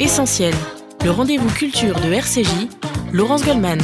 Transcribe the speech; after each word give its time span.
Essentiel, 0.00 0.54
le 1.04 1.10
rendez-vous 1.10 1.50
culture 1.50 2.00
de 2.00 2.10
RCJ, 2.10 2.48
Laurence 3.12 3.44
Goldman. 3.44 3.78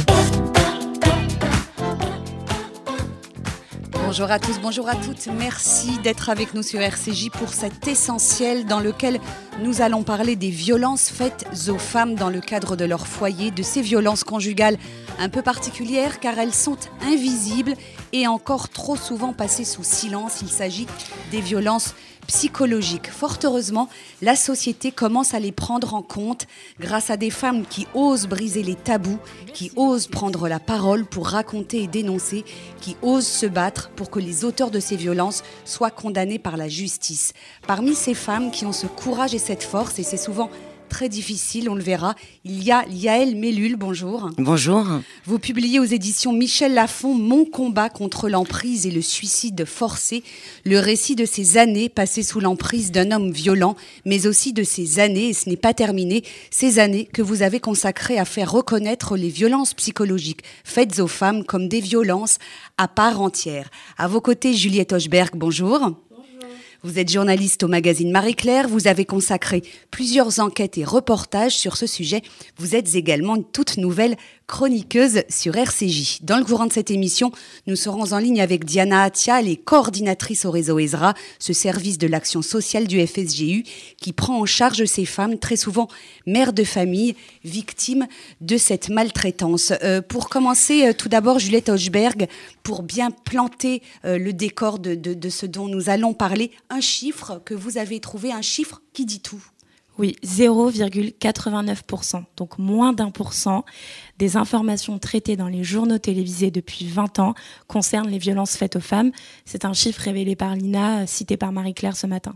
Bonjour 3.91 4.31
à 4.31 4.39
tous, 4.39 4.59
bonjour 4.59 4.89
à 4.89 4.95
toutes. 4.95 5.27
Merci 5.37 5.99
d'être 5.99 6.31
avec 6.31 6.55
nous 6.55 6.63
sur 6.63 6.81
RCJ 6.81 7.29
pour 7.29 7.49
cet 7.49 7.87
essentiel 7.87 8.65
dans 8.65 8.79
lequel 8.79 9.19
nous 9.61 9.83
allons 9.83 10.01
parler 10.01 10.35
des 10.35 10.49
violences 10.49 11.07
faites 11.07 11.45
aux 11.69 11.77
femmes 11.77 12.15
dans 12.15 12.31
le 12.31 12.41
cadre 12.41 12.75
de 12.75 12.85
leur 12.85 13.05
foyer, 13.05 13.51
de 13.51 13.61
ces 13.61 13.83
violences 13.83 14.23
conjugales 14.23 14.77
un 15.19 15.29
peu 15.29 15.43
particulières 15.43 16.19
car 16.19 16.39
elles 16.39 16.53
sont 16.53 16.77
invisibles 17.03 17.75
et 18.11 18.25
encore 18.25 18.69
trop 18.69 18.95
souvent 18.95 19.33
passées 19.33 19.65
sous 19.65 19.83
silence. 19.83 20.39
Il 20.41 20.49
s'agit 20.49 20.87
des 21.29 21.41
violences 21.41 21.93
psychologiques. 22.27 23.09
Fort 23.09 23.39
heureusement, 23.43 23.89
la 24.21 24.35
société 24.35 24.91
commence 24.91 25.33
à 25.33 25.39
les 25.39 25.51
prendre 25.51 25.93
en 25.93 26.01
compte 26.01 26.45
grâce 26.79 27.09
à 27.09 27.17
des 27.17 27.29
femmes 27.29 27.65
qui 27.65 27.87
osent 27.93 28.27
briser 28.27 28.63
les 28.63 28.75
tabous, 28.75 29.19
qui 29.53 29.71
osent 29.75 30.07
prendre 30.07 30.47
la 30.47 30.59
parole 30.59 31.05
pour 31.05 31.27
raconter 31.27 31.83
et 31.83 31.87
dénoncer, 31.87 32.43
qui 32.81 32.95
osent 33.01 33.27
se 33.27 33.45
battre 33.45 33.89
pour 33.95 34.09
que 34.09 34.19
les 34.19 34.45
auteurs 34.45 34.71
de 34.71 34.79
ces 34.79 34.95
violences 34.95 35.43
soient 35.65 35.91
condamnés 35.91 36.39
par 36.39 36.57
la 36.57 36.67
justice. 36.67 37.33
Parmi 37.65 37.95
ces 37.95 38.13
femmes 38.13 38.51
qui 38.51 38.65
ont 38.65 38.73
ce 38.73 38.87
courage 38.87 39.33
et 39.33 39.39
cette 39.39 39.63
force, 39.63 39.97
et 39.99 40.03
c'est 40.03 40.17
souvent 40.17 40.49
très 40.87 41.09
difficile, 41.09 41.69
on 41.69 41.75
le 41.75 41.81
verra. 41.81 42.15
Il 42.43 42.63
y 42.63 42.71
a 42.71 42.85
Yael 42.89 43.35
Mellul, 43.35 43.75
bonjour. 43.75 44.29
Bonjour. 44.37 44.85
Vous 45.25 45.39
publiez 45.39 45.79
aux 45.79 45.85
éditions 45.85 46.33
Michel 46.33 46.73
Lafon 46.73 47.13
Mon 47.13 47.45
combat 47.45 47.89
contre 47.89 48.29
l'emprise 48.29 48.85
et 48.87 48.91
le 48.91 49.01
suicide 49.01 49.65
forcé, 49.65 50.23
le 50.65 50.79
récit 50.79 51.15
de 51.15 51.25
ces 51.25 51.57
années 51.57 51.89
passées 51.89 52.23
sous 52.23 52.39
l'emprise 52.39 52.91
d'un 52.91 53.11
homme 53.11 53.31
violent, 53.31 53.75
mais 54.05 54.27
aussi 54.27 54.53
de 54.53 54.63
ces 54.63 54.99
années, 54.99 55.29
et 55.29 55.33
ce 55.33 55.49
n'est 55.49 55.57
pas 55.57 55.73
terminé, 55.73 56.23
ces 56.49 56.79
années 56.79 57.05
que 57.05 57.21
vous 57.21 57.41
avez 57.41 57.59
consacrées 57.59 58.17
à 58.17 58.25
faire 58.25 58.51
reconnaître 58.51 59.17
les 59.17 59.29
violences 59.29 59.73
psychologiques 59.73 60.41
faites 60.63 60.99
aux 60.99 61.07
femmes 61.07 61.43
comme 61.43 61.67
des 61.67 61.81
violences 61.81 62.37
à 62.77 62.87
part 62.87 63.21
entière. 63.21 63.69
À 63.97 64.07
vos 64.07 64.21
côtés, 64.21 64.53
Juliette 64.53 64.93
Hochberg, 64.93 65.35
bonjour. 65.35 65.91
Vous 66.87 66.99
êtes 66.99 67.11
journaliste 67.11 67.63
au 67.63 67.67
magazine 67.67 68.11
Marie-Claire, 68.11 68.69
vous 68.69 68.87
avez 68.87 69.03
consacré 69.03 69.61
plusieurs 69.91 70.39
enquêtes 70.39 70.77
et 70.77 70.85
reportages 70.85 71.57
sur 71.57 71.75
ce 71.75 71.85
sujet. 71.85 72.21
Vous 72.55 72.77
êtes 72.77 72.95
également 72.95 73.35
une 73.35 73.43
toute 73.43 73.75
nouvelle 73.75 74.15
chroniqueuse 74.47 75.23
sur 75.29 75.57
RCJ. 75.57 76.19
Dans 76.21 76.37
le 76.37 76.45
courant 76.45 76.65
de 76.65 76.73
cette 76.73 76.89
émission, 76.89 77.31
nous 77.67 77.75
serons 77.75 78.13
en 78.13 78.17
ligne 78.17 78.41
avec 78.41 78.63
Diana 78.63 79.03
Atia, 79.03 79.41
les 79.41 79.57
coordinatrices 79.57 80.45
au 80.45 80.51
réseau 80.51 80.79
ESRA, 80.79 81.13
ce 81.37 81.51
service 81.51 81.97
de 81.97 82.07
l'action 82.07 82.41
sociale 82.41 82.87
du 82.87 83.05
FSGU 83.05 83.63
qui 83.97 84.13
prend 84.13 84.39
en 84.39 84.45
charge 84.45 84.85
ces 84.85 85.05
femmes, 85.05 85.37
très 85.37 85.57
souvent 85.57 85.89
mères 86.25 86.53
de 86.53 86.63
famille, 86.63 87.15
victimes 87.43 88.07
de 88.39 88.57
cette 88.57 88.89
maltraitance. 88.89 89.73
Euh, 89.83 90.01
pour 90.01 90.29
commencer, 90.29 90.87
euh, 90.87 90.93
tout 90.93 91.09
d'abord, 91.09 91.39
Juliette 91.39 91.69
Hochberg, 91.69 92.27
pour 92.63 92.83
bien 92.83 93.11
planter 93.11 93.81
euh, 94.05 94.17
le 94.17 94.31
décor 94.31 94.79
de 94.79 95.29
ce 95.29 95.45
dont 95.45 95.67
nous 95.67 95.89
allons 95.89 96.13
parler, 96.13 96.51
un 96.69 96.81
chiffre 96.81 97.41
que 97.43 97.53
vous 97.53 97.77
avez 97.77 97.99
trouvé, 97.99 98.31
un 98.31 98.41
chiffre 98.41 98.81
qui 98.93 99.05
dit 99.05 99.19
tout. 99.19 99.43
Oui, 99.97 100.15
0,89%, 100.23 102.23
donc 102.35 102.59
moins 102.59 102.93
d'un 102.93 103.09
pour 103.09 103.33
cent 103.33 103.65
des 104.19 104.37
informations 104.37 104.99
traitées 104.99 105.35
dans 105.35 105.47
les 105.47 105.63
journaux 105.63 105.97
télévisés 105.97 106.51
depuis 106.51 106.87
20 106.87 107.19
ans 107.19 107.33
concernent 107.67 108.09
les 108.09 108.19
violences 108.19 108.57
faites 108.57 108.75
aux 108.75 108.81
femmes. 108.81 109.11
C'est 109.45 109.65
un 109.65 109.73
chiffre 109.73 110.01
révélé 110.01 110.35
par 110.35 110.55
l'INA, 110.55 111.07
cité 111.07 111.37
par 111.37 111.51
Marie-Claire 111.51 111.95
ce 111.95 112.07
matin. 112.07 112.35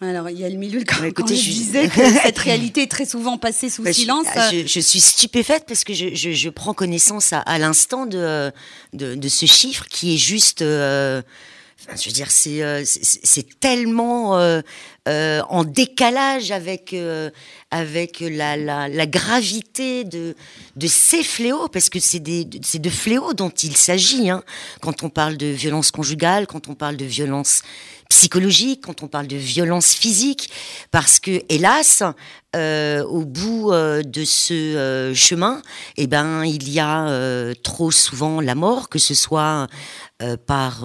Alors, 0.00 0.30
il 0.30 0.38
y 0.38 0.44
a 0.44 0.48
le 0.48 0.56
milieu 0.56 0.82
quand, 0.84 1.04
écoutez, 1.04 1.36
je, 1.36 1.50
disais 1.50 1.88
que 1.88 2.00
cette 2.22 2.38
réalité 2.38 2.82
est 2.82 2.90
très 2.90 3.04
souvent 3.04 3.38
passée 3.38 3.70
sous 3.70 3.84
bah, 3.84 3.92
silence. 3.92 4.26
Je, 4.50 4.80
suis 4.80 5.00
stupéfaite 5.00 5.64
parce 5.68 5.84
que 5.84 5.94
je, 5.94 6.48
prends 6.48 6.74
connaissance 6.74 7.32
à, 7.32 7.58
l'instant 7.58 8.06
de, 8.06 8.50
de, 8.94 9.28
ce 9.28 9.46
chiffre 9.46 9.86
qui 9.88 10.14
est 10.14 10.18
juste... 10.18 10.62
Euh, 10.62 11.22
je 11.88 12.08
veux 12.08 12.12
dire, 12.12 12.30
c'est 12.30 12.62
euh, 12.62 12.82
c'est 12.84 13.58
tellement 13.58 14.38
euh, 14.38 14.60
euh, 15.08 15.42
en 15.48 15.64
décalage 15.64 16.50
avec 16.50 16.94
avec 17.70 18.20
la, 18.20 18.56
la, 18.56 19.06
gravité 19.06 20.04
de 20.04 20.34
de 20.76 20.86
ces 20.86 21.22
fléaux, 21.22 21.68
parce 21.68 21.88
que 21.88 22.00
c'est 22.00 22.20
des 22.20 22.48
c'est 22.62 22.80
de 22.80 22.90
fléaux 22.90 23.34
dont 23.34 23.50
il 23.50 23.76
s'agit. 23.76 24.30
Hein, 24.30 24.42
quand 24.80 25.02
on 25.02 25.10
parle 25.10 25.36
de 25.36 25.46
violence 25.46 25.90
conjugale, 25.90 26.46
quand 26.46 26.68
on 26.68 26.74
parle 26.74 26.96
de 26.96 27.04
violence 27.04 27.62
psychologique, 28.08 28.82
quand 28.84 29.02
on 29.02 29.08
parle 29.08 29.26
de 29.26 29.36
violence 29.36 29.94
physique, 29.94 30.50
parce 30.90 31.18
que 31.18 31.42
hélas, 31.48 32.02
au 32.54 33.24
bout 33.24 33.72
de 33.72 34.24
ce 34.24 35.12
chemin, 35.16 35.62
eh 35.96 36.06
ben, 36.06 36.44
il 36.44 36.68
y 36.70 36.78
a 36.78 37.54
trop 37.62 37.90
souvent 37.90 38.42
la 38.42 38.54
mort, 38.54 38.90
que 38.90 38.98
ce 38.98 39.14
soit 39.14 39.66
par 40.46 40.80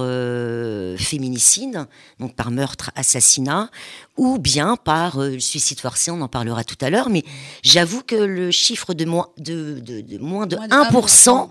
féminicide, 0.98 1.86
donc 2.20 2.36
par 2.36 2.52
meurtre, 2.52 2.92
assassinat, 2.96 3.70
ou 4.18 4.40
bien 4.40 4.76
par 4.76 5.22
euh, 5.22 5.40
suicide 5.40 5.80
forcé, 5.80 6.12
on 6.12 6.22
en 6.22 6.28
parlera 6.28 6.64
tout 6.64 6.78
à 6.82 6.90
l'heure, 6.90 7.10
mais 7.10 7.24
j'avoue 7.64 8.02
que 8.02 8.16
le 8.16 8.52
chiffre 8.52 8.94
de 8.94 9.06
moins 9.06 9.30
de, 9.38 9.80
de, 9.80 10.02
de 10.02 10.18
moins 10.18 10.48
de 10.48 10.58
1%, 10.58 11.50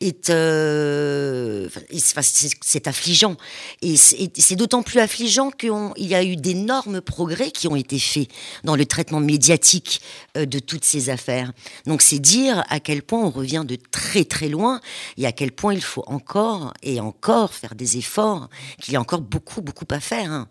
est, 0.00 0.30
euh, 0.30 1.68
c'est 2.60 2.88
affligeant. 2.88 3.36
Et 3.82 3.96
c'est 3.96 4.56
d'autant 4.56 4.82
plus 4.82 4.98
affligeant 4.98 5.50
qu'il 5.50 5.70
y 5.98 6.14
a 6.14 6.24
eu 6.24 6.36
d'énormes 6.36 7.00
progrès 7.00 7.50
qui 7.50 7.68
ont 7.68 7.76
été 7.76 7.98
faits 7.98 8.28
dans 8.64 8.76
le 8.76 8.84
traitement 8.84 9.20
médiatique 9.20 10.00
euh, 10.36 10.44
de 10.44 10.58
toutes 10.58 10.84
ces 10.84 11.10
affaires. 11.10 11.52
Donc 11.86 12.02
c'est 12.02 12.18
dire 12.18 12.64
à 12.68 12.80
quel 12.80 13.02
point 13.02 13.20
on 13.20 13.30
revient 13.30 13.64
de 13.66 13.76
très 13.76 14.24
très 14.24 14.48
loin 14.48 14.80
et 15.16 15.26
à 15.26 15.32
quel 15.32 15.52
point 15.52 15.72
il 15.72 15.82
faut 15.82 16.04
encore 16.06 16.74
et 16.82 17.00
encore 17.00 17.54
faire 17.54 17.74
des 17.74 17.96
efforts, 17.96 18.48
qu'il 18.80 18.94
y 18.94 18.96
a 18.96 19.00
encore 19.00 19.20
beaucoup 19.20 19.62
beaucoup 19.62 19.86
à 19.90 20.00
faire. 20.00 20.32
Hein. 20.32 20.48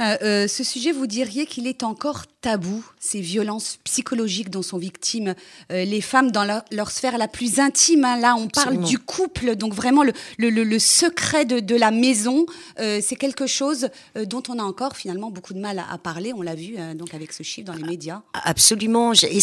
Euh, 0.00 0.16
euh, 0.22 0.48
ce 0.48 0.64
sujet, 0.64 0.92
vous 0.92 1.06
diriez 1.06 1.46
qu'il 1.46 1.66
est 1.66 1.82
encore 1.82 2.24
tabou, 2.40 2.84
ces 2.98 3.20
violences 3.20 3.78
psychologiques 3.84 4.50
dont 4.50 4.62
sont 4.62 4.76
victimes 4.76 5.34
euh, 5.70 5.84
les 5.84 6.00
femmes 6.00 6.32
dans 6.32 6.44
leur, 6.70 6.90
sphère 6.90 7.16
la 7.16 7.28
plus 7.28 7.60
intime. 7.60 8.04
Hein. 8.04 8.18
Là, 8.18 8.34
on 8.36 8.48
parle 8.48 8.82
du 8.84 8.98
couple, 8.98 9.54
donc 9.54 9.74
vraiment 9.74 10.02
le, 10.02 10.12
le, 10.38 10.78
secret 10.78 11.44
de, 11.44 11.60
de, 11.60 11.76
la 11.76 11.90
maison. 11.90 12.46
c'est 12.76 13.16
quelque 13.16 13.46
chose 13.46 13.88
dont 14.26 14.42
on 14.48 14.58
a 14.58 14.62
encore 14.62 14.96
finalement 14.96 15.30
beaucoup 15.30 15.54
de 15.54 15.60
mal 15.60 15.78
à, 15.78 15.98
parler. 15.98 16.32
On 16.34 16.42
l'a 16.42 16.54
vu 16.54 16.76
donc 16.96 17.14
avec 17.14 17.32
ce 17.32 17.42
chiffre 17.42 17.66
dans 17.66 17.74
les 17.74 17.84
médias. 17.84 18.22
Absolument. 18.32 19.12
il 19.12 19.42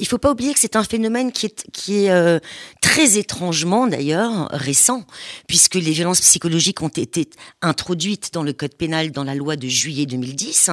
ne 0.00 0.04
faut 0.06 0.18
pas 0.18 0.30
oublier 0.30 0.54
que 0.54 0.60
c'est 0.60 0.76
un 0.76 0.84
phénomène 0.84 1.32
qui 1.32 1.46
est, 1.46 1.70
qui 1.72 2.06
est 2.06 2.40
très 2.80 3.18
étrangement 3.18 3.86
d'ailleurs 3.86 4.48
récent, 4.52 5.04
puisque 5.46 5.74
les 5.74 5.92
violences 5.92 6.20
psychologiques 6.20 6.82
ont 6.82 6.88
été 6.88 7.28
introduites 7.60 8.30
dans 8.32 8.42
le 8.42 8.52
code 8.52 8.74
pénal, 8.74 9.12
dans 9.12 9.24
la 9.24 9.34
loi 9.34 9.56
de 9.56 9.67
juillet 9.68 10.06
2010. 10.06 10.70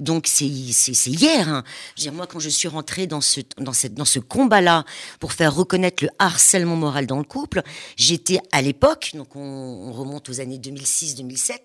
Donc 0.00 0.26
c'est 0.26 0.46
hier. 0.46 1.48
Hein. 1.48 1.64
Je 1.96 2.10
moi, 2.10 2.26
quand 2.26 2.38
je 2.38 2.48
suis 2.48 2.68
rentrée 2.68 3.06
dans 3.06 3.20
ce, 3.20 3.40
dans 3.58 3.72
cette, 3.72 3.94
dans 3.94 4.04
ce 4.04 4.18
combat-là 4.18 4.84
pour 5.20 5.32
faire 5.32 5.54
reconnaître 5.54 6.04
le 6.04 6.10
harcèlement 6.18 6.76
moral 6.76 7.06
dans 7.06 7.18
le 7.18 7.24
couple, 7.24 7.62
j'étais 7.96 8.38
à 8.52 8.62
l'époque, 8.62 9.12
donc 9.14 9.34
on, 9.36 9.92
remonte 9.92 10.28
aux 10.28 10.40
années 10.40 10.58
2006-2007, 10.58 11.56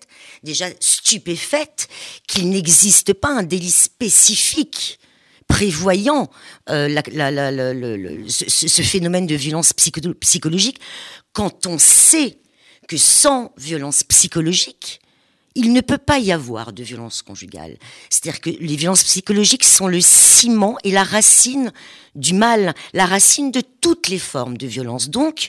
déjà 0.42 0.66
stupéfaite 0.80 1.88
qu'il 2.26 2.50
n'existe 2.50 3.12
pas 3.14 3.30
un 3.30 3.42
délit 3.42 3.70
spécifique 3.70 4.98
prévoyant 5.46 6.30
euh, 6.68 6.88
la, 6.88 7.50
le, 7.50 8.28
ce, 8.28 8.82
phénomène 8.82 9.26
de 9.26 9.34
violence 9.34 9.72
psychologique 9.72 10.78
quand 11.32 11.66
on 11.66 11.78
sait 11.78 12.38
que 12.88 12.96
sans 12.96 13.52
violence 13.56 14.02
psychologique, 14.02 15.00
il 15.58 15.72
ne 15.72 15.80
peut 15.80 15.98
pas 15.98 16.20
y 16.20 16.30
avoir 16.30 16.72
de 16.72 16.84
violence 16.84 17.20
conjugale. 17.20 17.78
C'est-à-dire 18.10 18.40
que 18.40 18.50
les 18.50 18.76
violences 18.76 19.02
psychologiques 19.02 19.64
sont 19.64 19.88
le 19.88 20.00
ciment 20.00 20.78
et 20.84 20.92
la 20.92 21.02
racine 21.02 21.72
du 22.14 22.32
mal, 22.32 22.74
la 22.92 23.06
racine 23.06 23.50
de 23.50 23.60
toutes 23.80 24.08
les 24.08 24.20
formes 24.20 24.56
de 24.56 24.68
violence. 24.68 25.10
Donc, 25.10 25.48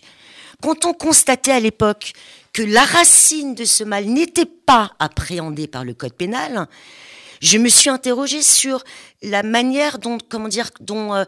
quand 0.64 0.86
on 0.86 0.94
constatait 0.94 1.52
à 1.52 1.60
l'époque 1.60 2.14
que 2.54 2.64
la 2.64 2.86
racine 2.86 3.54
de 3.54 3.66
ce 3.66 3.84
mal 3.84 4.06
n'était 4.06 4.48
pas 4.48 4.94
appréhendée 4.98 5.68
par 5.68 5.86
le 5.86 5.94
code 5.94 6.14
pénal, 6.14 6.68
je 7.42 7.58
me 7.58 7.70
suis 7.70 7.90
interrogée 7.90 8.42
sur 8.42 8.84
la 9.22 9.44
manière 9.44 10.00
dont, 10.00 10.18
comment 10.30 10.48
dire, 10.48 10.70
dont, 10.80 11.14
euh, 11.16 11.26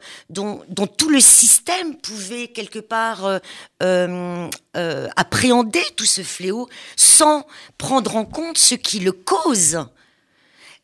tout 0.98 1.10
le 1.10 1.20
système 1.20 1.96
pouvait 1.98 2.48
quelque 2.48 2.80
part 2.80 3.26
euh, 3.26 3.40
euh, 3.82 5.08
appréhender 5.16 5.84
tout 5.96 6.06
ce 6.06 6.22
fléau 6.22 6.70
sans 6.96 7.46
prendre 7.78 8.16
en 8.16 8.26
compte 8.26 8.58
ce 8.58 8.76
qui 8.76 9.00
le 9.00 9.12
cause. 9.12 9.86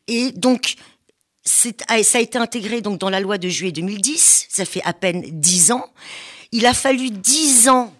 Et 0.06 0.32
donc, 0.32 0.76
ah, 1.88 2.02
ça 2.02 2.18
a 2.18 2.20
été 2.20 2.38
intégré 2.38 2.80
donc 2.80 2.98
dans 2.98 3.10
la 3.10 3.20
loi 3.20 3.38
de 3.38 3.48
juillet 3.48 3.72
2010. 3.72 4.46
Ça 4.48 4.64
fait 4.64 4.82
à 4.84 4.92
peine 4.92 5.22
dix 5.22 5.72
ans. 5.72 5.86
Il 6.52 6.66
a 6.66 6.74
fallu 6.74 7.10
dix 7.10 7.68
ans 7.68 7.92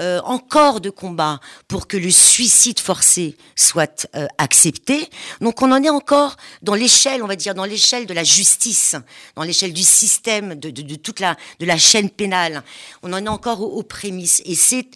euh, 0.00 0.20
encore 0.24 0.80
de 0.80 0.88
combat 0.88 1.38
pour 1.68 1.86
que 1.86 1.98
le 1.98 2.10
suicide 2.10 2.80
forcé 2.80 3.36
soit 3.56 4.08
euh, 4.16 4.26
accepté. 4.38 5.08
Donc 5.42 5.60
on 5.60 5.70
en 5.70 5.82
est 5.82 5.90
encore 5.90 6.36
dans 6.62 6.74
l'échelle, 6.74 7.22
on 7.22 7.26
va 7.26 7.36
dire, 7.36 7.54
dans 7.54 7.66
l'échelle 7.66 8.06
de 8.06 8.14
la 8.14 8.24
justice, 8.24 8.96
dans 9.36 9.42
l'échelle 9.42 9.74
du 9.74 9.82
système, 9.82 10.54
de, 10.54 10.94
toute 10.96 11.20
la, 11.20 11.36
de 11.60 11.66
la 11.66 11.76
chaîne 11.76 12.08
pénale. 12.08 12.62
On 13.02 13.12
en 13.12 13.24
est 13.24 13.28
encore 13.28 13.60
aux, 13.60 13.78
aux 13.78 13.82
prémices. 13.82 14.40
Et 14.46 14.54
c'est 14.54 14.88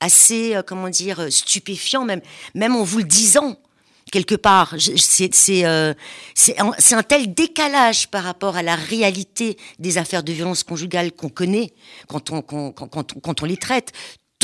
assez, 0.00 0.54
euh, 0.54 0.62
comment 0.62 0.90
dire, 0.90 1.32
stupéfiant, 1.32 2.04
même, 2.04 2.20
même 2.54 2.76
en 2.76 2.84
vous 2.84 2.98
le 2.98 3.04
disant 3.04 3.56
quelque 4.12 4.34
part. 4.34 4.74
C'est 4.78 5.64
euh, 5.64 5.94
un, 6.58 6.72
un 6.92 7.02
tel 7.02 7.32
décalage 7.32 8.08
par 8.08 8.24
rapport 8.24 8.56
à 8.56 8.62
la 8.62 8.76
réalité 8.76 9.56
des 9.78 9.98
affaires 9.98 10.22
de 10.22 10.32
violence 10.32 10.62
conjugale 10.62 11.12
qu'on 11.12 11.30
connaît 11.30 11.72
quand 12.08 12.30
on, 12.30 12.42
quand, 12.42 12.72
quand, 12.72 13.20
quand 13.20 13.42
on 13.42 13.46
les 13.46 13.56
traite 13.56 13.92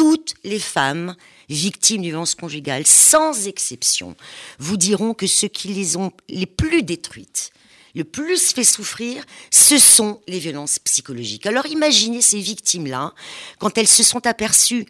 toutes 0.01 0.33
les 0.45 0.59
femmes 0.59 1.15
victimes 1.51 2.01
de 2.01 2.07
violences 2.07 2.35
conjugales, 2.35 2.87
sans 2.87 3.47
exception, 3.47 4.17
vous 4.59 4.79
diront 4.79 5.13
que 5.13 5.27
ceux 5.27 5.49
qui 5.49 5.69
les 5.69 5.99
ont 5.99 6.11
les 6.31 6.47
plus 6.47 6.83
détruites, 6.83 7.53
le 7.95 8.05
plus 8.05 8.55
fait 8.55 8.65
souffrir, 8.65 9.23
ce 9.51 9.77
sont 9.77 10.23
les 10.27 10.39
violences 10.39 10.79
psychologiques. 10.79 11.45
Alors 11.45 11.67
imaginez 11.67 12.23
ces 12.23 12.41
victimes-là, 12.41 13.13
quand 13.59 13.77
elles 13.77 13.87
se 13.87 14.03
sont 14.03 14.27
aperçues, 14.27 14.87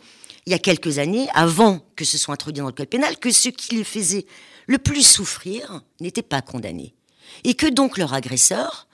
il 0.47 0.53
y 0.53 0.55
a 0.55 0.61
quelques 0.61 0.99
années, 0.99 1.27
avant 1.35 1.85
que 1.97 2.05
ce 2.05 2.17
soit 2.17 2.35
introduit 2.35 2.61
dans 2.61 2.69
le 2.69 2.73
code 2.73 2.87
pénal, 2.87 3.19
que 3.19 3.33
ce 3.33 3.49
qui 3.49 3.75
les 3.75 3.83
faisait 3.83 4.27
le 4.69 4.79
plus 4.79 5.05
souffrir 5.05 5.83
n'étaient 6.01 6.23
pas 6.23 6.41
condamnés. 6.41 6.95
Et 7.43 7.55
que 7.55 7.67
donc 7.67 7.99
leur 7.99 8.15
agresseur 8.15 8.87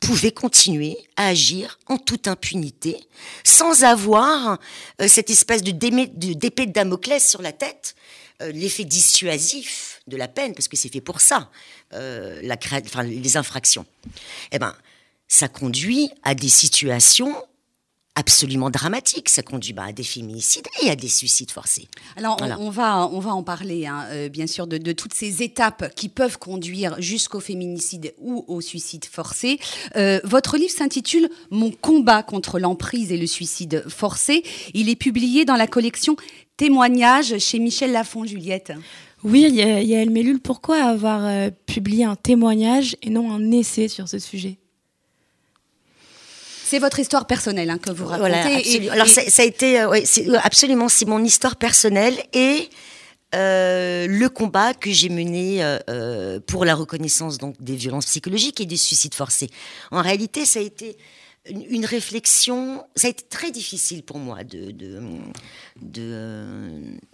pouvait 0.00 0.32
continuer 0.32 0.96
à 1.16 1.28
agir 1.28 1.78
en 1.86 1.96
toute 1.98 2.28
impunité, 2.28 2.96
sans 3.42 3.84
avoir 3.84 4.58
euh, 5.00 5.08
cette 5.08 5.30
espèce 5.30 5.62
de 5.62 5.70
d'épée 5.72 6.66
de 6.66 6.72
Damoclès 6.72 7.26
sur 7.26 7.42
la 7.42 7.52
tête, 7.52 7.94
euh, 8.42 8.52
l'effet 8.52 8.84
dissuasif 8.84 10.02
de 10.06 10.16
la 10.16 10.28
peine, 10.28 10.54
parce 10.54 10.68
que 10.68 10.76
c'est 10.76 10.92
fait 10.92 11.00
pour 11.00 11.20
ça, 11.20 11.50
euh, 11.92 12.40
les 13.04 13.36
infractions. 13.36 13.86
Eh 14.52 14.58
ben, 14.58 14.74
ça 15.28 15.48
conduit 15.48 16.10
à 16.22 16.34
des 16.34 16.48
situations 16.48 17.34
absolument 18.14 18.70
dramatique. 18.70 19.28
Ça 19.28 19.42
conduit 19.42 19.72
bah, 19.72 19.84
à 19.88 19.92
des 19.92 20.02
féminicides 20.02 20.66
et 20.82 20.90
à 20.90 20.96
des 20.96 21.08
suicides 21.08 21.50
forcés. 21.50 21.88
Alors, 22.16 22.36
on, 22.58 22.70
va, 22.70 23.08
on 23.08 23.18
va 23.18 23.34
en 23.34 23.42
parler, 23.42 23.86
hein, 23.86 24.04
euh, 24.10 24.28
bien 24.28 24.46
sûr, 24.46 24.66
de, 24.66 24.92
toutes 24.92 25.14
ces 25.14 25.42
étapes 25.42 25.92
qui 25.94 26.08
peuvent 26.08 26.38
conduire 26.38 27.00
jusqu'au 27.00 27.40
féminicide 27.40 28.14
ou 28.18 28.44
au 28.48 28.60
suicide 28.60 29.04
forcé. 29.04 29.58
Euh, 29.96 30.20
votre 30.24 30.56
livre 30.56 30.72
s'intitule 30.72 31.28
Mon 31.50 31.70
combat 31.70 32.22
contre 32.22 32.58
l'emprise 32.58 33.10
et 33.12 33.16
le 33.16 33.26
suicide 33.26 33.84
forcé. 33.88 34.44
Il 34.74 34.88
est 34.88 34.96
publié 34.96 35.44
dans 35.44 35.56
la 35.56 35.66
collection 35.66 36.16
Témoignages 36.56 37.38
chez 37.38 37.58
Michel 37.58 37.90
Lafon, 37.90 38.24
Juliette. 38.24 38.72
Oui, 39.24 39.40
Yael 39.50 40.10
Mellul, 40.10 40.38
pourquoi 40.38 40.84
avoir 40.84 41.24
euh, 41.24 41.50
publié 41.66 42.04
un 42.04 42.14
témoignage 42.14 42.94
et 43.02 43.10
non 43.10 43.32
un 43.32 43.50
essai 43.50 43.88
sur 43.88 44.06
ce 44.06 44.18
sujet? 44.18 44.58
C'est 46.64 46.78
votre 46.78 46.98
histoire 46.98 47.26
personnelle 47.26 47.70
hein, 47.70 47.78
que 47.78 47.90
vous 47.90 48.06
racontez. 48.06 48.88
Alors 48.90 49.06
Ça, 49.06 49.20
a 49.20 49.44
été, 49.44 49.80
euh, 49.80 50.00
c'est, 50.04 50.28
euh, 50.28 50.38
absolument, 50.42 50.88
c'est 50.88 51.04
mon 51.04 51.22
histoire 51.22 51.56
personnelle 51.56 52.16
et 52.32 52.70
euh, 53.34 54.06
le 54.08 54.28
combat 54.28 54.72
que 54.72 54.90
j'ai 54.90 55.10
mené 55.10 55.62
pour 56.46 56.64
la 56.64 56.74
reconnaissance 56.74 57.38
donc 57.38 57.56
des 57.60 57.76
violences 57.76 58.06
psychologiques 58.06 58.60
et 58.60 58.66
des 58.66 58.76
suicides 58.76 59.14
forcés. 59.14 59.50
En 59.90 60.00
réalité, 60.00 60.46
ça 60.46 60.60
a 60.60 60.62
été 60.62 60.96
une, 61.48 61.84
réflexion. 61.84 62.84
Ça 62.96 63.08
a 63.08 63.10
été 63.10 63.24
très 63.24 63.50
difficile 63.50 64.02
pour 64.02 64.18
moi 64.18 64.44
de, 64.44 64.70
de, 64.70 65.00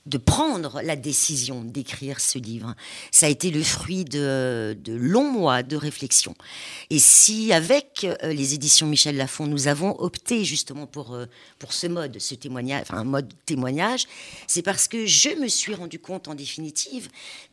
de, 0.07 0.19
prendre 0.19 0.81
la 0.83 0.97
décision 0.97 1.65
d'écrire 1.65 2.21
ce 2.21 2.39
livre. 2.39 2.75
Ça 3.11 3.27
a 3.27 3.29
été 3.29 3.51
le 3.51 3.63
fruit 3.63 4.05
de, 4.05 4.77
de, 4.81 4.93
longs 4.95 5.31
mois 5.31 5.63
de 5.63 5.77
réflexion. 5.77 6.35
Et 6.91 6.99
si, 6.99 7.53
avec 7.53 8.05
euh, 8.05 8.33
les 8.33 8.55
éditions 8.55 8.87
Michel 8.87 9.17
Lafon, 9.17 9.47
nous 9.47 9.67
avons 9.67 9.99
opté 9.99 10.45
justement 10.45 10.87
pour, 10.87 11.15
euh, 11.15 11.27
pour 11.59 11.73
ce 11.73 11.89
mode, 11.89 12.19
ce 12.19 12.35
témoignage, 12.35 12.83
enfin, 12.83 12.99
un 12.99 13.05
mode 13.05 13.33
témoignage, 13.47 14.07
c'est 14.47 14.63
parce 14.63 14.87
que 14.87 15.07
je 15.07 15.31
me 15.41 15.49
suis 15.49 15.75
rendu 15.75 15.99
compte, 15.99 16.29
en 16.29 16.35
définitive, 16.35 17.09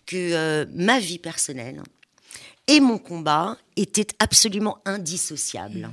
que 0.06 0.16
euh, 0.16 0.66
ma 0.74 1.00
vie 1.00 1.20
personnelle 1.20 1.82
et 2.68 2.80
mon 2.82 2.98
combat 2.98 3.58
étaient 3.78 4.08
absolument 4.20 4.80
indissociables. 4.86 5.90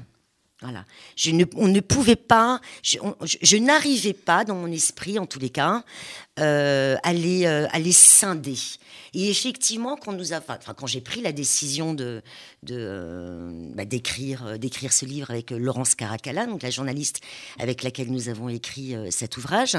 Voilà. 0.60 0.84
Je 1.16 1.30
on 1.56 1.68
ne 1.68 1.80
pouvait 1.80 2.16
pas, 2.16 2.60
je, 2.82 3.56
n'arrivais 3.56 4.12
pas 4.12 4.44
dans 4.44 4.54
mon 4.54 4.70
esprit, 4.70 5.18
en 5.18 5.26
tous 5.26 5.40
les 5.40 5.50
cas, 5.50 5.84
euh, 6.38 6.96
à, 7.02 7.12
les, 7.12 7.44
euh, 7.44 7.66
les, 7.74 7.92
scinder. 7.92 8.56
Et 9.14 9.30
effectivement, 9.30 9.96
quand, 9.96 10.16
j'ai 10.86 11.00
pris 11.00 11.22
la 11.22 11.32
décision 11.32 11.92
de, 11.92 12.22
euh, 12.70 13.50
bah, 13.74 13.84
d'écrire, 13.84 14.46
euh, 14.46 14.56
ce 14.90 15.04
livre 15.04 15.30
avec 15.30 15.50
Laurence 15.50 15.96
Caracalla, 15.96 16.46
donc 16.46 16.62
la 16.62 16.70
journaliste 16.70 17.20
avec 17.58 17.82
laquelle 17.82 18.10
nous 18.10 18.28
avons 18.28 18.48
écrit 18.48 18.94
cet 19.10 19.36
ouvrage, 19.36 19.76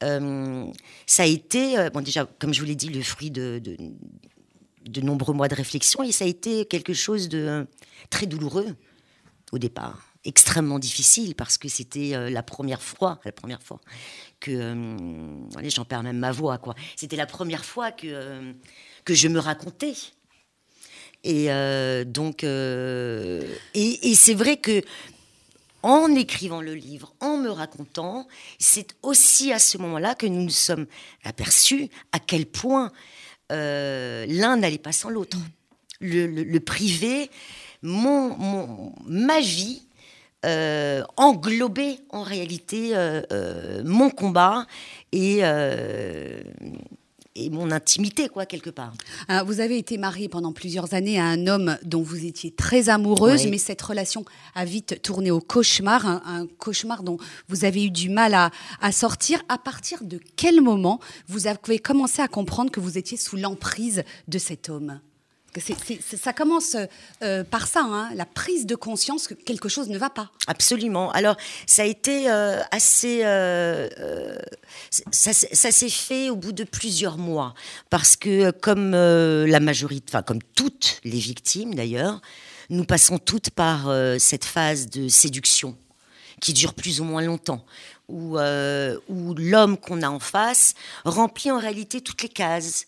ça 0.00 1.22
a 1.22 1.26
été, 1.26 1.88
bon, 1.94 2.02
déjà, 2.02 2.26
comme 2.38 2.52
je 2.52 2.60
vous 2.60 2.66
l'ai 2.66 2.76
dit, 2.76 2.90
le 2.90 3.02
fruit 3.02 3.30
de 3.30 3.62
nombreux 5.02 5.34
mois 5.34 5.48
de 5.48 5.54
réflexion, 5.54 6.02
et 6.02 6.12
ça 6.12 6.24
a 6.24 6.28
été 6.28 6.66
quelque 6.66 6.92
chose 6.92 7.30
de 7.30 7.66
très 8.10 8.26
douloureux 8.26 8.76
au 9.52 9.58
départ 9.58 10.09
extrêmement 10.24 10.78
difficile 10.78 11.34
parce 11.34 11.58
que 11.58 11.68
c'était 11.68 12.14
euh, 12.14 12.30
la 12.30 12.42
première 12.42 12.82
fois, 12.82 13.20
la 13.24 13.32
première 13.32 13.62
fois 13.62 13.80
que, 14.38 14.50
euh, 14.50 15.68
j'en 15.68 15.84
perds 15.84 16.02
même 16.02 16.18
ma 16.18 16.32
voix 16.32 16.58
quoi. 16.58 16.74
C'était 16.96 17.16
la 17.16 17.26
première 17.26 17.64
fois 17.64 17.90
que 17.90 18.06
euh, 18.06 18.52
que 19.04 19.14
je 19.14 19.28
me 19.28 19.38
racontais. 19.38 19.94
Et 21.22 21.48
donc, 22.06 22.44
et 22.44 24.14
c'est 24.14 24.32
vrai 24.32 24.56
que 24.56 24.80
en 25.82 26.14
écrivant 26.14 26.62
le 26.62 26.74
livre, 26.74 27.12
en 27.20 27.36
me 27.36 27.50
racontant, 27.50 28.26
c'est 28.58 28.96
aussi 29.02 29.52
à 29.52 29.58
ce 29.58 29.76
moment-là 29.76 30.14
que 30.14 30.24
nous 30.24 30.44
nous 30.44 30.48
sommes 30.48 30.86
aperçus 31.22 31.90
à 32.12 32.20
quel 32.20 32.46
point 32.46 32.90
l'un 33.50 34.56
n'allait 34.56 34.78
pas 34.78 34.92
sans 34.92 35.10
l'autre. 35.10 35.36
Le, 36.00 36.26
le, 36.26 36.60
privé, 36.60 37.30
mon, 37.82 38.34
mon, 38.38 38.94
ma 39.04 39.40
vie 39.40 39.82
euh, 40.46 41.02
englober 41.18 41.98
en 42.08 42.22
réalité 42.22 42.96
euh, 42.96 43.20
euh, 43.30 43.82
mon 43.84 44.08
combat 44.08 44.66
et, 45.12 45.42
et 47.36 47.50
mon 47.50 47.70
intimité, 47.70 48.28
quoi, 48.28 48.46
quelque 48.46 48.70
part. 48.70 48.94
vous 49.44 49.60
avez 49.60 49.76
été 49.76 49.98
mariée 49.98 50.28
pendant 50.28 50.52
plusieurs 50.52 50.94
années 50.94 51.18
à 51.18 51.26
un 51.26 51.46
homme 51.46 51.76
dont 51.82 52.02
vous 52.02 52.24
étiez 52.24 52.52
très 52.52 52.88
amoureuse, 52.88 53.46
mais 53.48 53.58
cette 53.58 53.82
relation 53.82 54.24
a 54.54 54.64
vite 54.64 55.02
tourné 55.02 55.30
au 55.30 55.40
cauchemar, 55.40 56.06
un, 56.06 56.46
cauchemar 56.58 57.02
dont 57.02 57.18
vous 57.48 57.64
avez 57.66 57.84
eu 57.84 57.90
du 57.90 58.08
mal 58.08 58.32
à, 58.34 58.50
à, 58.80 58.92
sortir. 58.92 59.42
À 59.48 59.58
partir 59.58 60.04
de 60.04 60.18
quel 60.36 60.60
moment 60.62 61.00
vous 61.28 61.46
avez 61.48 61.78
commencé 61.78 62.22
à 62.22 62.28
comprendre 62.28 62.70
que 62.70 62.80
vous 62.80 62.96
étiez 62.96 63.16
sous 63.16 63.36
l'emprise 63.36 64.04
de 64.28 64.38
cet 64.38 64.70
homme? 64.70 65.00
Ça 65.58 66.32
commence 66.32 66.76
euh, 67.22 67.44
par 67.44 67.66
ça, 67.66 67.80
hein, 67.82 68.10
la 68.14 68.26
prise 68.26 68.66
de 68.66 68.76
conscience 68.76 69.26
que 69.26 69.34
quelque 69.34 69.68
chose 69.68 69.88
ne 69.88 69.98
va 69.98 70.10
pas. 70.10 70.30
Absolument. 70.46 71.10
Alors, 71.10 71.36
ça 71.66 71.82
a 71.82 71.86
été 71.86 72.30
euh, 72.30 72.60
assez. 72.70 73.22
Euh, 73.24 73.88
ça, 75.10 75.32
s'est 75.32 75.88
fait 75.88 76.30
au 76.30 76.36
bout 76.36 76.52
de 76.52 76.64
plusieurs 76.64 77.18
mois. 77.18 77.54
Parce 77.90 78.16
que, 78.16 78.50
comme 78.52 78.92
la 78.92 79.60
majorité, 79.60 80.06
enfin, 80.10 80.22
comme 80.22 80.42
toutes 80.54 81.00
les 81.04 81.18
victimes 81.18 81.74
d'ailleurs, 81.74 82.20
nous 82.68 82.84
passons 82.84 83.18
toutes 83.18 83.50
par 83.50 83.92
cette 84.18 84.44
phase 84.44 84.88
de 84.88 85.08
séduction 85.08 85.76
qui 86.40 86.52
dure 86.52 86.74
plus 86.74 87.00
ou 87.00 87.04
moins 87.04 87.22
longtemps, 87.22 87.64
où 88.08 88.36
l'homme 88.38 89.76
qu'on 89.76 90.02
a 90.02 90.08
en 90.08 90.20
face 90.20 90.74
remplit 91.04 91.50
en 91.50 91.58
réalité 91.58 92.00
toutes 92.00 92.22
les 92.22 92.28
cases 92.28 92.86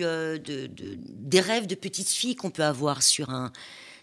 euh, 0.00 0.38
de, 0.38 0.68
des 0.68 1.40
rêves 1.40 1.66
de 1.66 1.74
petite 1.74 2.08
fille 2.08 2.36
qu'on 2.36 2.50
peut 2.50 2.64
avoir 2.64 3.02
sur, 3.02 3.30
un, 3.30 3.52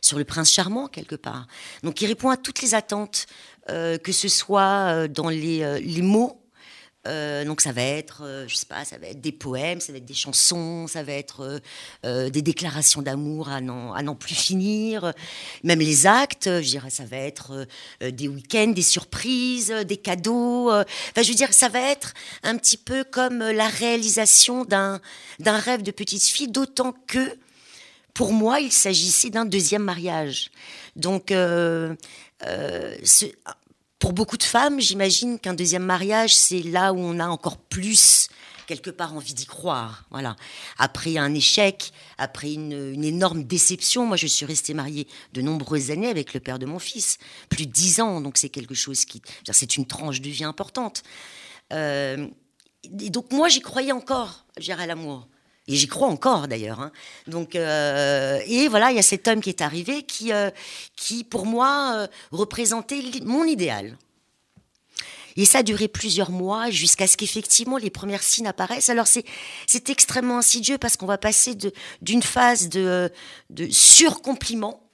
sur 0.01 0.17
le 0.17 0.23
prince 0.23 0.51
charmant, 0.51 0.87
quelque 0.87 1.15
part. 1.15 1.47
Donc 1.83 2.01
il 2.01 2.07
répond 2.07 2.29
à 2.29 2.37
toutes 2.37 2.61
les 2.61 2.75
attentes, 2.75 3.27
euh, 3.69 3.97
que 3.97 4.11
ce 4.11 4.27
soit 4.27 4.93
euh, 4.93 5.07
dans 5.07 5.29
les 5.29 6.01
mots 6.01 6.40
euh, 7.07 7.43
donc 7.45 7.61
ça 7.61 7.71
va 7.71 7.81
être, 7.81 8.21
euh, 8.23 8.47
je 8.47 8.55
sais 8.55 8.67
pas, 8.67 8.85
ça 8.85 8.99
va 8.99 9.07
être 9.07 9.21
des 9.21 9.31
poèmes, 9.31 9.81
ça 9.81 9.91
va 9.91 9.97
être 9.97 10.05
des 10.05 10.13
chansons, 10.13 10.85
ça 10.87 11.01
va 11.01 11.13
être 11.13 11.59
euh, 12.05 12.29
des 12.29 12.43
déclarations 12.43 13.01
d'amour 13.01 13.49
à 13.49 13.59
n'en, 13.59 14.15
plus 14.15 14.35
finir, 14.35 15.13
même 15.63 15.79
les 15.79 16.05
actes, 16.05 16.45
je 16.45 16.67
dirais, 16.67 16.91
ça 16.91 17.05
va 17.05 17.17
être 17.17 17.65
des 18.01 18.27
week-ends, 18.27 18.67
des 18.67 18.81
surprises, 18.81 19.71
des 19.87 19.97
cadeaux. 19.97 20.69
Enfin, 20.69 21.21
je 21.21 21.29
veux 21.29 21.35
dire, 21.35 21.53
ça 21.53 21.69
va 21.69 21.79
être 21.79 22.13
un 22.43 22.57
petit 22.57 22.77
peu 22.77 23.03
comme 23.03 23.39
la 23.39 23.67
réalisation 23.67 24.65
d'un, 24.65 24.99
d'un 25.39 25.57
rêve 25.57 25.81
de 25.81 25.91
petite 25.91 26.23
fille, 26.23 26.49
d'autant 26.49 26.93
que 27.07 27.37
pour 28.13 28.33
moi, 28.33 28.59
il 28.59 28.71
s'agissait 28.71 29.29
d'un 29.29 29.45
deuxième 29.45 29.83
mariage. 29.83 30.51
Donc, 30.95 31.27
ce, 31.29 31.95
pour 34.01 34.13
beaucoup 34.13 34.35
de 34.35 34.43
femmes, 34.43 34.81
j'imagine 34.81 35.39
qu'un 35.39 35.53
deuxième 35.53 35.83
mariage, 35.83 36.35
c'est 36.35 36.63
là 36.63 36.91
où 36.91 36.97
on 36.97 37.19
a 37.19 37.27
encore 37.27 37.57
plus 37.57 38.29
quelque 38.65 38.89
part 38.89 39.13
envie 39.13 39.35
d'y 39.35 39.45
croire. 39.45 40.05
Voilà. 40.09 40.35
Après 40.79 41.17
un 41.17 41.33
échec, 41.35 41.93
après 42.17 42.53
une, 42.53 43.03
énorme 43.03 43.43
déception, 43.43 44.07
moi 44.07 44.17
je 44.17 44.25
suis 44.25 44.45
restée 44.45 44.73
mariée 44.73 45.07
de 45.33 45.41
nombreuses 45.41 45.91
années 45.91 46.09
avec 46.09 46.33
le 46.33 46.39
père 46.39 46.57
de 46.57 46.65
mon 46.65 46.79
fils, 46.79 47.19
plus 47.49 47.67
de 47.67 47.71
dix 47.71 48.01
ans, 48.01 48.21
donc 48.21 48.37
c'est 48.37 48.49
quelque 48.49 48.73
chose 48.73 49.05
qui, 49.05 49.21
c'est 49.51 49.77
une 49.77 49.85
tranche 49.85 50.19
de 50.19 50.29
vie 50.29 50.45
importante. 50.45 51.03
Euh, 51.71 52.27
et 52.99 53.11
donc 53.11 53.31
moi 53.31 53.49
j'y 53.49 53.61
croyais 53.61 53.91
encore, 53.91 54.45
à 54.67 54.85
l'amour. 54.87 55.27
Et 55.71 55.75
j'y 55.75 55.87
crois 55.87 56.09
encore 56.09 56.49
d'ailleurs. 56.49 56.81
Hein. 56.81 56.91
Donc 57.27 57.55
euh, 57.55 58.41
et 58.45 58.67
voilà, 58.67 58.91
il 58.91 58.97
y 58.97 58.99
a 58.99 59.03
cet 59.03 59.25
homme 59.29 59.39
qui 59.39 59.49
est 59.49 59.61
arrivé 59.61 60.03
qui, 60.03 60.33
euh, 60.33 60.51
qui 60.97 61.23
pour 61.23 61.45
moi 61.45 62.07
représentait 62.31 63.01
mon 63.23 63.45
idéal. 63.45 63.97
Et 65.37 65.45
ça 65.45 65.59
a 65.59 65.63
duré 65.63 65.87
plusieurs 65.87 66.29
mois 66.29 66.69
jusqu'à 66.71 67.07
ce 67.07 67.15
qu'effectivement 67.15 67.77
les 67.77 67.89
premières 67.89 68.21
signes 68.21 68.47
apparaissent. 68.47 68.89
Alors 68.89 69.07
c'est 69.07 69.23
c'est 69.65 69.89
extrêmement 69.89 70.39
insidieux 70.39 70.77
parce 70.77 70.97
qu'on 70.97 71.05
va 71.05 71.17
passer 71.17 71.55
d'une 72.01 72.21
phase 72.21 72.67
de 72.67 73.09
de 73.49 73.69
surcompliment, 73.71 74.89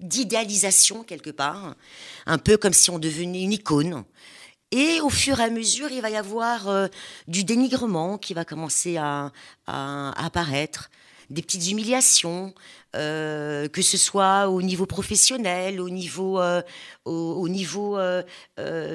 d'idéalisation 0.00 1.04
quelque 1.04 1.30
part, 1.30 1.74
un 2.24 2.38
peu 2.38 2.56
comme 2.56 2.72
si 2.72 2.88
on 2.88 2.98
devenait 2.98 3.42
une 3.42 3.52
icône. 3.52 4.04
Et 4.70 5.00
au 5.00 5.08
fur 5.08 5.40
et 5.40 5.44
à 5.44 5.50
mesure, 5.50 5.90
il 5.90 6.02
va 6.02 6.10
y 6.10 6.16
avoir 6.16 6.68
euh, 6.68 6.88
du 7.26 7.42
dénigrement 7.42 8.18
qui 8.18 8.34
va 8.34 8.44
commencer 8.44 8.98
à, 8.98 9.32
apparaître, 9.66 10.90
des 11.30 11.42
petites 11.42 11.70
humiliations, 11.70 12.54
euh, 12.96 13.68
que 13.68 13.82
ce 13.82 13.98
soit 13.98 14.48
au 14.48 14.62
niveau 14.62 14.86
professionnel, 14.86 15.80
au 15.80 15.88
niveau, 15.88 16.38
euh, 16.38 16.62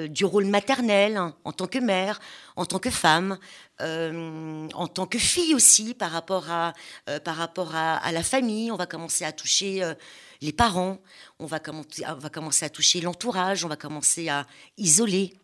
du 0.08 0.24
rôle 0.24 0.46
maternel, 0.46 1.16
hein, 1.16 1.36
en 1.44 1.52
tant 1.52 1.66
que 1.66 1.78
mère, 1.78 2.20
en 2.54 2.66
tant 2.66 2.78
que 2.78 2.90
femme, 2.90 3.38
en 3.80 4.88
tant 4.92 5.06
que 5.06 5.18
fille 5.18 5.54
aussi, 5.54 5.94
par 5.94 6.12
rapport 6.12 6.50
à, 6.50 6.72
la 7.06 8.22
famille. 8.22 8.70
On 8.70 8.76
va 8.76 8.86
commencer 8.86 9.24
à 9.24 9.32
toucher 9.32 9.82
les 10.40 10.52
parents, 10.52 10.98
on 11.40 11.46
va 11.46 11.58
commencer 11.58 12.64
à 12.64 12.70
toucher 12.70 13.00
l'entourage, 13.00 13.64
on 13.64 13.68
va 13.68 13.76
commencer 13.76 14.28
à 14.28 14.46
isoler. 14.76 15.34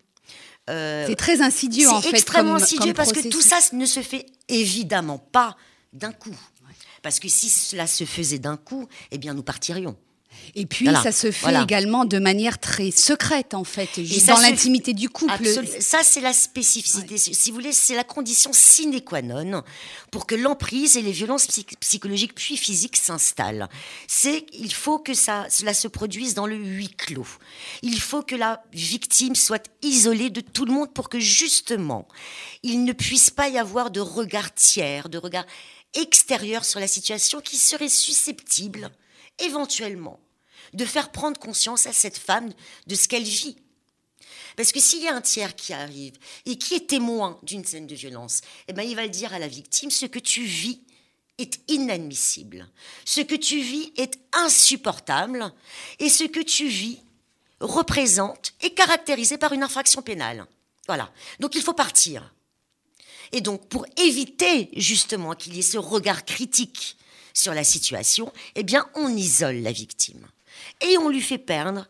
C'est 1.07 1.17
très 1.17 1.41
insidieux 1.41 1.89
en 1.89 2.01
fait. 2.01 2.11
C'est 2.11 2.17
extrêmement 2.17 2.55
insidieux 2.55 2.95
parce 2.95 3.13
que 3.13 3.29
tout 3.29 3.43
ça 3.43 3.59
ne 3.73 3.87
se 3.87 4.01
fait 4.01 4.27
évidemment 4.49 5.19
pas 5.19 5.57
d'un 5.93 6.13
coup. 6.13 6.37
Parce 7.03 7.19
que 7.19 7.29
si 7.29 7.49
cela 7.49 7.87
se 7.87 8.05
faisait 8.05 8.39
d'un 8.39 8.57
coup, 8.57 8.87
eh 9.11 9.19
bien, 9.19 9.35
nous 9.35 9.43
partirions. 9.43 9.97
Et 10.55 10.67
puis, 10.67 10.87
ça 10.87 11.13
se 11.13 11.31
fait 11.31 11.63
également 11.63 12.05
de 12.05 12.19
manière 12.19 12.59
très 12.59 12.91
secrète, 12.91 13.55
en 13.55 13.65
fait, 13.65 14.03
juste 14.03 14.27
dans 14.27 14.39
l'intimité 14.39 14.95
du 14.95 15.09
couple. 15.09 15.47
Ça, 15.81 15.99
c'est 16.03 16.21
la 16.21 16.33
spécificité. 16.33 17.19
Si 17.19 17.51
vous 17.51 17.57
voulez, 17.57 17.73
c'est 17.73 17.95
la 17.95 18.05
condition 18.05 18.53
sine 18.53 19.01
qua 19.01 19.23
non 19.23 19.63
pour 20.11 20.27
que 20.27 20.35
l'emprise 20.35 20.97
et 20.97 21.03
les 21.03 21.13
violences 21.13 21.47
psychologiques 21.81 22.35
puis 22.35 22.57
physiques 22.57 22.97
s'installent. 22.97 23.69
C'est 24.09 24.45
il 24.53 24.73
faut 24.73 24.99
que 24.99 25.15
ça, 25.15 25.47
cela 25.51 25.75
se 25.75 25.89
produise 25.89 26.35
dans 26.35 26.47
le 26.47 26.57
huis 26.57 26.89
clos. 26.89 27.27
Il 27.83 28.01
faut 28.01 28.23
que 28.23 28.35
la 28.35 28.63
victime 28.73 29.35
soit 29.35 29.71
isolée 29.83 30.31
de 30.31 30.41
tout 30.41 30.65
le 30.65 30.73
monde 30.73 30.93
pour 30.93 31.09
que 31.09 31.21
justement, 31.21 32.09
il 32.63 32.85
ne 32.85 32.93
puisse 32.93 33.31
pas 33.31 33.49
y 33.49 33.59
avoir 33.59 33.91
de 33.91 34.01
regard 34.01 34.53
tiers, 34.55 35.09
de 35.09 35.19
regard 35.19 35.47
extérieur 35.95 36.65
sur 36.65 36.81
la 36.81 36.89
situation 36.89 37.41
qui 37.41 37.57
serait 37.57 37.89
susceptible, 37.89 38.91
éventuellement, 39.43 40.21
de 40.73 40.85
faire 40.85 41.11
prendre 41.11 41.39
conscience 41.39 41.87
à 41.87 41.93
cette 41.93 42.19
femme 42.19 42.53
de 42.87 42.95
ce 42.95 43.09
qu'elle 43.09 43.25
vit. 43.25 43.57
Parce 44.57 44.73
que 44.73 44.81
s'il 44.81 45.03
y 45.03 45.09
a 45.09 45.15
un 45.15 45.21
tiers 45.21 45.57
qui 45.57 45.73
arrive 45.73 46.15
et 46.47 46.59
qui 46.59 46.75
est 46.75 46.89
témoin 46.89 47.39
d'une 47.43 47.65
scène 47.65 47.87
de 47.87 47.95
violence, 47.95 48.41
eh 48.69 48.73
ben, 48.73 48.83
il 48.83 48.97
va 48.97 49.03
le 49.03 49.09
dire 49.09 49.33
à 49.33 49.39
la 49.39 49.49
victime, 49.49 49.91
ce 49.91 50.07
que 50.07 50.19
tu 50.19 50.43
vis 50.43 50.83
est 51.39 51.61
inadmissible. 51.69 52.69
Ce 53.05 53.21
que 53.21 53.35
tu 53.35 53.61
vis 53.61 53.93
est 53.97 54.19
insupportable 54.33 55.53
et 55.99 56.09
ce 56.09 56.25
que 56.25 56.41
tu 56.41 56.69
vis 56.69 57.01
représente 57.61 58.53
et 58.61 58.75
caractérisé 58.75 59.39
par 59.39 59.53
une 59.53 59.63
infraction 59.63 60.03
pénale. 60.03 60.47
Voilà. 60.87 61.13
Donc 61.39 61.55
il 61.55 61.63
faut 61.63 61.73
partir. 61.73 62.35
Et 63.33 63.41
donc, 63.41 63.69
pour 63.69 63.87
éviter 63.97 64.71
justement 64.77 65.35
qu'il 65.35 65.55
y 65.55 65.61
ait 65.61 65.63
ce 65.63 65.79
regard 65.79 66.25
critique 66.25 66.97
sur 67.35 67.55
la 67.55 67.65
situation, 67.65 68.33
eh 68.55 68.63
bien, 68.63 68.89
on 68.95 69.09
isole 69.09 69.57
la 69.57 69.73
victime. 69.73 70.27
Et 70.81 70.99
on 70.99 71.09
lui 71.09 71.21
fait 71.21 71.39
perdre, 71.39 71.89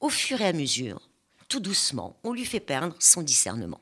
au 0.00 0.08
fur 0.08 0.40
et 0.40 0.46
à 0.46 0.52
mesure, 0.52 1.08
tout 1.48 1.60
doucement, 1.60 2.16
on 2.24 2.32
lui 2.32 2.44
fait 2.44 2.60
perdre 2.60 2.94
son 2.98 3.22
discernement. 3.22 3.80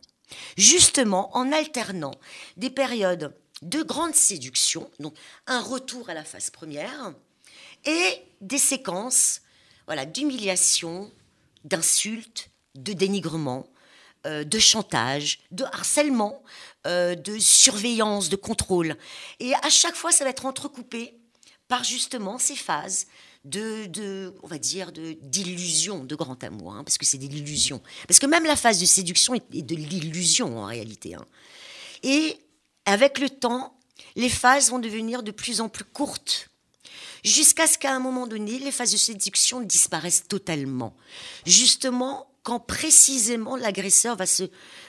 Justement, 0.56 1.34
en 1.36 1.52
alternant 1.52 2.14
des 2.56 2.70
périodes 2.70 3.34
de 3.62 3.82
grande 3.82 4.14
séduction, 4.14 4.90
donc 5.00 5.14
un 5.46 5.60
retour 5.60 6.10
à 6.10 6.14
la 6.14 6.24
phase 6.24 6.50
première, 6.50 7.14
et 7.84 8.22
des 8.40 8.58
séquences 8.58 9.42
voilà, 9.86 10.04
d'humiliation, 10.04 11.10
d'insultes, 11.64 12.50
de 12.74 12.92
dénigrement, 12.92 13.66
euh, 14.26 14.44
de 14.44 14.58
chantage, 14.58 15.40
de 15.50 15.64
harcèlement, 15.64 16.42
euh, 16.86 17.14
de 17.14 17.38
surveillance, 17.38 18.28
de 18.28 18.36
contrôle. 18.36 18.96
Et 19.40 19.54
à 19.54 19.70
chaque 19.70 19.94
fois, 19.94 20.12
ça 20.12 20.24
va 20.24 20.30
être 20.30 20.46
entrecoupé 20.46 21.14
par 21.68 21.84
justement 21.84 22.38
ces 22.38 22.56
phases 22.56 23.06
de, 23.44 24.34
on 24.42 24.46
va 24.46 24.58
dire, 24.58 24.92
d'illusion 24.92 26.04
de, 26.04 26.14
grand 26.14 26.42
amour, 26.44 26.74
hein, 26.74 26.84
parce 26.84 26.98
que 26.98 27.06
c'est 27.06 27.18
de 27.18 27.26
l'illusion. 27.26 27.80
Parce 28.06 28.18
que 28.18 28.26
même 28.26 28.44
la 28.44 28.56
phase 28.56 28.80
de 28.80 28.86
séduction 28.86 29.34
est, 29.34 29.62
de 29.62 29.74
l'illusion 29.74 30.58
en 30.58 30.66
réalité. 30.66 31.14
Hein. 31.14 31.24
Et 32.02 32.36
avec 32.84 33.18
le 33.18 33.30
temps, 33.30 33.78
les 34.16 34.28
phases 34.28 34.70
vont 34.70 34.78
devenir 34.78 35.22
de 35.22 35.30
plus 35.30 35.60
en 35.60 35.68
plus 35.68 35.84
courtes, 35.84 36.48
jusqu'à 37.24 37.66
ce 37.66 37.78
qu'à 37.78 37.94
un 37.94 38.00
moment 38.00 38.26
donné, 38.26 38.58
les 38.58 38.72
phases 38.72 38.92
de 38.92 38.96
séduction 38.96 39.60
disparaissent 39.60 40.26
totalement. 40.28 40.96
Justement, 41.46 42.27
quand 42.48 42.60
précisément 42.60 43.56
l'agresseur 43.56 44.16
va 44.16 44.24
se, 44.24 44.44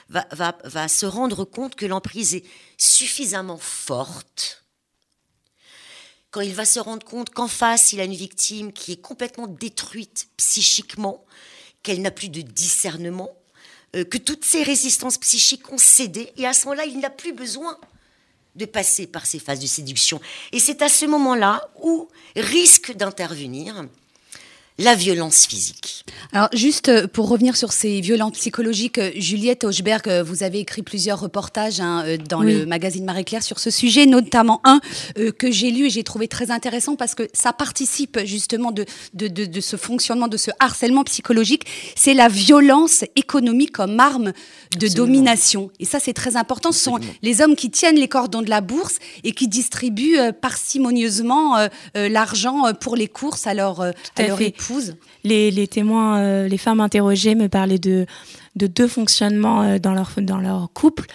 va, 0.08 0.26
va, 0.32 0.56
va 0.64 0.88
se 0.88 1.04
rendre 1.04 1.44
compte 1.44 1.74
que 1.74 1.84
l'emprise 1.84 2.34
est 2.34 2.44
suffisamment 2.78 3.58
forte, 3.58 4.64
quand 6.30 6.40
il 6.40 6.54
va 6.54 6.64
se 6.64 6.80
rendre 6.80 7.04
compte 7.04 7.28
qu'en 7.28 7.48
face, 7.48 7.92
il 7.92 8.00
a 8.00 8.04
une 8.04 8.14
victime 8.14 8.72
qui 8.72 8.92
est 8.92 9.00
complètement 9.02 9.46
détruite 9.46 10.28
psychiquement, 10.38 11.22
qu'elle 11.82 12.00
n'a 12.00 12.10
plus 12.10 12.30
de 12.30 12.40
discernement, 12.40 13.28
euh, 13.94 14.04
que 14.04 14.16
toutes 14.16 14.46
ses 14.46 14.62
résistances 14.62 15.18
psychiques 15.18 15.70
ont 15.70 15.76
cédé, 15.76 16.32
et 16.38 16.46
à 16.46 16.54
ce 16.54 16.64
moment-là, 16.64 16.86
il 16.86 16.98
n'a 16.98 17.10
plus 17.10 17.34
besoin 17.34 17.78
de 18.54 18.64
passer 18.64 19.06
par 19.06 19.26
ces 19.26 19.38
phases 19.38 19.60
de 19.60 19.66
séduction. 19.66 20.18
Et 20.52 20.60
c'est 20.60 20.80
à 20.80 20.88
ce 20.88 21.04
moment-là 21.04 21.70
où 21.82 22.08
risque 22.36 22.94
d'intervenir 22.94 23.84
la 24.80 24.94
violence 24.94 25.46
physique. 25.46 26.04
Alors 26.32 26.48
juste 26.54 26.88
euh, 26.88 27.06
pour 27.06 27.28
revenir 27.28 27.54
sur 27.54 27.70
ces 27.70 28.00
violences 28.00 28.32
psychologiques, 28.32 28.96
euh, 28.96 29.10
Juliette 29.14 29.64
Hochberg, 29.64 30.08
euh, 30.08 30.22
vous 30.22 30.42
avez 30.42 30.60
écrit 30.60 30.80
plusieurs 30.80 31.20
reportages 31.20 31.80
hein, 31.80 32.04
dans 32.28 32.42
le 32.42 32.64
magazine 32.64 33.04
Marie-Claire 33.04 33.42
sur 33.42 33.58
ce 33.58 33.70
sujet, 33.70 34.06
notamment 34.06 34.60
un 34.64 34.80
que 35.38 35.50
j'ai 35.50 35.70
lu 35.70 35.86
et 35.86 35.90
j'ai 35.90 36.02
trouvé 36.02 36.28
très 36.28 36.50
intéressant 36.50 36.96
parce 36.96 37.14
que 37.14 37.28
ça 37.34 37.52
participe 37.52 38.18
justement 38.24 38.72
de, 38.72 38.86
de, 39.12 39.28
de, 39.28 39.60
ce 39.60 39.76
fonctionnement, 39.76 40.28
de 40.28 40.36
ce 40.36 40.50
harcèlement 40.58 41.04
psychologique, 41.04 41.64
c'est 41.94 42.14
la 42.14 42.28
violence 42.28 43.04
économique 43.16 43.72
comme 43.72 44.00
arme 44.00 44.32
de 44.78 44.88
domination. 44.88 45.70
Et 45.78 45.84
ça 45.84 46.00
c'est 46.00 46.12
très 46.12 46.36
important, 46.36 46.72
ce 46.72 46.80
sont 46.80 46.98
les 47.22 47.42
hommes 47.42 47.56
qui 47.56 47.70
tiennent 47.70 47.96
les 47.98 48.08
cordons 48.08 48.42
de 48.42 48.50
la 48.50 48.60
bourse 48.60 48.98
et 49.24 49.32
qui 49.32 49.48
distribuent 49.48 50.18
parcimonieusement 50.40 51.68
l'argent 51.94 52.72
pour 52.80 52.96
les 52.96 53.08
courses 53.08 53.46
à 53.46 53.54
leur, 53.54 53.80
à, 53.80 53.92
leur 54.22 54.40
époux 54.40 54.69
les, 55.24 55.68
témoins, 55.68 56.18
euh, 56.18 56.48
les 56.48 56.58
femmes 56.58 56.80
interrogées 56.80 57.34
me 57.34 57.48
parlaient 57.48 57.78
de, 57.78 58.06
de 58.56 58.66
deux 58.66 58.88
fonctionnements 58.88 59.62
euh, 59.62 59.78
dans, 59.78 59.94
leur, 59.94 60.72
couple 60.72 61.06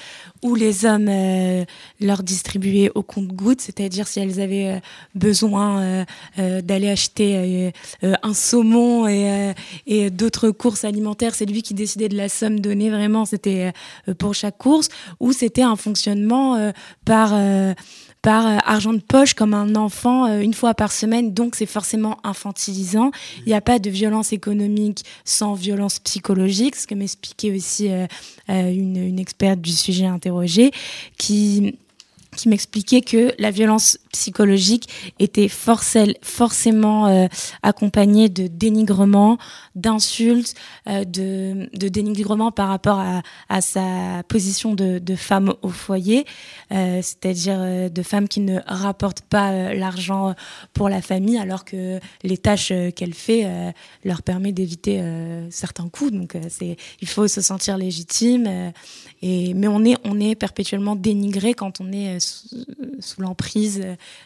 où 0.44 0.54
les 0.56 0.86
hommes 0.86 1.08
euh, 1.10 1.66
leur 2.00 2.22
distribuaient 2.22 2.92
au 2.94 3.02
compte-gouttes, 3.02 3.62
c'est-à-dire 3.62 4.08
si 4.08 4.20
elles 4.20 4.40
avaient 4.40 4.82
besoin 5.16 6.06
d'aller 6.38 6.90
acheter 6.90 7.72
un 8.04 8.34
saumon 8.34 9.08
et 9.08 10.10
d'autres 10.12 10.52
courses 10.52 10.84
alimentaires, 10.84 11.34
c'est 11.34 11.46
lui 11.46 11.64
qui 11.64 11.74
décidait 11.74 12.10
de 12.10 12.18
la 12.18 12.30
somme 12.30 12.60
donnée, 12.60 12.90
vraiment, 12.90 13.26
c'était 13.26 13.74
pour 14.20 14.36
chaque 14.36 14.58
course, 14.58 14.90
ou 15.20 15.32
c'était 15.32 15.64
un 15.64 15.76
fonctionnement 15.76 16.72
par 17.06 17.34
par 18.26 18.48
euh, 18.48 18.58
argent 18.66 18.92
de 18.92 19.02
poche 19.02 19.36
comme 19.36 19.54
un 19.54 19.76
enfant 19.76 20.26
euh, 20.26 20.40
une 20.40 20.56
fois 20.56 20.74
par 20.74 20.92
semaine, 20.92 21.32
donc 21.32 21.54
c'est 21.56 21.68
forcément 21.68 22.18
infantilisant. 22.24 23.12
Il 23.46 23.50
n'y 23.50 23.54
a 23.54 23.62
pas 23.62 23.78
de 23.78 23.90
violence 23.92 24.34
économique 24.34 25.06
sans 25.26 25.54
violence 25.54 26.00
psychologique, 26.00 26.76
ce 26.76 26.88
que 26.88 26.96
m'expliquait 26.96 27.56
aussi 27.56 27.92
euh, 27.92 28.08
une, 28.48 28.98
une 28.98 29.20
experte 29.20 29.62
du 29.62 29.72
sujet 29.72 30.08
interrogée, 30.08 30.72
qui 31.20 31.78
qui 32.36 32.50
m'expliquait 32.50 33.02
que 33.02 33.34
la 33.40 33.50
violence 33.50 33.98
psychologique 34.16 34.88
était 35.20 35.50
forcément 35.50 37.08
euh, 37.08 37.28
accompagnée 37.64 38.30
de 38.30 38.48
dénigrement, 38.48 39.38
d'insultes, 39.76 40.56
euh, 40.88 41.04
de, 41.04 41.70
de, 41.78 41.90
dénigrement 41.90 42.52
par 42.52 42.70
rapport 42.70 43.00
à, 43.50 43.62
sa 43.62 44.24
position 44.28 44.74
de, 44.74 45.16
femme 45.16 45.54
au 45.62 45.70
foyer, 45.70 46.26
euh, 46.72 47.02
c'est-à-dire 47.02 47.92
de 47.92 48.04
femme 48.04 48.28
qui 48.28 48.40
ne 48.40 48.60
rapporte 48.66 49.22
pas 49.22 49.74
l'argent 49.74 50.34
pour 50.74 50.90
la 50.90 51.02
famille 51.02 51.38
alors 51.38 51.66
que 51.66 52.00
les 52.24 52.38
tâches 52.38 52.72
qu'elle 52.96 53.14
fait 53.14 53.74
leur 54.04 54.24
permet 54.24 54.52
d'éviter 54.52 55.02
certains 55.50 55.90
coûts. 55.90 56.12
Donc 56.12 56.38
c'est, 56.50 56.78
il 57.02 57.08
faut 57.08 57.28
se 57.28 57.42
sentir 57.42 57.78
légitime. 57.78 58.72
et, 59.22 59.54
mais 59.54 59.68
on 59.68 59.84
est, 59.84 59.98
on 60.04 60.20
est 60.20 60.36
perpétuellement 60.36 60.96
dénigré 60.96 61.54
quand 61.54 61.82
on 61.82 61.92
est 61.92 62.20
sous 63.00 63.22
l'emprise 63.22 63.82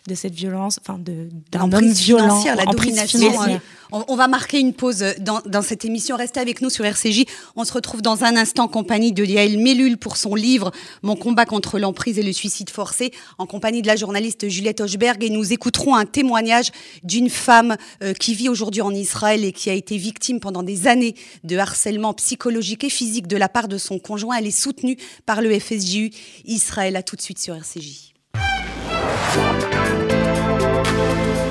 de 0.08 0.16
cette 0.16 0.34
violence, 0.34 0.80
enfin 0.82 1.00
d'un 1.00 1.72
homme 1.72 1.92
violent, 1.92 2.44
la 2.56 2.66
domination. 2.66 3.20
Euh, 3.44 3.58
on, 3.92 4.16
va 4.16 4.28
marquer 4.28 4.60
une 4.60 4.74
pause 4.74 5.04
dans, 5.20 5.42
dans, 5.46 5.62
cette 5.62 5.84
émission. 5.84 6.16
Restez 6.16 6.40
avec 6.40 6.62
nous 6.62 6.70
sur 6.70 6.86
RCJ. 6.86 7.26
On 7.56 7.64
se 7.64 7.74
retrouve 7.74 8.02
dans 8.02 8.24
un 8.24 8.36
instant 8.36 8.66
en 8.66 8.68
compagnie 8.68 9.14
de 9.14 9.26
Yael 9.26 9.58
Mellul 9.58 9.98
pour 9.98 10.18
son 10.18 10.36
livre 10.36 10.72
Mon 11.02 11.16
combat 11.16 11.46
contre 11.46 11.80
l'emprise 11.80 12.20
et 12.20 12.24
le 12.24 12.32
suicide 12.32 12.70
forcé, 12.70 13.12
en 13.38 13.46
compagnie 13.46 13.82
de 13.82 13.88
la 13.88 13.96
journaliste 13.96 14.48
Juliette 14.48 14.82
Hochberg. 14.82 15.24
Et 15.24 15.30
nous 15.30 15.54
écouterons 15.54 15.96
un 15.96 16.06
témoignage 16.06 16.72
d'une 17.04 17.30
femme 17.30 17.78
euh, 18.04 18.14
qui 18.14 18.36
vit 18.36 18.50
aujourd'hui 18.50 18.82
en 18.82 18.94
Israël 18.94 19.44
et 19.44 19.52
qui 19.52 19.70
a 19.70 19.74
été 19.74 19.98
victime 19.98 20.40
pendant 20.40 20.64
des 20.64 20.88
années 20.88 21.16
de 21.44 21.58
harcèlement 21.58 22.14
psychologique 22.14 22.84
et 22.84 22.90
physique 22.90 23.28
de 23.28 23.38
la 23.38 23.50
part 23.50 23.68
de 23.68 23.78
son 23.78 23.98
conjoint. 23.98 24.38
Elle 24.38 24.48
est 24.48 24.52
soutenue 24.52 24.98
par 25.26 25.42
le 25.42 25.58
FSJU 25.60 26.12
Israël. 26.46 26.96
À 26.96 27.04
tout 27.04 27.16
de 27.16 27.22
suite 27.22 27.40
sur 27.40 27.56
RCJ. 27.56 28.14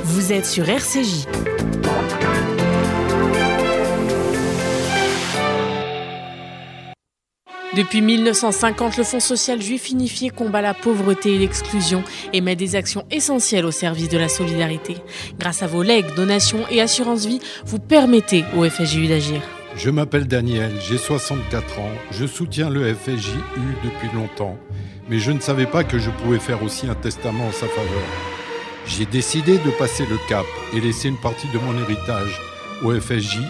Vous 0.04 0.32
êtes 0.32 0.46
sur 0.46 0.68
RCJ. 0.68 1.26
Depuis 7.78 8.00
1950, 8.00 8.96
le 8.96 9.04
Fonds 9.04 9.20
social 9.20 9.62
juif 9.62 9.90
unifié 9.90 10.30
combat 10.30 10.60
la 10.60 10.74
pauvreté 10.74 11.34
et 11.34 11.38
l'exclusion 11.38 12.02
et 12.32 12.40
met 12.40 12.56
des 12.56 12.74
actions 12.74 13.06
essentielles 13.10 13.64
au 13.66 13.70
service 13.70 14.08
de 14.08 14.18
la 14.18 14.28
solidarité. 14.28 14.96
Grâce 15.38 15.62
à 15.62 15.68
vos 15.68 15.84
legs, 15.84 16.14
donations 16.16 16.66
et 16.70 16.80
assurances 16.80 17.26
vie, 17.26 17.40
vous 17.64 17.78
permettez 17.78 18.44
au 18.56 18.68
FSJU 18.68 19.06
d'agir. 19.06 19.57
Je 19.76 19.90
m'appelle 19.90 20.26
Daniel, 20.26 20.72
j'ai 20.80 20.98
64 20.98 21.78
ans, 21.78 21.90
je 22.10 22.26
soutiens 22.26 22.70
le 22.70 22.94
FSJU 22.94 23.38
depuis 23.84 24.08
longtemps, 24.14 24.56
mais 25.08 25.18
je 25.18 25.30
ne 25.30 25.40
savais 25.40 25.66
pas 25.66 25.84
que 25.84 25.98
je 25.98 26.10
pouvais 26.10 26.38
faire 26.38 26.62
aussi 26.62 26.88
un 26.88 26.94
testament 26.94 27.46
en 27.46 27.52
sa 27.52 27.66
faveur. 27.66 28.02
J'ai 28.86 29.06
décidé 29.06 29.58
de 29.58 29.70
passer 29.70 30.04
le 30.06 30.16
cap 30.28 30.46
et 30.74 30.80
laisser 30.80 31.08
une 31.08 31.20
partie 31.20 31.48
de 31.48 31.58
mon 31.58 31.78
héritage 31.78 32.40
au 32.82 32.98
FSJU. 32.98 33.42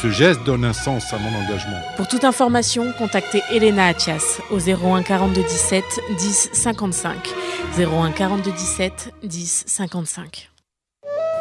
Ce 0.00 0.10
geste 0.10 0.42
donne 0.44 0.64
un 0.64 0.72
sens 0.72 1.12
à 1.12 1.18
mon 1.18 1.28
engagement. 1.28 1.80
Pour 1.96 2.08
toute 2.08 2.24
information, 2.24 2.92
contactez 2.98 3.40
Elena 3.52 3.86
Atias 3.86 4.40
au 4.50 4.58
01 4.58 5.02
42 5.02 5.42
17 5.42 5.84
10 6.18 6.50
55. 6.52 7.28
01 7.78 8.10
42 8.10 8.50
17 8.50 9.14
10 9.22 9.64
55. 9.68 10.51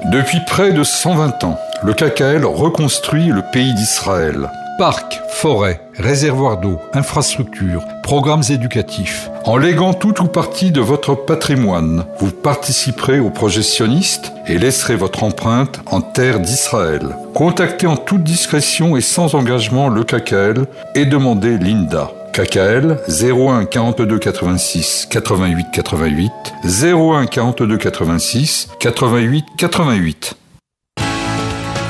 Depuis 0.06 0.40
près 0.48 0.74
de 0.74 0.84
120 0.84 1.44
ans, 1.44 1.60
le 1.84 1.94
KKL 1.94 2.44
reconstruit 2.44 3.28
le 3.28 3.44
pays 3.54 3.74
d'Israël. 3.76 4.50
Parcs, 4.80 5.22
forêts, 5.30 5.80
réservoirs 5.96 6.58
d'eau, 6.58 6.80
infrastructures, 6.94 7.84
programmes 8.02 8.42
éducatifs. 8.50 9.30
En 9.46 9.58
léguant 9.58 9.94
tout 9.94 10.20
ou 10.24 10.26
partie 10.26 10.72
de 10.72 10.82
votre 10.82 11.14
patrimoine, 11.14 12.06
vous 12.18 12.32
participerez 12.32 13.20
au 13.20 13.30
projet 13.30 13.62
sioniste 13.62 14.34
et 14.48 14.58
laisserez 14.58 14.96
votre 14.96 15.24
empreinte 15.24 15.82
en 15.86 16.02
terre 16.02 16.40
d'Israël. 16.40 17.16
Contactez 17.36 17.86
en 17.86 17.96
toute 17.96 18.24
discrétion 18.24 18.98
et 18.98 19.02
sans 19.02 19.36
engagement 19.36 19.88
le 19.88 20.04
KKL 20.04 20.66
et 20.96 21.06
demandez 21.06 21.60
l'INDA. 21.60 22.10
KKL 22.32 22.98
01 23.08 23.68
42 23.68 24.20
86 24.20 25.08
88 25.12 25.80
88 25.80 26.32
01 26.64 27.28
42 27.28 27.78
86 27.78 28.68
88 28.80 29.44
88 29.58 30.41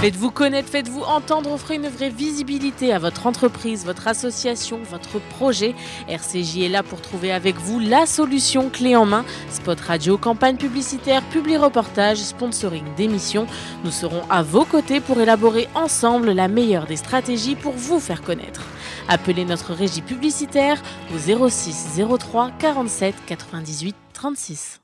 Faites-vous 0.01 0.31
connaître, 0.31 0.67
faites-vous 0.67 1.03
entendre, 1.03 1.51
offrez 1.51 1.75
une 1.75 1.87
vraie 1.87 2.09
visibilité 2.09 2.91
à 2.91 2.97
votre 2.97 3.27
entreprise, 3.27 3.85
votre 3.85 4.07
association, 4.07 4.79
votre 4.81 5.19
projet. 5.19 5.75
RCJ 6.09 6.63
est 6.63 6.69
là 6.69 6.81
pour 6.81 7.01
trouver 7.01 7.31
avec 7.31 7.57
vous 7.57 7.79
la 7.79 8.07
solution 8.07 8.71
clé 8.71 8.95
en 8.95 9.05
main. 9.05 9.23
Spot 9.51 9.79
radio, 9.79 10.17
campagne 10.17 10.57
publicitaire, 10.57 11.21
publi 11.25 11.55
reportage, 11.55 12.17
sponsoring 12.17 12.83
d'émissions. 12.97 13.45
Nous 13.83 13.91
serons 13.91 14.23
à 14.31 14.41
vos 14.41 14.65
côtés 14.65 15.01
pour 15.01 15.21
élaborer 15.21 15.67
ensemble 15.75 16.31
la 16.31 16.47
meilleure 16.47 16.87
des 16.87 16.95
stratégies 16.95 17.53
pour 17.53 17.73
vous 17.73 17.99
faire 17.99 18.23
connaître. 18.23 18.63
Appelez 19.07 19.45
notre 19.45 19.71
régie 19.71 20.01
publicitaire 20.01 20.81
au 21.13 21.47
06 21.47 22.01
03 22.17 22.49
47 22.57 23.13
98 23.27 23.95
36. 24.13 24.81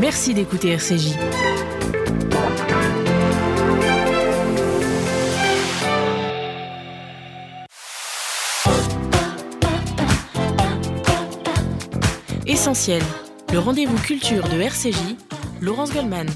Merci 0.00 0.32
d'écouter 0.32 0.70
RCJ. 0.70 1.16
Essentiel, 12.60 13.02
le 13.54 13.58
rendez-vous 13.58 13.96
culture 13.96 14.46
de 14.46 14.60
RCJ, 14.60 15.16
Laurence 15.62 15.94
Goldman. 15.94 16.26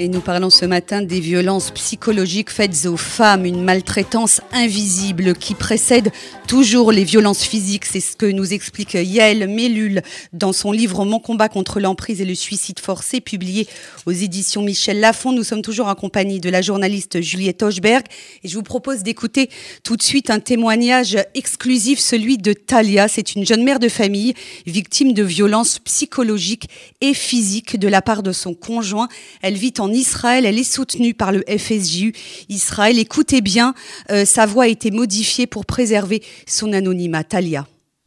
Et 0.00 0.08
nous 0.08 0.20
parlons 0.20 0.50
ce 0.50 0.64
matin 0.64 1.02
des 1.02 1.20
violences 1.20 1.70
psychologiques 1.70 2.50
faites 2.50 2.86
aux 2.86 2.96
femmes, 2.96 3.44
une 3.44 3.62
maltraitance 3.62 4.40
invisible 4.52 5.34
qui 5.34 5.54
précède 5.54 6.10
toujours 6.48 6.90
les 6.90 7.04
violences 7.04 7.44
physiques. 7.44 7.84
C'est 7.84 8.00
ce 8.00 8.16
que 8.16 8.26
nous 8.26 8.52
explique 8.52 8.94
Yael 8.94 9.46
Mellul 9.46 10.02
dans 10.32 10.52
son 10.52 10.72
livre 10.72 11.04
Mon 11.04 11.20
combat 11.20 11.48
contre 11.48 11.78
l'emprise 11.78 12.20
et 12.20 12.24
le 12.24 12.34
suicide 12.34 12.80
forcé, 12.80 13.20
publié 13.20 13.68
aux 14.04 14.10
éditions 14.10 14.62
Michel 14.62 14.98
Lafon. 14.98 15.30
Nous 15.30 15.44
sommes 15.44 15.62
toujours 15.62 15.86
en 15.86 15.94
compagnie 15.94 16.40
de 16.40 16.50
la 16.50 16.60
journaliste 16.60 17.20
Juliette 17.20 17.62
Hochberg 17.62 18.04
et 18.42 18.48
je 18.48 18.56
vous 18.56 18.64
propose 18.64 19.04
d'écouter 19.04 19.48
tout 19.84 19.96
de 19.96 20.02
suite 20.02 20.28
un 20.28 20.40
témoignage 20.40 21.16
exclusif, 21.34 22.00
celui 22.00 22.36
de 22.36 22.52
Talia. 22.52 23.06
C'est 23.06 23.36
une 23.36 23.46
jeune 23.46 23.62
mère 23.62 23.78
de 23.78 23.88
famille 23.88 24.34
victime 24.66 25.12
de 25.12 25.22
violences 25.22 25.78
psychologiques 25.78 26.68
et 27.00 27.14
physiques 27.14 27.78
de 27.78 27.86
la 27.86 28.02
part 28.02 28.24
de 28.24 28.32
son 28.32 28.54
conjoint. 28.54 29.08
Elle 29.40 29.54
vit 29.54 29.72
en 29.84 29.92
Israël. 29.92 30.46
Elle 30.46 30.58
est 30.58 30.64
soutenue 30.64 31.14
par 31.14 31.30
le 31.30 31.44
FSJU 31.46 32.14
Israël. 32.48 32.98
Écoutez 32.98 33.40
bien, 33.40 33.74
euh, 34.10 34.24
sa 34.24 34.46
voix 34.46 34.64
a 34.64 34.68
été 34.68 34.90
modifiée 34.90 35.46
pour 35.46 35.66
préserver 35.66 36.22
son 36.46 36.72
anonymat. 36.72 37.22
Talia. 37.24 37.66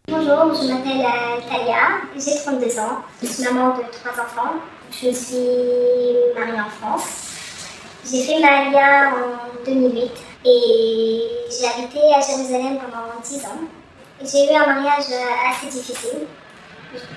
Bonjour, 0.10 0.54
je 0.54 0.68
m'appelle 0.68 1.02
euh, 1.02 1.50
Talia, 1.50 2.00
j'ai 2.16 2.40
32 2.42 2.80
ans, 2.80 3.00
je 3.22 3.28
suis 3.28 3.44
maman 3.44 3.76
de 3.76 3.84
trois 3.92 4.14
enfants, 4.24 4.56
je 4.90 5.12
suis 5.12 5.36
mariée 6.34 6.62
en 6.62 6.70
France. 6.80 7.04
J'ai 8.10 8.24
fait 8.24 8.40
ma 8.40 8.60
Alia 8.60 9.12
en 9.12 9.66
2008 9.66 10.12
et 10.46 11.22
j'ai 11.52 11.68
habité 11.68 12.00
à 12.16 12.22
Jérusalem 12.22 12.78
pendant 12.80 13.22
10 13.22 13.36
ans. 13.46 13.68
J'ai 14.24 14.46
eu 14.46 14.56
un 14.56 14.66
mariage 14.66 15.12
assez 15.50 15.68
difficile. 15.68 16.26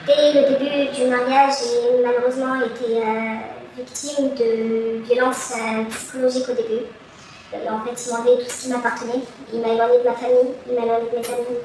Dès 0.04 0.32
le 0.34 0.48
début 0.48 0.92
du 0.92 1.06
mariage, 1.06 1.54
j'ai 1.62 2.02
malheureusement 2.04 2.56
été 2.56 2.98
euh, 2.98 3.59
victime 3.80 4.34
de 4.34 5.02
violences 5.04 5.52
euh, 5.56 5.84
psychologiques 5.90 6.48
au 6.48 6.54
début. 6.54 6.84
en 7.52 7.84
fait, 7.84 8.06
il 8.06 8.12
m'enlevait 8.12 8.44
tout 8.44 8.50
ce 8.50 8.62
qui 8.62 8.68
m'appartenait. 8.68 9.22
Il 9.52 9.60
m'a 9.60 9.68
éloigné 9.68 9.98
de 9.98 10.04
ma 10.04 10.14
famille, 10.14 10.54
il 10.68 10.74
m'a 10.74 10.82
éloigné 10.84 11.10
de 11.10 11.18
mes 11.18 11.34
amis. 11.34 11.58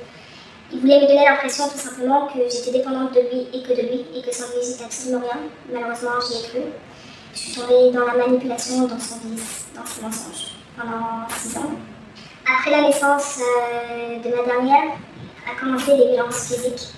Il 0.71 0.79
voulait 0.79 1.01
me 1.01 1.07
donner 1.07 1.25
l'impression 1.25 1.67
tout 1.69 1.77
simplement 1.77 2.27
que 2.27 2.39
j'étais 2.49 2.71
dépendante 2.71 3.13
de 3.13 3.21
lui 3.21 3.47
et 3.53 3.61
que 3.61 3.73
de 3.73 3.81
lui, 3.81 4.05
et 4.15 4.21
que 4.21 4.33
sans 4.33 4.47
lui, 4.47 4.65
j'étais 4.65 4.83
absolument 4.83 5.21
rien. 5.21 5.41
Malheureusement, 5.71 6.19
j'y 6.27 6.39
ai 6.39 6.47
cru. 6.47 6.61
Je 7.33 7.39
suis 7.39 7.53
tombée 7.53 7.91
dans 7.91 8.05
la 8.05 8.13
manipulation, 8.13 8.87
dans 8.87 8.99
son 8.99 9.17
vice, 9.25 9.67
dans 9.75 9.85
ses 9.85 10.01
mensonges, 10.01 10.55
pendant 10.75 11.27
six 11.29 11.57
ans. 11.57 11.71
Après 12.47 12.71
la 12.71 12.81
naissance 12.81 13.39
euh, 13.41 14.19
de 14.19 14.35
ma 14.35 14.43
dernière, 14.43 14.93
a 15.45 15.59
commencé 15.59 15.95
les 15.97 16.11
violences 16.11 16.47
physiques. 16.47 16.93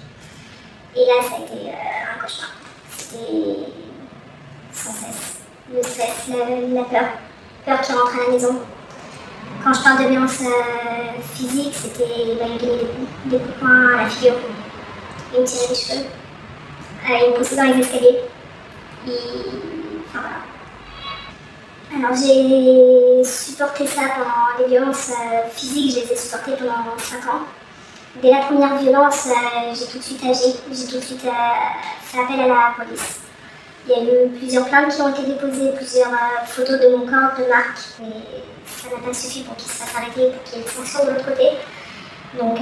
Et 0.96 1.00
là, 1.00 1.22
ça 1.22 1.36
a 1.36 1.40
été 1.40 1.68
euh, 1.68 2.16
un 2.16 2.22
cauchemar. 2.22 2.52
C'était. 2.90 3.87
Le 5.74 5.84
stress, 5.84 6.30
la, 6.30 6.84
peur. 6.84 7.10
Peur 7.66 7.82
qui 7.82 7.92
rentre 7.92 8.14
à 8.16 8.26
la 8.26 8.32
maison. 8.32 8.62
Quand 9.64 9.74
je 9.74 9.84
parle 9.84 10.04
de 10.04 10.10
violence 10.10 10.40
euh, 10.42 11.22
physique, 11.34 11.74
c'était 11.74 12.06
donnait 12.06 12.58
des 12.58 12.86
coups, 12.86 13.10
de 13.26 13.38
poing 13.60 13.96
à 13.96 14.04
la 14.04 14.10
figure. 14.10 14.36
Il 15.34 15.42
me 15.42 15.46
tirait 15.46 15.68
les 15.70 15.76
cheveux. 15.76 16.06
Euh, 16.06 17.18
il 17.26 17.34
me 17.34 17.38
poussait 17.38 17.56
dans 17.58 17.64
les 17.64 17.80
escaliers. 17.80 18.20
Et... 19.08 19.12
Enfin 20.08 20.22
voilà. 21.90 22.08
Alors 22.08 22.16
j'ai 22.16 23.24
supporté 23.26 23.88
ça 23.88 24.02
pendant 24.16 24.58
les 24.60 24.68
violences 24.68 25.10
euh, 25.12 25.50
physiques, 25.54 25.96
je 25.96 26.06
les 26.06 26.14
ai 26.14 26.16
supportées 26.16 26.54
pendant 26.54 26.98
5 26.98 27.34
ans. 27.34 27.42
Dès 28.22 28.32
la 28.32 28.40
première 28.46 28.78
violence, 28.78 29.28
j'ai 29.74 29.86
tout 29.86 29.98
de 29.98 30.04
suite 30.04 30.24
agi, 30.24 30.56
j'ai 30.72 30.88
tout 30.88 30.96
de 30.96 31.02
suite 31.02 31.22
fait 31.22 32.20
appel 32.20 32.40
à 32.40 32.48
la 32.48 32.74
police. 32.78 33.27
Il 33.90 33.94
y 33.94 33.96
a 33.96 34.26
eu 34.26 34.28
plusieurs 34.30 34.68
plaintes 34.68 34.94
qui 34.94 35.02
ont 35.02 35.10
été 35.10 35.24
déposées, 35.24 35.72
plusieurs 35.74 36.12
photos 36.46 36.80
de 36.80 36.90
mon 36.90 37.06
corps, 37.06 37.38
de 37.40 37.48
Marc, 37.50 37.78
mais 38.02 38.10
ça 38.66 38.90
n'a 38.90 39.02
pas 39.02 39.14
suffi 39.14 39.44
pour 39.44 39.56
qu'il 39.56 39.72
se 39.72 39.78
fasse 39.78 39.96
arrêter, 39.96 40.30
pour 40.32 40.44
qu'il 40.44 40.60
y 40.60 40.62
ait 40.62 40.66
une 40.66 40.70
sanction 40.70 41.06
de 41.06 41.12
l'autre 41.12 41.26
côté. 41.26 41.52
Donc 42.38 42.58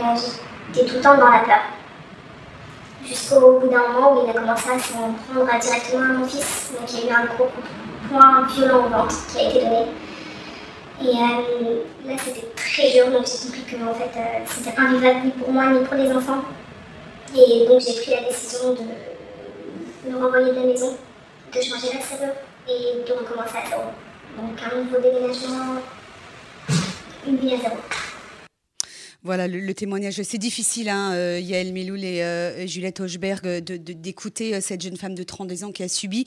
j'étais 0.71 0.87
tout 0.87 0.95
le 0.97 1.01
temps 1.01 1.17
dans 1.17 1.29
la 1.31 1.39
peur. 1.39 1.61
Jusqu'au 3.03 3.59
bout 3.59 3.67
d'un 3.69 3.87
moment 3.87 4.13
où 4.13 4.25
il 4.25 4.29
a 4.29 4.33
commencé 4.33 4.69
à 4.69 4.77
s'en 4.77 5.13
prendre 5.33 5.59
directement 5.59 6.03
à 6.03 6.13
mon 6.13 6.27
fils. 6.27 6.71
Donc 6.73 6.91
il 6.93 7.05
y 7.05 7.09
a 7.09 7.11
eu 7.11 7.15
un 7.15 7.25
gros 7.35 7.49
point 8.09 8.47
violent 8.47 8.85
au 8.85 8.89
ventre 8.89 9.27
qui 9.27 9.39
a 9.39 9.49
été 9.49 9.61
donné. 9.61 9.85
Et 11.01 11.07
euh, 11.07 11.81
là, 12.05 12.15
c'était 12.23 12.47
très 12.55 12.91
dur, 12.91 13.11
donc 13.11 13.25
j'ai 13.25 13.47
compris 13.47 13.63
que 13.63 13.75
en 13.83 13.93
fait, 13.93 14.11
euh, 14.15 14.45
c'était 14.47 14.79
invivable 14.79 15.25
ni 15.25 15.31
pour 15.31 15.51
moi 15.51 15.67
ni 15.71 15.83
pour 15.83 15.95
les 15.95 16.11
enfants. 16.11 16.41
Et 17.35 17.67
donc 17.67 17.81
j'ai 17.81 17.99
pris 18.01 18.11
la 18.11 18.29
décision 18.29 18.73
de 18.73 20.09
me 20.09 20.23
renvoyer 20.23 20.51
de 20.51 20.55
la 20.55 20.65
maison, 20.67 20.95
de 21.55 21.61
changer 21.61 21.93
la 21.93 22.01
serrure 22.01 22.33
et 22.67 23.07
de 23.07 23.13
recommencer 23.13 23.57
à 23.63 23.69
zéro. 23.69 23.83
Donc 24.37 24.59
un 24.61 24.75
nouveau 24.75 24.99
déménagement, 24.99 25.81
une 27.25 27.37
vie 27.37 27.53
à 27.53 27.57
zéro. 27.57 27.77
Voilà 29.25 29.47
le, 29.47 29.73
témoignage. 29.73 30.21
C'est 30.21 30.37
difficile, 30.37 30.87
hein, 30.87 31.13
euh, 31.13 31.39
Yael 31.39 31.73
Meloul 31.73 32.03
et 32.03 32.21
euh, 32.21 32.67
Juliette 32.67 32.99
Hochberg, 32.99 33.57
d'écouter 33.57 34.51
de, 34.51 34.57
euh, 34.57 34.61
cette 34.61 34.83
jeune 34.83 34.97
femme 34.97 35.15
de 35.15 35.23
32 35.23 35.63
ans 35.63 35.71
qui 35.71 35.81
a 35.81 35.87
subi. 35.87 36.25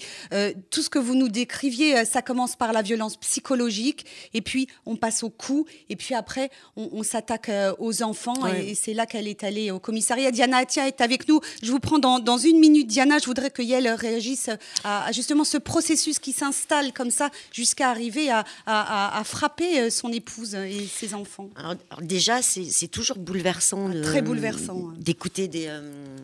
tout 0.70 0.82
ce 0.82 0.90
que 0.90 0.98
vous 0.98 1.14
nous 1.14 1.28
décriviez, 1.28 2.04
ça 2.04 2.22
commence 2.22 2.56
par 2.56 2.72
la 2.72 2.82
violence 2.82 3.16
psychologique, 3.16 4.04
et 4.34 4.42
puis 4.42 4.66
on 4.84 4.96
passe 4.96 5.22
au 5.22 5.30
coup, 5.30 5.64
et 5.88 5.94
puis 5.94 6.16
après 6.16 6.50
on, 6.74 7.04
s'attaque 7.04 7.52
aux 7.78 8.02
enfants, 8.02 8.48
et, 8.48 8.74
c'est 8.74 8.94
là 8.94 9.06
qu'elle 9.06 9.28
est 9.28 9.44
allée 9.44 9.70
au 9.70 9.78
commissariat. 9.78 10.32
Diana 10.32 10.66
tiens, 10.66 10.87
est 10.87 11.00
avec 11.00 11.28
nous. 11.28 11.40
Je 11.62 11.70
vous 11.70 11.78
prends 11.78 12.00
dans, 12.00 12.38
une 12.38 12.58
minute. 12.58 12.88
Diana, 12.88 13.18
je 13.18 13.26
voudrais 13.26 13.50
que 13.50 13.62
Yael 13.62 13.88
réagisse 13.90 14.50
à, 14.82 15.12
justement 15.12 15.44
ce 15.44 15.58
processus 15.58 16.18
qui 16.18 16.32
s'installe 16.32 16.92
comme 16.92 17.12
ça 17.12 17.30
jusqu'à 17.52 17.90
arriver 17.90 18.28
à, 18.66 19.22
frapper 19.24 19.88
son 19.90 20.12
épouse 20.12 20.56
et 20.56 20.88
ses 20.92 21.14
enfants. 21.14 21.48
alors 21.54 21.76
déjà, 22.02 22.42
c'est 22.42 22.88
toujours 22.88 23.18
bouleversant. 23.18 23.90
Ah, 23.90 24.01
très 24.03 24.22
bouleversant. 24.22 24.92
D'écouter 24.98 25.48
des, 25.48 25.66
euh, 25.68 26.16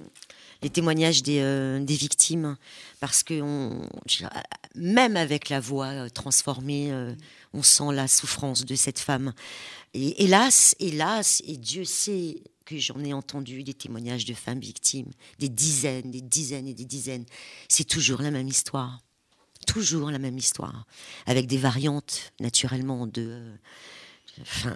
les 0.62 0.70
témoignages 0.70 1.22
des, 1.22 1.40
euh, 1.40 1.80
des, 1.80 1.94
victimes. 1.94 2.56
Parce 3.00 3.22
que 3.22 3.40
on, 3.40 3.88
même 4.74 5.16
avec 5.16 5.48
la 5.48 5.60
voix 5.60 5.88
euh, 5.88 6.08
transformée, 6.08 6.92
on 7.52 7.62
sent 7.62 7.92
la 7.92 8.08
souffrance 8.08 8.64
de 8.64 8.74
cette 8.74 8.98
femme. 8.98 9.32
Et 9.94 10.24
hélas, 10.24 10.74
hélas, 10.80 11.42
et 11.46 11.56
Dieu 11.56 11.84
sait 11.84 12.42
que 12.64 12.78
j'en 12.78 13.02
ai 13.04 13.12
entendu 13.12 13.62
des 13.62 13.74
témoignages 13.74 14.24
de 14.24 14.34
femmes 14.34 14.60
victimes, 14.60 15.10
des 15.38 15.48
dizaines, 15.48 16.10
des 16.10 16.22
dizaines 16.22 16.66
et 16.66 16.74
des 16.74 16.86
dizaines. 16.86 17.26
C'est 17.68 17.84
toujours 17.84 18.22
la 18.22 18.30
même 18.30 18.48
histoire. 18.48 19.00
Toujours 19.66 20.10
la 20.10 20.18
même 20.18 20.36
histoire. 20.36 20.86
Avec 21.26 21.46
des 21.46 21.56
variantes, 21.56 22.32
naturellement, 22.40 23.06
de 23.06 23.40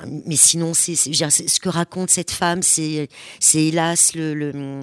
mais 0.07 0.37
sinon, 0.37 0.75
c'est 0.75 0.95
ce 0.95 1.61
que 1.61 1.69
raconte 1.69 2.11
cette 2.11 2.31
femme, 2.31 2.63
c'est 2.63 3.09
hélas 3.55 4.15
le, 4.15 4.81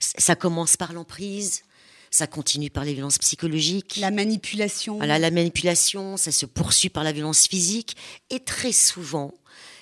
ça 0.00 0.34
commence 0.34 0.76
par 0.76 0.92
l'emprise. 0.92 1.62
Ça 2.10 2.28
continue 2.28 2.70
par 2.70 2.84
les 2.84 2.94
violences 2.94 3.18
psychologiques. 3.18 3.96
La 3.96 4.12
manipulation. 4.12 4.98
Voilà, 4.98 5.18
la 5.18 5.32
manipulation, 5.32 6.16
ça 6.16 6.30
se 6.30 6.46
poursuit 6.46 6.88
par 6.88 7.02
la 7.02 7.10
violence 7.10 7.48
physique. 7.48 7.96
Et 8.30 8.38
très 8.38 8.70
souvent, 8.70 9.34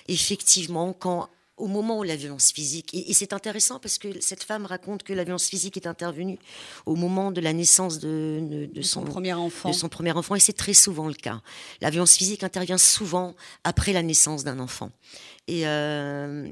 effectivement, 0.07 0.93
quand 0.93 1.29
au 1.63 1.67
moment 1.67 1.99
où 1.99 2.03
la 2.03 2.17
violence 2.17 2.51
physique, 2.51 2.93
et, 2.93 3.13
c'est 3.13 3.31
intéressant 3.31 3.79
parce 3.79 3.97
que 3.97 4.19
cette 4.19 4.43
femme 4.43 4.65
raconte 4.65 5.03
que 5.03 5.13
la 5.13 5.23
violence 5.23 5.47
physique 5.47 5.77
est 5.77 5.87
intervenue 5.87 6.37
au 6.85 6.97
moment 6.97 7.31
de 7.31 7.39
la 7.39 7.53
naissance 7.53 7.99
de, 7.99 8.69
son, 8.81 9.05
premier 9.05 9.31
enfant. 9.31 9.69
De 9.69 9.73
son 9.73 9.87
premier 9.87 10.11
enfant, 10.11 10.35
et 10.35 10.41
c'est 10.41 10.51
très 10.51 10.73
souvent 10.73 11.07
le 11.07 11.13
cas. 11.13 11.41
La 11.79 11.89
violence 11.89 12.17
physique 12.17 12.43
intervient 12.43 12.77
souvent 12.77 13.33
après 13.63 13.93
la 13.93 14.03
naissance 14.03 14.43
d'un 14.43 14.59
enfant. 14.59 14.91
Et, 15.47 15.65
euh, 15.65 16.49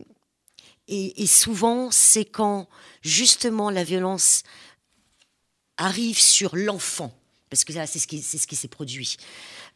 et, 0.88 1.28
souvent, 1.28 1.92
c'est 1.92 2.24
quand 2.24 2.70
justement 3.02 3.70
la 3.70 3.84
violence 3.84 4.44
arrive 5.76 6.20
sur 6.20 6.56
l'enfant, 6.56 7.14
parce 7.50 7.66
que 7.66 7.74
là, 7.74 7.86
c'est 7.86 8.00
ce 8.00 8.08
qui, 8.08 8.22
ce 8.22 8.48
qui 8.48 8.56
s'est 8.56 8.70
produit. 8.70 9.18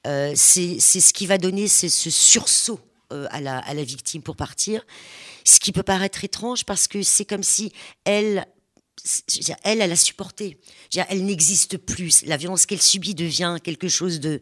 Euh, 0.08 0.32
c'est 0.34 0.80
ce 0.80 1.12
qui 1.12 1.26
va 1.26 1.38
donner 1.38 1.68
ce 1.68 1.90
sursaut 1.90 2.80
à, 3.10 3.42
la, 3.42 3.60
à 3.60 3.74
la 3.74 3.84
victime 3.84 4.22
pour 4.22 4.36
partir. 4.36 4.86
Ce 5.44 5.60
qui 5.60 5.72
peut 5.72 5.84
paraître 5.84 6.24
étrange 6.24 6.66
parce 6.66 6.88
que 6.88 7.04
c'est 7.04 7.26
comme 7.26 7.44
si 7.44 7.72
elle 8.04 8.46
elle, 9.64 9.82
elle 9.82 9.92
a 9.92 9.96
supporté. 9.96 10.58
Elle 11.10 11.26
n'existe 11.26 11.78
plus. 11.78 12.24
La 12.26 12.38
violence 12.38 12.66
qu'elle 12.66 12.82
subit 12.82 13.14
devient 13.14 13.58
quelque 13.64 13.88
chose 13.88 14.20
de 14.20 14.42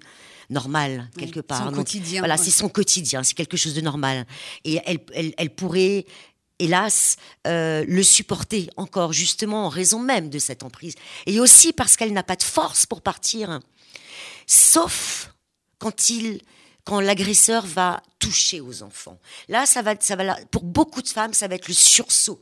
normal, 0.49 1.09
quelque 1.17 1.39
part. 1.39 1.65
Son 1.65 1.71
quotidien. 1.71 2.21
Voilà, 2.21 2.37
c'est 2.37 2.51
son 2.51 2.69
quotidien, 2.69 3.23
c'est 3.23 3.33
quelque 3.33 3.57
chose 3.57 3.73
de 3.73 3.81
normal. 3.81 4.25
Et 4.63 4.79
elle, 4.85 4.99
elle, 5.13 5.33
elle 5.37 5.49
pourrait, 5.49 6.05
hélas, 6.59 7.17
euh, 7.47 7.83
le 7.87 8.03
supporter 8.03 8.69
encore, 8.77 9.11
justement, 9.11 9.65
en 9.65 9.69
raison 9.69 9.99
même 9.99 10.29
de 10.29 10.39
cette 10.39 10.63
emprise. 10.63 10.95
Et 11.25 11.39
aussi 11.39 11.73
parce 11.73 11.97
qu'elle 11.97 12.13
n'a 12.13 12.23
pas 12.23 12.35
de 12.35 12.43
force 12.43 12.85
pour 12.85 13.01
partir. 13.01 13.59
Sauf 14.47 15.33
quand 15.79 16.09
il 16.09 16.41
quand 16.85 16.99
l'agresseur 16.99 17.65
va 17.65 18.01
toucher 18.19 18.61
aux 18.61 18.83
enfants. 18.83 19.17
Là, 19.47 19.65
ça 19.65 19.81
va, 19.81 19.95
ça 19.99 20.15
va, 20.15 20.35
pour 20.51 20.63
beaucoup 20.63 21.01
de 21.01 21.07
femmes, 21.07 21.33
ça 21.33 21.47
va 21.47 21.55
être 21.55 21.67
le 21.67 21.73
sursaut. 21.73 22.41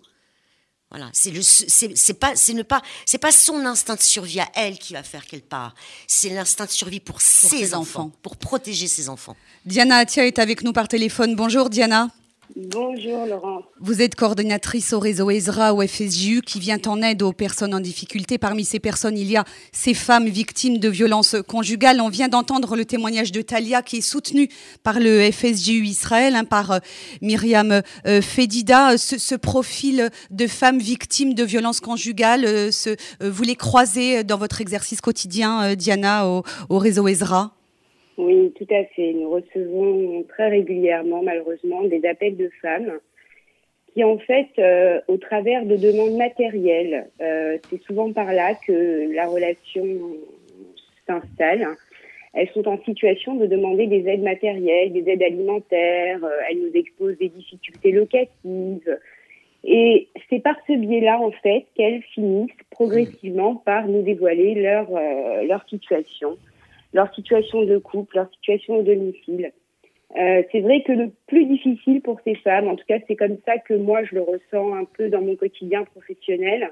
Voilà, 0.89 1.09
c'est 1.13 1.31
le, 1.31 1.41
c'est 1.41 2.13
pas, 2.15 2.35
c'est 2.35 2.53
ne 2.53 2.63
pas, 2.63 2.81
c'est 3.05 3.17
pas 3.17 3.31
son 3.31 3.65
instinct 3.65 3.95
de 3.95 4.01
survie 4.01 4.41
à 4.41 4.49
elle 4.55 4.77
qui 4.77 4.91
va 4.91 5.03
faire 5.03 5.25
qu'elle 5.25 5.41
part. 5.41 5.73
C'est 6.05 6.29
l'instinct 6.29 6.65
de 6.65 6.71
survie 6.71 6.99
pour, 6.99 7.21
ses, 7.21 7.73
enfants, 7.73 8.11
pour 8.21 8.35
protéger 8.35 8.87
ses 8.87 9.07
enfants. 9.07 9.37
Diana 9.65 9.97
Atia 9.97 10.27
est 10.27 10.37
avec 10.37 10.63
nous 10.63 10.73
par 10.73 10.89
téléphone. 10.89 11.37
Bonjour 11.37 11.69
Diana. 11.69 12.09
Bonjour 12.55 13.25
Laurent. 13.25 13.61
Vous 13.79 14.01
êtes 14.01 14.15
coordinatrice 14.15 14.91
au 14.93 14.99
réseau 14.99 15.29
ESRA 15.29 15.73
au 15.73 15.85
FSJU 15.85 16.41
qui 16.41 16.59
vient 16.59 16.79
en 16.85 17.01
aide 17.01 17.21
aux 17.21 17.31
personnes 17.31 17.73
en 17.73 17.79
difficulté. 17.79 18.37
Parmi 18.37 18.65
ces 18.65 18.79
personnes, 18.79 19.17
il 19.17 19.31
y 19.31 19.37
a 19.37 19.45
ces 19.71 19.93
femmes 19.93 20.27
victimes 20.27 20.77
de 20.77 20.89
violences 20.89 21.35
conjugales. 21.47 22.01
On 22.01 22.09
vient 22.09 22.27
d'entendre 22.27 22.75
le 22.75 22.83
témoignage 22.83 23.31
de 23.31 23.41
Talia 23.41 23.81
qui 23.81 23.97
est 23.97 24.01
soutenu 24.01 24.49
par 24.83 24.99
le 24.99 25.31
FSJU 25.31 25.85
Israël, 25.85 26.35
hein, 26.35 26.43
par 26.43 26.71
euh, 26.71 26.79
Myriam 27.21 27.81
euh, 28.05 28.21
Fedida. 28.21 28.97
Ce, 28.97 29.35
profil 29.35 30.09
de 30.29 30.47
femmes 30.47 30.79
victimes 30.79 31.33
de 31.33 31.43
violences 31.43 31.79
conjugales, 31.79 32.43
euh, 32.45 32.71
vous 33.21 33.43
les 33.43 33.55
croisez 33.55 34.23
dans 34.23 34.37
votre 34.37 34.59
exercice 34.61 34.99
quotidien, 34.99 35.75
Diana, 35.75 36.27
au, 36.27 36.43
au 36.69 36.79
réseau 36.79 37.07
ESRA 37.07 37.60
oui, 38.21 38.53
tout 38.55 38.67
à 38.69 38.83
fait. 38.85 39.13
Nous 39.13 39.29
recevons 39.31 40.23
très 40.29 40.49
régulièrement, 40.49 41.23
malheureusement, 41.23 41.83
des 41.83 42.05
appels 42.05 42.37
de 42.37 42.51
femmes 42.61 42.99
qui, 43.93 44.03
en 44.03 44.19
fait, 44.19 44.47
euh, 44.59 45.01
au 45.07 45.17
travers 45.17 45.65
de 45.65 45.75
demandes 45.75 46.15
matérielles, 46.17 47.09
euh, 47.19 47.57
c'est 47.67 47.81
souvent 47.81 48.13
par 48.13 48.31
là 48.31 48.53
que 48.67 49.11
la 49.11 49.27
relation 49.27 49.83
s'installe. 51.07 51.67
Elles 52.33 52.49
sont 52.49 52.67
en 52.67 52.77
situation 52.83 53.35
de 53.35 53.47
demander 53.47 53.87
des 53.87 54.07
aides 54.07 54.21
matérielles, 54.21 54.93
des 54.93 55.09
aides 55.11 55.23
alimentaires. 55.23 56.23
Euh, 56.23 56.29
elles 56.47 56.59
nous 56.59 56.71
exposent 56.75 57.17
des 57.17 57.29
difficultés 57.29 57.91
locatives. 57.91 58.99
Et 59.63 60.09
c'est 60.29 60.43
par 60.43 60.55
ce 60.67 60.73
biais-là, 60.73 61.19
en 61.19 61.31
fait, 61.31 61.65
qu'elles 61.75 62.03
finissent 62.13 62.51
progressivement 62.69 63.55
par 63.55 63.87
nous 63.87 64.03
dévoiler 64.03 64.53
leur, 64.53 64.87
leur 65.43 65.67
situation 65.67 66.37
leur 66.93 67.13
situation 67.13 67.63
de 67.63 67.77
couple, 67.77 68.17
leur 68.17 68.29
situation 68.31 68.77
au 68.77 68.83
domicile. 68.83 69.51
Euh, 70.17 70.43
c'est 70.51 70.59
vrai 70.59 70.81
que 70.81 70.91
le 70.91 71.11
plus 71.27 71.45
difficile 71.45 72.01
pour 72.01 72.19
ces 72.25 72.35
femmes, 72.35 72.67
en 72.67 72.75
tout 72.75 72.83
cas 72.85 72.97
c'est 73.07 73.15
comme 73.15 73.37
ça 73.45 73.57
que 73.59 73.73
moi 73.73 74.03
je 74.03 74.15
le 74.15 74.21
ressens 74.21 74.73
un 74.73 74.83
peu 74.83 75.09
dans 75.09 75.21
mon 75.21 75.35
quotidien 75.35 75.85
professionnel, 75.85 76.69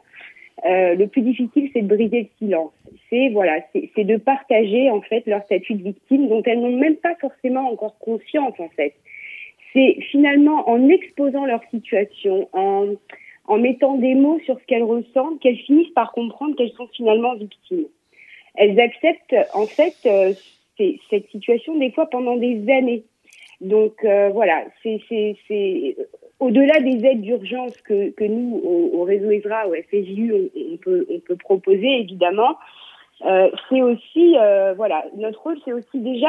euh, 0.66 0.96
le 0.96 1.08
plus 1.08 1.22
difficile 1.22 1.70
c'est 1.72 1.82
de 1.82 1.88
briser 1.88 2.22
le 2.24 2.28
silence. 2.38 2.74
C'est 3.10 3.30
voilà, 3.30 3.60
c'est 3.74 4.04
de 4.04 4.18
partager 4.18 4.90
en 4.90 5.02
fait 5.02 5.26
leur 5.26 5.42
statut 5.44 5.76
de 5.76 5.84
victime 5.84 6.28
dont 6.28 6.44
elles 6.46 6.60
n'ont 6.60 6.76
même 6.76 6.98
pas 6.98 7.16
forcément 7.16 7.70
encore 7.72 7.98
conscience 8.00 8.60
en 8.60 8.70
fait. 8.70 8.94
C'est 9.72 10.02
finalement 10.12 10.68
en 10.68 10.90
exposant 10.90 11.46
leur 11.46 11.64
situation, 11.70 12.50
en, 12.52 12.88
en 13.46 13.58
mettant 13.58 13.96
des 13.96 14.16
mots 14.16 14.40
sur 14.40 14.60
ce 14.60 14.66
qu'elles 14.66 14.84
ressentent, 14.84 15.40
qu'elles 15.40 15.60
finissent 15.60 15.94
par 15.94 16.12
comprendre 16.12 16.58
qu'elles 16.58 16.74
sont 16.74 16.88
finalement 16.88 17.36
victimes 17.36 17.86
elles 18.60 18.80
acceptent 18.80 19.36
en 19.54 19.66
fait 19.66 19.96
euh, 20.06 20.34
cette 21.10 21.30
situation 21.32 21.78
des 21.78 21.92
fois 21.92 22.08
pendant 22.08 22.36
des 22.36 22.70
années. 22.70 23.06
Donc 23.62 24.04
euh, 24.04 24.30
voilà, 24.30 24.66
c'est 24.84 25.00
au-delà 26.40 26.80
des 26.80 27.06
aides 27.06 27.22
d'urgence 27.22 27.76
que, 27.82 28.24
nous, 28.26 28.62
au, 28.64 29.04
réseau 29.04 29.32
ESRA, 29.32 29.68
au 29.68 29.74
FSJU, 29.74 30.34
on, 30.34 30.78
peut, 30.78 31.06
proposer 31.40 32.00
évidemment. 32.00 32.58
Euh, 33.26 33.50
c'est 33.68 33.82
aussi, 33.82 34.38
euh, 34.38 34.74
voilà, 34.76 35.04
notre 35.18 35.42
rôle, 35.42 35.58
c'est 35.66 35.74
aussi 35.74 36.00
déjà 36.00 36.28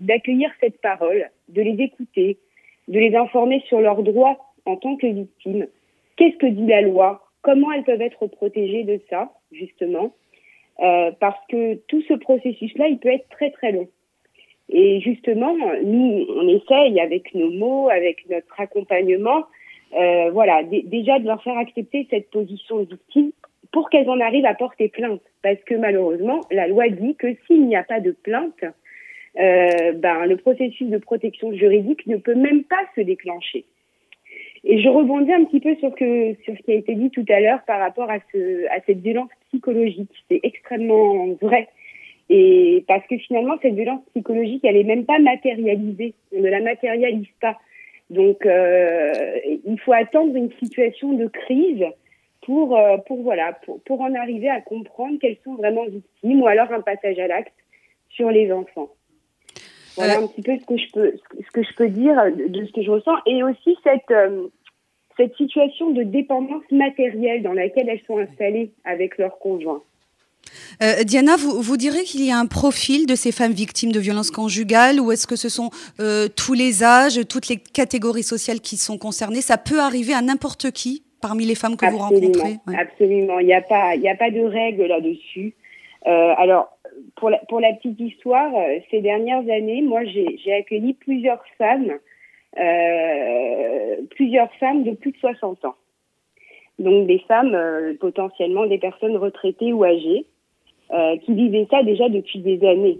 d'accueillir 0.00 0.50
cette 0.60 0.80
parole, 0.80 1.28
de 1.48 1.62
les 1.62 1.82
écouter, 1.82 2.38
de 2.86 2.98
les 3.00 3.16
informer 3.16 3.64
sur 3.66 3.80
leurs 3.80 4.04
droits 4.04 4.38
en 4.66 4.76
tant 4.76 4.96
que 4.96 5.08
victimes, 5.08 5.66
qu'est-ce 6.16 6.36
que 6.36 6.46
dit 6.46 6.66
la 6.66 6.82
loi? 6.82 7.24
Comment 7.42 7.72
elles 7.72 7.82
peuvent 7.82 8.02
être 8.02 8.28
protégées 8.28 8.84
de 8.84 9.00
ça, 9.08 9.32
justement? 9.50 10.12
Euh, 10.82 11.10
Parce 11.18 11.38
que 11.48 11.74
tout 11.88 12.02
ce 12.02 12.14
processus-là, 12.14 12.88
il 12.88 12.98
peut 12.98 13.12
être 13.12 13.28
très 13.30 13.50
très 13.50 13.72
long. 13.72 13.88
Et 14.72 15.00
justement, 15.00 15.54
nous, 15.82 16.26
on 16.28 16.48
essaye 16.48 17.00
avec 17.00 17.34
nos 17.34 17.50
mots, 17.50 17.88
avec 17.88 18.28
notre 18.30 18.60
accompagnement, 18.60 19.44
euh, 19.94 20.30
voilà, 20.30 20.62
déjà 20.62 21.18
de 21.18 21.26
leur 21.26 21.42
faire 21.42 21.58
accepter 21.58 22.06
cette 22.08 22.30
position 22.30 22.80
de 22.80 22.90
victime 22.90 23.32
pour 23.72 23.90
qu'elles 23.90 24.08
en 24.08 24.20
arrivent 24.20 24.46
à 24.46 24.54
porter 24.54 24.88
plainte. 24.88 25.22
Parce 25.42 25.60
que 25.66 25.74
malheureusement, 25.74 26.40
la 26.52 26.68
loi 26.68 26.88
dit 26.88 27.16
que 27.16 27.34
s'il 27.46 27.66
n'y 27.66 27.76
a 27.76 27.82
pas 27.82 28.00
de 28.00 28.12
plainte, 28.12 28.64
euh, 29.38 29.92
ben, 29.92 30.26
le 30.26 30.36
processus 30.36 30.88
de 30.88 30.98
protection 30.98 31.52
juridique 31.52 32.06
ne 32.06 32.16
peut 32.16 32.34
même 32.34 32.62
pas 32.64 32.84
se 32.94 33.00
déclencher. 33.00 33.64
Et 34.62 34.80
je 34.80 34.88
rebondis 34.88 35.32
un 35.32 35.44
petit 35.44 35.60
peu 35.60 35.74
sur, 35.76 35.90
ce 35.98 36.62
qui 36.62 36.72
a 36.72 36.74
été 36.74 36.94
dit 36.94 37.10
tout 37.10 37.24
à 37.28 37.40
l'heure 37.40 37.62
par 37.66 37.80
rapport 37.80 38.10
à 38.10 38.18
cette 38.86 38.98
violence 38.98 39.30
psychologique. 39.50 40.10
C'est 40.28 40.40
extrêmement 40.42 41.28
vrai. 41.40 41.68
Et 42.28 42.84
parce 42.86 43.06
que 43.08 43.18
finalement, 43.18 43.54
cette 43.60 43.74
violence 43.74 44.02
psychologique, 44.10 44.64
elle 44.64 44.76
est 44.76 44.84
même 44.84 45.04
pas 45.04 45.18
matérialisée. 45.18 46.14
On 46.34 46.40
ne 46.40 46.48
la 46.48 46.60
matérialise 46.60 47.26
pas. 47.40 47.58
Donc, 48.08 48.46
euh, 48.46 49.12
il 49.64 49.78
faut 49.80 49.92
attendre 49.92 50.34
une 50.34 50.50
situation 50.60 51.12
de 51.12 51.26
crise 51.26 51.84
pour, 52.42 52.76
euh, 52.76 52.96
pour 53.06 53.22
voilà, 53.22 53.52
pour, 53.64 53.80
pour 53.82 54.00
en 54.00 54.14
arriver 54.14 54.48
à 54.48 54.60
comprendre 54.60 55.18
qu'elles 55.18 55.38
sont 55.44 55.54
vraiment 55.54 55.84
victimes 55.84 56.42
ou 56.42 56.46
alors 56.46 56.72
un 56.72 56.80
passage 56.80 57.18
à 57.18 57.26
l'acte 57.26 57.52
sur 58.08 58.30
les 58.30 58.52
enfants. 58.52 58.90
Voilà 59.96 60.18
un 60.18 60.26
petit 60.26 60.42
peu 60.42 60.56
ce 60.56 60.64
que 60.64 60.76
je 60.76 60.90
peux, 60.92 61.12
ce 61.44 61.50
que 61.50 61.62
je 61.62 61.74
peux 61.74 61.88
dire 61.88 62.16
de 62.34 62.64
ce 62.64 62.72
que 62.72 62.82
je 62.82 62.90
ressens 62.90 63.16
et 63.26 63.42
aussi 63.42 63.76
cette, 63.82 64.10
euh, 64.10 64.48
cette 65.20 65.36
situation 65.36 65.90
de 65.90 66.02
dépendance 66.02 66.62
matérielle 66.70 67.42
dans 67.42 67.52
laquelle 67.52 67.88
elles 67.88 68.00
sont 68.06 68.18
installées 68.18 68.70
avec 68.84 69.18
leur 69.18 69.38
conjoint. 69.38 69.82
Euh, 70.82 71.04
Diana, 71.04 71.36
vous, 71.36 71.60
vous 71.60 71.76
direz 71.76 72.04
qu'il 72.04 72.24
y 72.24 72.30
a 72.30 72.38
un 72.38 72.46
profil 72.46 73.06
de 73.06 73.14
ces 73.14 73.30
femmes 73.30 73.52
victimes 73.52 73.92
de 73.92 74.00
violences 74.00 74.30
conjugales 74.30 74.98
ou 74.98 75.12
est-ce 75.12 75.26
que 75.26 75.36
ce 75.36 75.50
sont 75.50 75.70
euh, 76.00 76.28
tous 76.34 76.54
les 76.54 76.82
âges, 76.82 77.20
toutes 77.28 77.48
les 77.48 77.56
catégories 77.58 78.22
sociales 78.22 78.60
qui 78.60 78.78
sont 78.78 78.96
concernées? 78.96 79.42
Ça 79.42 79.58
peut 79.58 79.80
arriver 79.80 80.14
à 80.14 80.22
n'importe 80.22 80.70
qui 80.70 81.04
parmi 81.20 81.44
les 81.44 81.54
femmes 81.54 81.76
que 81.76 81.84
vous 81.84 81.98
rencontrez? 81.98 82.56
Absolument, 82.74 83.38
il 83.40 83.46
n'y 83.46 83.52
a, 83.52 83.60
pas, 83.60 83.90
a 83.90 84.16
pas 84.16 84.30
de 84.30 84.40
règle 84.40 84.86
là-dessus. 84.86 85.54
alors, 86.06 86.80
pour 87.16 87.30
la, 87.30 87.38
pour 87.48 87.60
la 87.60 87.72
petite 87.74 88.00
histoire, 88.00 88.52
euh, 88.54 88.78
ces 88.90 89.00
dernières 89.00 89.48
années, 89.50 89.82
moi, 89.82 90.04
j'ai 90.04 90.52
accueilli 90.52 90.94
plusieurs 90.94 91.42
femmes, 91.58 91.90
euh, 91.90 91.98
plusieurs 94.10 94.52
femmes 94.54 94.84
de 94.84 94.92
plus 94.92 95.12
de 95.12 95.18
60 95.18 95.64
ans. 95.64 95.76
Donc 96.80 97.06
des 97.06 97.18
femmes, 97.28 97.54
euh, 97.54 97.92
potentiellement 98.00 98.66
des 98.66 98.78
personnes 98.78 99.16
retraitées 99.16 99.72
ou 99.72 99.84
âgées, 99.84 100.24
euh, 100.92 101.16
qui 101.18 101.34
vivaient 101.34 101.66
ça 101.70 101.82
déjà 101.82 102.08
depuis 102.08 102.38
des 102.38 102.66
années, 102.66 102.98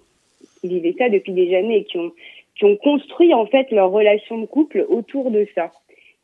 qui 0.60 0.68
vivaient 0.68 0.94
ça 0.98 1.08
depuis 1.08 1.32
des 1.32 1.56
années 1.56 1.84
qui 1.84 1.96
ont, 1.96 2.12
qui 2.56 2.66
ont 2.66 2.76
construit 2.76 3.32
en 3.32 3.46
fait 3.46 3.70
leur 3.70 3.90
relation 3.90 4.38
de 4.38 4.44
couple 4.44 4.84
autour 4.90 5.30
de 5.30 5.46
ça. 5.54 5.72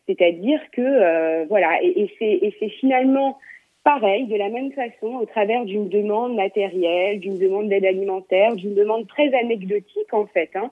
C'est-à-dire 0.07 0.61
que, 0.71 0.83
euh, 0.83 1.47
voilà, 1.49 1.83
et, 1.83 2.11
et 2.21 2.55
c'est 2.61 2.69
finalement 2.69 3.39
pareil, 3.85 4.27
de 4.27 4.37
la 4.37 4.51
même 4.51 4.73
façon, 4.73 5.17
au 5.17 5.25
travers 5.25 5.65
d'une 5.65 5.89
demande 5.89 6.35
matérielle, 6.35 7.21
d'une 7.21 7.39
demande 7.39 7.69
d'aide 7.69 7.87
alimentaire, 7.87 8.55
d'une 8.55 8.75
demande 8.75 9.07
très 9.09 9.33
anecdotique 9.35 10.13
en 10.13 10.27
fait, 10.27 10.51
hein, 10.57 10.71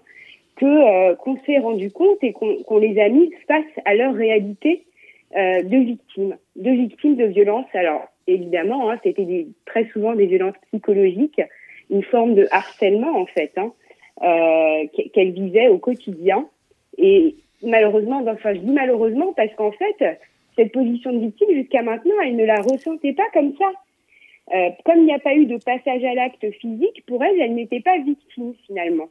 que 0.57 0.65
euh, 0.65 1.15
qu'on 1.17 1.37
s'est 1.45 1.59
rendu 1.59 1.91
compte 1.91 2.23
et 2.23 2.33
qu'on 2.33 2.79
les 2.79 2.99
a 3.01 3.09
mis 3.09 3.33
face 3.49 3.65
à 3.85 3.95
leur 3.95 4.15
réalité 4.15 4.85
euh, 5.37 5.63
de 5.63 5.77
victimes, 5.77 6.37
de 6.57 6.71
victimes 6.71 7.17
de 7.17 7.25
violences. 7.25 7.67
Alors 7.75 8.03
évidemment, 8.27 8.91
hein, 8.91 8.99
c'était 9.03 9.47
très 9.67 9.87
souvent 9.89 10.15
des 10.15 10.27
violences 10.27 10.57
psychologiques, 10.69 11.41
une 11.91 12.03
forme 12.03 12.35
de 12.35 12.47
harcèlement 12.51 13.17
en 13.19 13.27
fait, 13.27 13.53
hein, 13.57 13.73
euh, 14.23 14.87
qu'elles 15.13 15.33
vivaient 15.33 15.69
au 15.69 15.79
quotidien. 15.79 16.49
Et 16.99 17.37
malheureusement, 17.63 18.23
enfin 18.27 18.55
je 18.55 18.61
dis 18.61 18.73
malheureusement 18.73 19.33
parce 19.35 19.53
qu'en 19.55 19.73
fait, 19.73 20.19
cette 20.57 20.73
position 20.73 21.13
de 21.13 21.19
victime, 21.19 21.49
jusqu'à 21.53 21.83
maintenant, 21.83 22.15
elle 22.25 22.37
ne 22.37 22.45
la 22.45 22.61
ressentait 22.61 23.13
pas 23.13 23.29
comme 23.33 23.55
ça. 23.57 23.73
Euh, 24.53 24.71
comme 24.85 24.99
il 24.99 25.07
n'y 25.07 25.15
a 25.15 25.19
pas 25.19 25.35
eu 25.35 25.47
de 25.47 25.57
passage 25.57 26.05
à 26.05 26.15
l'acte 26.15 26.49
physique, 26.61 27.05
pour 27.07 27.23
elle, 27.25 27.41
elle 27.41 27.55
n'était 27.55 27.81
pas 27.81 27.99
victime 27.99 28.55
finalement. 28.67 29.09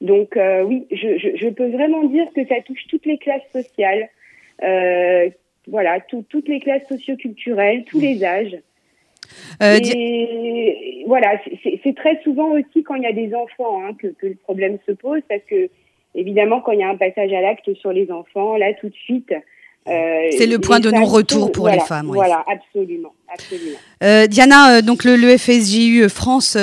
Donc 0.00 0.36
euh, 0.36 0.62
oui, 0.62 0.86
je, 0.90 1.18
je, 1.18 1.36
je, 1.36 1.48
peux 1.48 1.68
vraiment 1.68 2.04
dire 2.04 2.26
que 2.34 2.46
ça 2.46 2.60
touche 2.64 2.86
toutes 2.88 3.04
les 3.04 3.18
classes 3.18 3.50
sociales, 3.52 4.08
euh, 4.62 5.28
voilà, 5.68 6.00
toutes 6.00 6.48
les 6.48 6.60
classes 6.60 6.88
socioculturelles, 6.88 7.84
tous 7.84 8.00
les 8.00 8.24
âges. 8.24 8.56
Euh, 9.62 9.78
et 9.94 11.04
voilà, 11.06 11.38
c'est 11.84 11.94
très 11.94 12.20
souvent 12.22 12.52
aussi 12.52 12.82
quand 12.82 12.94
il 12.94 13.02
y 13.02 13.06
a 13.06 13.12
des 13.12 13.34
enfants 13.34 13.84
hein, 13.84 13.94
que, 13.94 14.08
que, 14.08 14.26
le 14.26 14.34
problème 14.34 14.78
se 14.86 14.92
pose, 14.92 15.20
parce 15.28 15.42
que 15.42 15.68
évidemment 16.14 16.60
quand 16.60 16.72
il 16.72 16.80
y 16.80 16.82
a 16.82 16.88
un 16.88 16.96
passage 16.96 17.32
à 17.32 17.40
l'acte 17.40 17.72
sur 17.74 17.92
les 17.92 18.10
enfants, 18.10 18.56
là 18.56 18.72
tout 18.74 18.88
de 18.88 18.94
suite, 18.94 19.34
c'est 19.86 20.46
le 20.46 20.58
point 20.58 20.80
de 20.80 20.90
non-retour 20.90 21.52
pour 21.52 21.68
les 21.68 21.80
femmes. 21.80 22.06
Voilà, 22.06 22.44
absolument. 22.46 23.12
absolument. 23.32 23.78
Euh, 24.02 24.26
Diana, 24.26 24.78
euh, 24.78 24.82
donc 24.82 25.04
le, 25.04 25.16
le, 25.16 25.36
FSJU 25.36 26.08
France, 26.08 26.56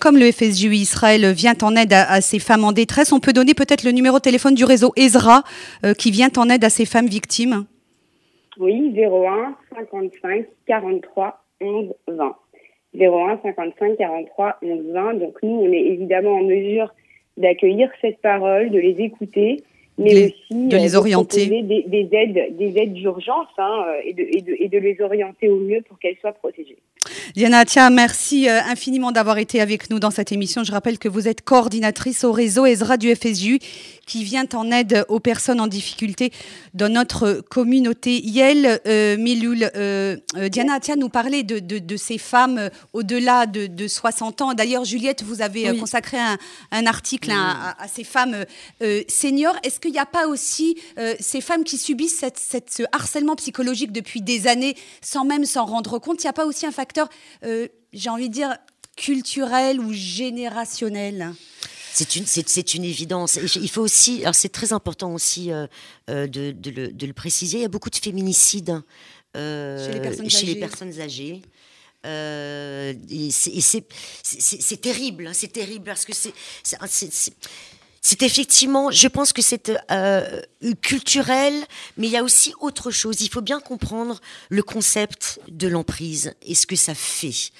comme 0.00 0.16
le 0.16 0.30
FSJU 0.30 0.74
Israël, 0.74 1.32
vient 1.32 1.54
en 1.62 1.76
aide 1.76 1.92
à, 1.92 2.20
ces 2.20 2.38
femmes 2.38 2.64
en 2.64 2.72
détresse. 2.72 3.12
On 3.12 3.20
peut 3.20 3.32
donner 3.32 3.54
peut-être 3.54 3.84
le 3.84 3.92
numéro 3.92 4.18
de 4.18 4.22
téléphone 4.22 4.54
du 4.54 4.64
réseau 4.64 4.92
Ezra 4.96 5.42
qui 5.98 6.10
vient 6.10 6.30
en 6.36 6.48
aide 6.50 6.64
à 6.64 6.70
ces 6.70 6.86
femmes 6.86 7.06
victimes 7.06 7.66
Oui, 8.58 8.92
01 8.96 9.54
55 9.76 10.46
43 10.66 11.42
11 11.60 11.94
20. 12.08 12.36
01 12.98 13.40
55 13.42 13.96
43 13.96 14.58
11 14.62 14.92
20. 14.92 15.14
Donc 15.14 15.36
nous, 15.42 15.60
on 15.62 15.72
est 15.72 15.86
évidemment 15.86 16.34
en 16.34 16.42
mesure 16.42 16.92
d'accueillir 17.36 17.90
cette 18.00 18.20
parole, 18.20 18.70
de 18.70 18.78
les 18.78 19.00
écouter 19.00 19.62
mais 19.98 20.26
aussi 20.26 20.68
de 20.68 20.76
les 20.76 20.94
euh, 20.94 20.98
orienter. 20.98 21.46
des, 21.46 21.62
des, 21.62 22.08
aides, 22.12 22.56
des 22.56 22.78
aides 22.78 22.92
d'urgence 22.92 23.48
hein, 23.58 23.84
et, 24.04 24.12
de, 24.12 24.22
et, 24.22 24.42
de, 24.42 24.56
et, 24.58 24.68
de, 24.68 24.78
les 24.78 25.00
orienter 25.00 25.48
au 25.48 25.58
mieux 25.58 25.82
pour 25.82 25.98
qu'elles 25.98 26.16
soient 26.20 26.32
protégées. 26.32 26.76
Diana 27.34 27.64
Tia, 27.64 27.88
merci 27.90 28.48
euh, 28.48 28.60
infiniment 28.66 29.12
d'avoir 29.12 29.38
été 29.38 29.60
avec 29.60 29.90
nous 29.90 29.98
dans 29.98 30.10
cette 30.10 30.32
émission. 30.32 30.64
Je 30.64 30.72
rappelle 30.72 30.98
que 30.98 31.08
vous 31.08 31.28
êtes 31.28 31.42
coordinatrice 31.42 32.24
au 32.24 32.32
réseau 32.32 32.66
Ezra 32.66 32.96
du 32.96 33.14
FSU 33.14 33.58
qui 34.06 34.22
vient 34.24 34.46
en 34.54 34.70
aide 34.70 35.04
aux 35.08 35.20
personnes 35.20 35.60
en 35.60 35.66
difficulté 35.66 36.30
dans 36.74 36.92
notre 36.92 37.40
communauté. 37.40 38.20
Yel 38.24 38.80
euh, 38.86 39.16
Miloul, 39.16 39.70
euh, 39.76 40.16
Diana 40.50 40.74
Atia 40.74 40.96
nous 40.96 41.08
parlait 41.08 41.42
de, 41.42 41.58
de, 41.58 41.78
de 41.78 41.96
ces 41.96 42.18
femmes 42.18 42.70
au-delà 42.92 43.46
de, 43.46 43.66
de, 43.66 43.88
60 43.88 44.42
ans. 44.42 44.54
D'ailleurs, 44.54 44.84
Juliette, 44.84 45.22
vous 45.22 45.42
avez 45.42 45.76
consacré 45.78 46.18
un, 46.18 46.36
un 46.70 46.86
article 46.86 47.30
à, 47.32 47.76
à, 47.82 47.88
ces 47.88 48.04
femmes 48.04 48.44
seniors. 49.08 49.56
Est-ce 49.64 49.80
qu'il 49.86 49.94
n'y 49.94 49.98
a 49.98 50.06
pas 50.06 50.26
aussi 50.28 50.78
ces 51.20 51.40
femmes 51.40 51.64
qui 51.64 51.78
subissent 51.78 52.18
cette, 52.18 52.38
cette, 52.38 52.70
ce 52.70 52.82
harcèlement 52.92 53.36
psychologique 53.36 53.92
depuis 53.92 54.20
des 54.20 54.46
années 54.46 54.76
sans 55.00 55.24
même 55.24 55.44
s'en 55.44 55.64
rendre 55.64 55.98
compte 55.98 56.22
Il 56.22 56.26
n'y 56.26 56.30
a 56.30 56.34
pas 56.34 56.46
aussi 56.46 56.66
un 56.66 56.72
facteur, 56.72 57.08
j'ai 57.92 58.10
envie 58.10 58.28
de 58.28 58.34
dire, 58.34 58.56
culturel 58.96 59.80
ou 59.80 59.92
générationnel 59.92 61.34
c'est 61.96 62.16
une, 62.16 62.26
c'est, 62.26 62.74
une 62.74 62.84
évidence. 62.84 63.38
Et 63.38 63.46
il 63.56 63.70
faut 63.70 63.80
aussi, 63.80 64.20
alors 64.22 64.34
c'est 64.34 64.50
très 64.50 64.74
important 64.74 65.14
aussi 65.14 65.50
euh, 65.50 65.66
euh, 66.10 66.26
de, 66.26 66.50
de, 66.50 66.70
le, 66.70 66.88
de, 66.92 67.06
le, 67.06 67.12
préciser, 67.14 67.58
il 67.58 67.62
y 67.62 67.64
a 67.64 67.68
beaucoup 67.68 67.88
de 67.88 67.96
féminicides 67.96 68.82
euh, 69.34 69.86
chez 69.86 69.94
les 69.94 70.00
personnes 70.00 70.28
chez 70.28 70.36
âgées. 70.36 70.46
Les 70.46 70.60
personnes 70.60 71.00
âgées. 71.00 71.42
Euh, 72.04 72.92
et 73.10 73.30
c'est 73.30 74.80
terrible, 74.80 75.26
hein, 75.28 75.32
c'est 75.32 75.52
terrible 75.52 75.86
parce 75.86 76.04
que 76.04 76.12
c'est 76.12 76.34
c'est 78.06 78.22
effectivement, 78.22 78.92
je 78.92 79.08
pense 79.08 79.32
que 79.32 79.42
c'est 79.42 79.72
euh, 79.90 80.40
culturel, 80.80 81.52
mais 81.96 82.06
il 82.06 82.12
y 82.12 82.16
a 82.16 82.22
aussi 82.22 82.54
autre 82.60 82.92
chose. 82.92 83.20
Il 83.20 83.28
faut 83.30 83.40
bien 83.40 83.58
comprendre 83.58 84.20
le 84.48 84.62
concept 84.62 85.40
de 85.48 85.66
l'emprise 85.66 86.32
et 86.42 86.54
ce 86.54 86.68
que 86.68 86.76
ça 86.76 86.94
fait. 86.94 87.50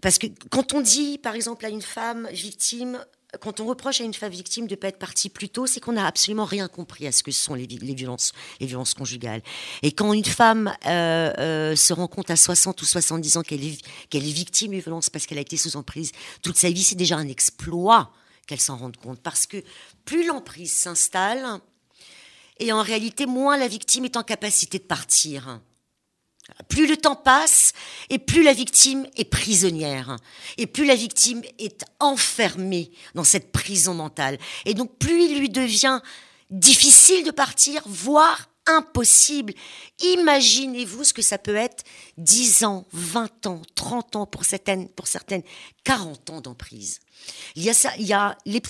Parce 0.00 0.18
que 0.18 0.28
quand 0.50 0.72
on 0.72 0.80
dit, 0.80 1.18
par 1.18 1.34
exemple, 1.34 1.66
à 1.66 1.68
une 1.68 1.82
femme 1.82 2.28
victime, 2.30 3.04
quand 3.40 3.58
on 3.58 3.66
reproche 3.66 4.00
à 4.00 4.04
une 4.04 4.14
femme 4.14 4.30
victime 4.30 4.68
de 4.68 4.74
ne 4.74 4.76
pas 4.76 4.86
être 4.86 5.00
partie 5.00 5.30
plus 5.30 5.48
tôt, 5.48 5.66
c'est 5.66 5.80
qu'on 5.80 5.94
n'a 5.94 6.06
absolument 6.06 6.44
rien 6.44 6.68
compris 6.68 7.04
à 7.08 7.10
ce 7.10 7.24
que 7.24 7.32
sont 7.32 7.54
les, 7.54 7.66
violences, 7.66 8.30
les 8.60 8.68
violences 8.68 8.94
conjugales. 8.94 9.42
Et 9.82 9.90
quand 9.90 10.12
une 10.12 10.24
femme 10.24 10.72
euh, 10.86 11.32
euh, 11.38 11.74
se 11.74 11.92
rend 11.92 12.06
compte 12.06 12.30
à 12.30 12.36
60 12.36 12.80
ou 12.80 12.84
70 12.84 13.38
ans 13.38 13.42
qu'elle 13.42 13.64
est 13.64 13.82
victime 14.12 14.70
de 14.70 14.78
violences 14.78 15.10
parce 15.10 15.26
qu'elle 15.26 15.38
a 15.38 15.40
été 15.40 15.56
sous 15.56 15.76
emprise 15.76 16.12
toute 16.40 16.56
sa 16.56 16.70
vie, 16.70 16.84
c'est 16.84 16.94
déjà 16.94 17.16
un 17.16 17.26
exploit 17.26 18.12
qu'elle 18.44 18.60
s'en 18.60 18.76
rende 18.76 18.96
compte. 18.96 19.20
Parce 19.20 19.46
que 19.46 19.62
plus 20.04 20.26
l'emprise 20.26 20.72
s'installe, 20.72 21.60
et 22.58 22.72
en 22.72 22.82
réalité, 22.82 23.26
moins 23.26 23.56
la 23.56 23.68
victime 23.68 24.04
est 24.04 24.16
en 24.16 24.22
capacité 24.22 24.78
de 24.78 24.84
partir. 24.84 25.60
Plus 26.68 26.86
le 26.86 26.96
temps 26.96 27.16
passe 27.16 27.72
et 28.10 28.18
plus 28.18 28.42
la 28.42 28.52
victime 28.52 29.06
est 29.16 29.24
prisonnière 29.24 30.16
et 30.58 30.66
plus 30.66 30.84
la 30.84 30.94
victime 30.94 31.42
est 31.58 31.84
enfermée 32.00 32.90
dans 33.14 33.24
cette 33.24 33.50
prison 33.50 33.94
mentale. 33.94 34.38
Et 34.66 34.74
donc 34.74 34.98
plus 34.98 35.24
il 35.24 35.38
lui 35.38 35.48
devient 35.48 36.00
difficile 36.50 37.24
de 37.24 37.30
partir, 37.30 37.82
voire 37.86 38.50
impossible. 38.66 39.54
Imaginez-vous 40.00 41.04
ce 41.04 41.14
que 41.14 41.22
ça 41.22 41.38
peut 41.38 41.56
être 41.56 41.84
10 42.18 42.64
ans, 42.64 42.86
20 42.92 43.46
ans, 43.46 43.62
30 43.74 44.16
ans 44.16 44.26
pour 44.26 44.44
certaines, 44.44 44.88
pour 44.88 45.06
certaines 45.06 45.42
40 45.84 46.30
ans 46.30 46.40
d'emprise. 46.40 47.00
Il 47.56 47.62
y 47.62 47.70
a 47.70 47.74
ça, 47.74 47.92
il 47.98 48.06
y 48.06 48.12
a 48.12 48.36
les, 48.46 48.62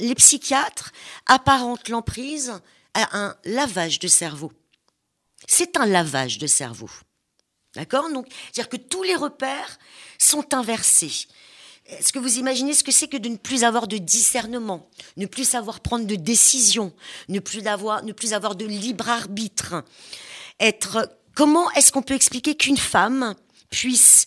les 0.00 0.14
psychiatres 0.14 0.92
apparentent 1.26 1.88
l'emprise 1.88 2.52
à 2.94 3.18
un 3.18 3.36
lavage 3.44 3.98
de 3.98 4.08
cerveau. 4.08 4.52
C'est 5.46 5.76
un 5.76 5.86
lavage 5.86 6.38
de 6.38 6.46
cerveau. 6.46 6.90
D'accord? 7.74 8.10
Donc, 8.12 8.26
c'est-à-dire 8.30 8.68
que 8.68 8.76
tous 8.76 9.02
les 9.02 9.16
repères 9.16 9.78
sont 10.18 10.54
inversés. 10.54 11.26
Est-ce 11.86 12.12
que 12.12 12.18
vous 12.18 12.38
imaginez 12.38 12.74
ce 12.74 12.84
que 12.84 12.92
c'est 12.92 13.08
que 13.08 13.16
de 13.16 13.28
ne 13.28 13.36
plus 13.36 13.64
avoir 13.64 13.88
de 13.88 13.98
discernement, 13.98 14.88
ne 15.16 15.26
plus 15.26 15.44
savoir 15.44 15.80
prendre 15.80 16.06
de 16.06 16.14
décision, 16.14 16.92
ne 17.28 17.40
plus 17.40 17.66
avoir, 17.66 18.04
ne 18.04 18.12
plus 18.12 18.32
avoir 18.32 18.54
de 18.54 18.64
libre 18.64 19.08
arbitre? 19.08 19.84
Être, 20.60 21.18
comment 21.34 21.70
est-ce 21.72 21.92
qu'on 21.92 22.02
peut 22.02 22.14
expliquer 22.14 22.56
qu'une 22.56 22.76
femme 22.76 23.34
puisse 23.68 24.26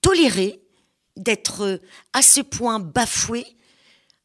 tolérer 0.00 0.60
d'être 1.16 1.80
à 2.12 2.22
ce 2.22 2.40
point 2.40 2.78
bafouée, 2.78 3.46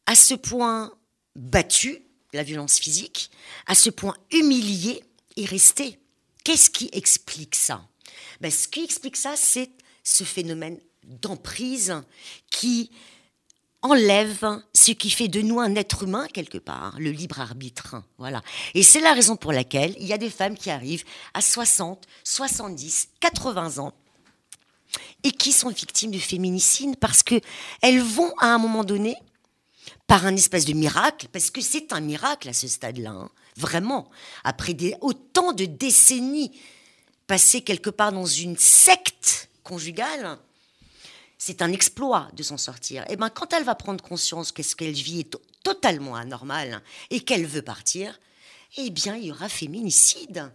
à 0.06 0.14
ce 0.14 0.34
point 0.34 0.92
battue, 1.34 2.02
la 2.32 2.44
violence 2.44 2.78
physique, 2.78 3.30
à 3.66 3.74
ce 3.74 3.90
point 3.90 4.16
humiliée 4.30 5.02
et 5.36 5.44
rester 5.44 5.98
Qu'est-ce 6.44 6.68
qui 6.68 6.90
explique 6.92 7.54
ça? 7.54 7.88
Ben, 8.40 8.50
Ce 8.50 8.68
qui 8.68 8.84
explique 8.84 9.16
ça, 9.16 9.34
c'est 9.34 9.70
ce 10.02 10.24
phénomène 10.24 10.78
d'emprise 11.08 11.94
qui 12.50 12.90
enlève 13.82 14.62
ce 14.74 14.92
qui 14.92 15.10
fait 15.10 15.28
de 15.28 15.42
nous 15.42 15.60
un 15.60 15.74
être 15.74 16.04
humain 16.04 16.26
quelque 16.32 16.58
part, 16.58 16.96
le 16.98 17.10
libre 17.10 17.40
arbitre. 17.40 17.96
Voilà. 18.18 18.42
Et 18.72 18.82
c'est 18.82 19.00
la 19.00 19.12
raison 19.12 19.36
pour 19.36 19.52
laquelle 19.52 19.94
il 20.00 20.06
y 20.06 20.12
a 20.12 20.18
des 20.18 20.30
femmes 20.30 20.56
qui 20.56 20.70
arrivent 20.70 21.04
à 21.34 21.40
60, 21.40 22.06
70, 22.24 23.08
80 23.20 23.78
ans 23.78 23.92
et 25.22 25.32
qui 25.32 25.52
sont 25.52 25.70
victimes 25.70 26.10
de 26.10 26.18
féminicide 26.18 26.96
parce 26.96 27.22
que 27.22 27.40
elles 27.82 28.00
vont 28.00 28.32
à 28.38 28.46
un 28.46 28.58
moment 28.58 28.84
donné 28.84 29.16
par 30.06 30.26
un 30.26 30.34
espèce 30.34 30.64
de 30.64 30.72
miracle, 30.72 31.28
parce 31.32 31.50
que 31.50 31.60
c'est 31.60 31.92
un 31.92 32.00
miracle 32.00 32.48
à 32.48 32.52
ce 32.52 32.68
stade-là, 32.68 33.10
hein, 33.10 33.30
vraiment, 33.56 34.10
après 34.44 34.74
des, 34.74 34.94
autant 35.00 35.52
de 35.52 35.64
décennies 35.64 36.52
passées 37.26 37.62
quelque 37.62 37.90
part 37.90 38.12
dans 38.12 38.26
une 38.26 38.56
secte 38.56 39.48
conjugale, 39.62 40.38
c'est 41.46 41.60
un 41.60 41.72
exploit 41.72 42.30
de 42.32 42.42
s'en 42.42 42.56
sortir. 42.56 43.02
Et 43.02 43.12
eh 43.12 43.16
ben 43.16 43.28
quand 43.28 43.52
elle 43.52 43.64
va 43.64 43.74
prendre 43.74 44.02
conscience 44.02 44.50
que 44.50 44.62
ce 44.62 44.74
qu'elle 44.74 44.94
vit 44.94 45.20
est 45.20 45.36
totalement 45.62 46.16
anormal 46.16 46.80
et 47.10 47.20
qu'elle 47.20 47.44
veut 47.44 47.60
partir, 47.60 48.18
eh 48.78 48.88
bien 48.88 49.16
il 49.16 49.26
y 49.26 49.30
aura 49.30 49.50
féminicide 49.50 50.50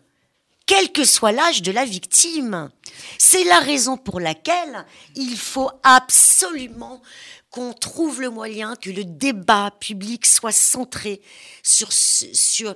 quel 0.65 0.91
que 0.91 1.05
soit 1.05 1.31
l'âge 1.31 1.61
de 1.61 1.71
la 1.71 1.85
victime. 1.85 2.71
C'est 3.19 3.43
la 3.43 3.59
raison 3.59 3.97
pour 3.97 4.19
laquelle 4.19 4.83
il 5.15 5.37
faut 5.37 5.69
absolument 5.83 7.03
qu'on 7.51 7.73
trouve 7.73 8.21
le 8.21 8.31
moyen 8.31 8.75
que 8.75 8.89
le 8.89 9.05
débat 9.05 9.69
public 9.79 10.25
soit 10.25 10.51
centré 10.51 11.21
sur, 11.61 11.93
sur 11.93 12.75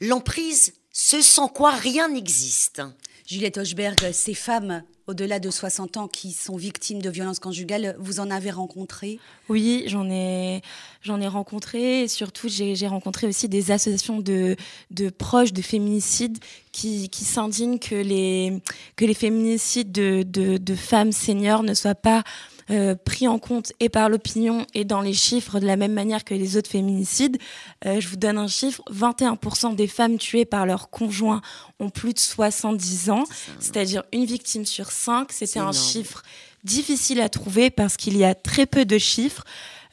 l'emprise, 0.00 0.74
ce 0.92 1.22
sans 1.22 1.48
quoi 1.48 1.70
rien 1.70 2.10
n'existe. 2.10 2.82
Juliette 3.26 3.56
Hochberg, 3.56 4.12
ces 4.12 4.34
femmes 4.34 4.82
au-delà 5.06 5.38
de 5.38 5.50
60 5.50 5.96
ans 5.96 6.08
qui 6.08 6.32
sont 6.32 6.56
victimes 6.56 7.00
de 7.00 7.10
violences 7.10 7.38
conjugales, 7.38 7.96
vous 7.98 8.18
en 8.18 8.30
avez 8.30 8.50
rencontré? 8.50 9.18
Oui, 9.48 9.84
j'en 9.86 10.10
ai, 10.10 10.62
j'en 11.02 11.20
ai 11.20 11.28
rencontré. 11.28 12.02
Et 12.02 12.08
surtout, 12.08 12.48
j'ai 12.48 12.86
rencontré 12.88 13.26
aussi 13.26 13.48
des 13.48 13.70
associations 13.70 14.18
de, 14.20 14.56
de 14.90 15.10
proches 15.10 15.52
de 15.52 15.62
féminicides 15.62 16.38
qui, 16.72 17.08
qui 17.08 17.24
s'indignent 17.24 17.78
que 17.78 17.94
les, 17.94 18.60
que 18.96 19.04
les 19.04 19.14
féminicides 19.14 19.92
de, 19.92 20.24
de, 20.24 20.56
de 20.56 20.74
femmes 20.74 21.12
seniors 21.12 21.62
ne 21.62 21.74
soient 21.74 21.94
pas 21.94 22.24
euh, 22.70 22.94
pris 22.96 23.28
en 23.28 23.38
compte 23.38 23.72
et 23.78 23.88
par 23.88 24.08
l'opinion 24.08 24.66
et 24.74 24.84
dans 24.84 25.00
les 25.00 25.12
chiffres 25.12 25.60
de 25.60 25.66
la 25.66 25.76
même 25.76 25.92
manière 25.92 26.24
que 26.24 26.34
les 26.34 26.56
autres 26.56 26.70
féminicides. 26.70 27.38
Euh, 27.84 28.00
je 28.00 28.08
vous 28.08 28.16
donne 28.16 28.38
un 28.38 28.48
chiffre 28.48 28.82
21% 28.92 29.76
des 29.76 29.86
femmes 29.86 30.18
tuées 30.18 30.44
par 30.44 30.66
leur 30.66 30.90
conjoint 30.90 31.42
ont 31.78 31.90
plus 31.90 32.12
de 32.12 32.18
70 32.18 33.10
ans, 33.10 33.24
c'est-à-dire 33.60 34.02
une 34.12 34.24
victime 34.24 34.66
sur 34.66 34.90
cinq. 34.90 35.32
C'était 35.32 35.60
un 35.60 35.72
chiffre 35.72 36.22
difficile 36.64 37.20
à 37.20 37.28
trouver 37.28 37.70
parce 37.70 37.96
qu'il 37.96 38.16
y 38.16 38.24
a 38.24 38.34
très 38.34 38.66
peu 38.66 38.84
de 38.84 38.98
chiffres. 38.98 39.44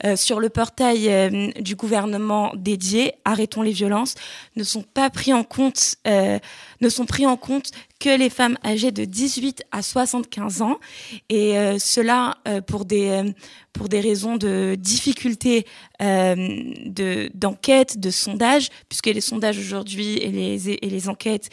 Euh, 0.05 0.15
sur 0.17 0.39
le 0.39 0.49
portail 0.49 1.07
euh, 1.09 1.51
du 1.61 1.75
gouvernement 1.75 2.51
dédié, 2.55 3.13
arrêtons 3.23 3.61
les 3.61 3.71
violences, 3.71 4.15
ne 4.57 4.63
sont 4.63 4.81
pas 4.81 5.09
pris 5.09 5.33
en 5.33 5.43
compte, 5.43 5.95
euh, 6.07 6.39
ne 6.81 6.89
sont 6.89 7.05
pris 7.05 7.25
en 7.25 7.37
compte 7.37 7.71
que 7.99 8.09
les 8.09 8.29
femmes 8.29 8.57
âgées 8.65 8.91
de 8.91 9.05
18 9.05 9.63
à 9.71 9.81
75 9.81 10.61
ans, 10.61 10.77
et 11.29 11.55
cela 11.79 12.35
pour 12.67 12.83
des 12.83 13.33
pour 13.71 13.87
des 13.87 14.01
raisons 14.01 14.35
de 14.35 14.75
difficulté 14.77 15.65
de 16.01 17.31
d'enquête, 17.33 18.01
de 18.01 18.09
sondage, 18.11 18.71
puisque 18.89 19.05
les 19.05 19.21
sondages 19.21 19.57
aujourd'hui 19.57 20.17
et 20.17 20.27
les 20.27 20.69
et 20.69 20.89
les 20.89 21.07
enquêtes 21.07 21.49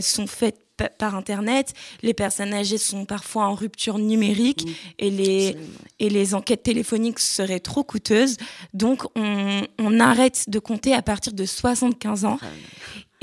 sont 0.00 0.26
faites 0.26 0.61
par 0.98 1.14
Internet. 1.14 1.74
Les 2.02 2.14
personnes 2.14 2.52
âgées 2.52 2.78
sont 2.78 3.04
parfois 3.04 3.46
en 3.46 3.54
rupture 3.54 3.98
numérique 3.98 4.66
et, 4.98 5.10
les, 5.10 5.56
et 5.98 6.10
les 6.10 6.34
enquêtes 6.34 6.62
téléphoniques 6.62 7.18
seraient 7.18 7.60
trop 7.60 7.84
coûteuses. 7.84 8.36
Donc, 8.74 9.04
on, 9.14 9.62
on 9.78 10.00
arrête 10.00 10.48
de 10.48 10.58
compter 10.58 10.94
à 10.94 11.02
partir 11.02 11.32
de 11.32 11.44
75 11.44 12.24
ans. 12.24 12.38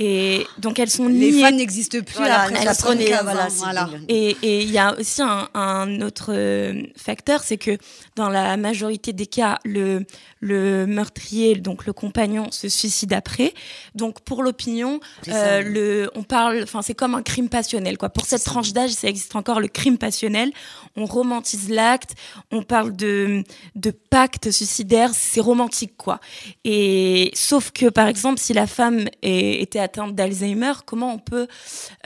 Et 0.01 0.47
donc 0.57 0.79
elles 0.79 0.89
sont 0.89 1.09
Les 1.09 1.41
femmes 1.41 1.57
n'existent 1.57 1.99
plus 1.99 2.23
après 2.23 2.55
elles 2.55 3.21
voilà, 3.21 3.47
voilà. 3.57 3.89
Et 4.07 4.37
il 4.41 4.71
y 4.71 4.77
a 4.77 4.97
aussi 4.97 5.21
un, 5.21 5.49
un 5.53 5.99
autre 5.99 6.31
euh, 6.33 6.83
facteur, 6.95 7.43
c'est 7.43 7.57
que 7.57 7.77
dans 8.15 8.29
la 8.29 8.55
majorité 8.55 9.11
des 9.11 9.25
cas, 9.25 9.59
le, 9.65 10.05
le 10.39 10.85
meurtrier, 10.85 11.55
donc 11.55 11.85
le 11.85 11.91
compagnon, 11.91 12.49
se 12.49 12.69
suicide 12.69 13.11
après. 13.11 13.53
Donc 13.93 14.21
pour 14.21 14.41
l'opinion, 14.41 15.01
euh, 15.27 15.61
le, 15.61 16.09
on 16.15 16.23
parle, 16.23 16.61
enfin 16.63 16.81
c'est 16.81 16.95
comme 16.95 17.13
un 17.13 17.21
crime 17.21 17.49
passionnel 17.49 17.97
quoi. 17.97 18.07
Pour 18.07 18.25
cette 18.25 18.45
tranche 18.45 18.71
d'âge, 18.71 18.91
ça 18.91 19.09
existe 19.09 19.35
encore 19.35 19.59
le 19.59 19.67
crime 19.67 19.97
passionnel. 19.97 20.53
On 20.95 21.07
romantise 21.07 21.69
l'acte, 21.69 22.15
on 22.51 22.63
parle 22.63 22.95
de 22.95 23.43
de 23.75 23.91
pacte 23.91 24.49
suicidaire, 24.49 25.11
c'est 25.13 25.41
romantique 25.41 25.97
quoi. 25.97 26.21
Et 26.63 27.31
sauf 27.33 27.71
que 27.71 27.89
par 27.89 28.07
exemple, 28.07 28.39
si 28.39 28.53
la 28.53 28.65
femme 28.65 29.05
est, 29.21 29.61
était 29.61 29.88
atteinte 29.89 30.15
d'Alzheimer, 30.15 30.73
comment 30.85 31.13
on 31.13 31.19
peut 31.19 31.47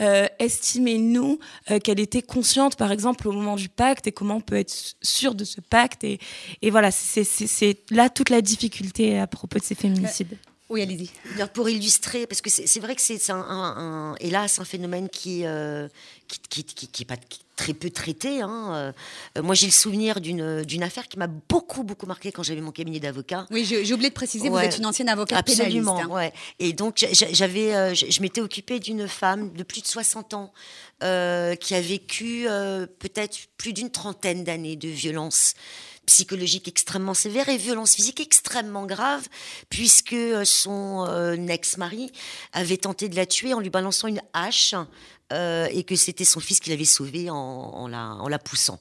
euh, 0.02 0.28
estimer 0.40 0.98
nous 0.98 1.40
euh, 1.70 1.80
qu'elle 1.80 2.00
était 2.00 2.24
consciente 2.24 2.76
par 2.76 2.92
exemple 2.92 3.28
au 3.28 3.32
moment 3.32 3.56
du 3.56 3.70
pacte 3.70 4.08
et 4.08 4.12
comment 4.12 4.38
on 4.38 4.42
peut 4.42 4.56
être 4.56 4.74
sûr 5.02 5.36
de 5.36 5.44
ce 5.44 5.62
pacte 5.62 6.04
et, 6.04 6.20
et 6.62 6.72
voilà, 6.72 6.90
c'est 6.92 7.78
là 7.92 8.10
tout 8.10 8.24
toute 8.24 8.30
la 8.30 8.42
difficulté 8.42 9.20
à 9.20 9.28
propos 9.28 9.60
de 9.60 9.64
ces 9.66 9.76
féminicides. 9.76 10.38
Oui, 10.70 10.82
allez-y. 10.82 11.10
Pour 11.54 11.70
illustrer, 11.70 12.26
parce 12.26 12.42
que 12.42 12.50
c'est 12.50 12.80
vrai 12.80 12.96
que 12.96 13.02
c'est 13.02 13.30
un, 13.30 13.36
un, 13.38 14.16
hélas 14.20 14.60
un 14.60 14.66
phénomène 14.66 15.10
qui 15.10 15.46
euh, 15.46 15.88
qui, 16.28 16.64
qui, 16.64 16.88
qui, 16.88 17.04
est 17.04 17.06
pas 17.06 17.18
très 17.58 17.74
peu 17.74 17.90
traité. 17.90 18.42
Hein. 18.42 18.94
Euh, 19.38 19.44
moi, 19.44 19.56
j'ai 19.56 19.66
le 19.66 19.74
souvenir 19.74 20.22
d'une 20.22 20.84
affaire 20.84 21.10
qui 21.10 21.20
m'a 21.20 21.28
beaucoup 21.28 21.84
beaucoup 21.84 22.06
marqué 22.06 22.32
quand 22.32 22.44
j'avais 22.44 22.62
mon 22.62 22.72
cabinet 22.72 23.02
d'avocat. 23.02 23.46
Oui, 23.52 23.66
j'ai 23.66 23.94
oublié 23.94 24.10
de 24.10 24.16
préciser, 24.16 24.50
vous 24.50 24.58
êtes 24.58 24.78
une 24.78 24.86
ancienne 24.86 25.10
avocate 25.10 25.38
Absolument, 25.38 25.96
pénaliste. 25.96 26.12
Hein. 26.12 26.16
Ouais. 26.16 26.34
Et 26.60 26.72
donc 26.72 27.06
j'avais, 27.12 27.76
euh, 27.76 27.94
je, 27.94 28.22
m'étais 28.22 28.42
occupée 28.42 28.80
d'une 28.80 29.08
femme 29.08 29.52
de 29.52 29.64
plus 29.64 29.82
de 29.82 29.88
60 29.88 30.34
ans 30.34 30.54
qui 31.02 31.76
a 31.76 31.82
vécu 31.82 32.48
peut-être 33.00 33.38
plus 33.58 33.74
d'une 33.74 33.92
trentaine 33.92 34.46
d'années 34.46 34.78
de 34.78 34.88
violence 34.88 35.56
psychologique 36.06 36.68
extrêmement 36.68 37.14
sévère 37.14 37.50
et 37.50 37.58
violence 37.58 37.96
physique 37.96 38.20
extrêmement 38.20 38.86
grave, 38.86 39.28
puisque 39.70 40.14
euh, 40.14 40.46
son 40.46 41.06
euh, 41.08 41.36
ex-mari 41.48 42.12
avait 42.52 42.78
tenté 42.78 43.10
de 43.10 43.16
la 43.16 43.26
tuer 43.26 43.54
en 43.54 43.60
lui 43.60 43.70
balançant 43.70 44.08
une 44.08 44.22
hache. 44.34 44.76
Euh, 45.32 45.68
et 45.72 45.84
que 45.84 45.96
c'était 45.96 46.26
son 46.26 46.40
fils 46.40 46.60
qui 46.60 46.70
l'avait 46.70 46.86
sauvée 46.86 47.30
en, 47.32 47.88
la, 47.88 48.10
en 48.16 48.28
la 48.28 48.38
poussant. 48.38 48.80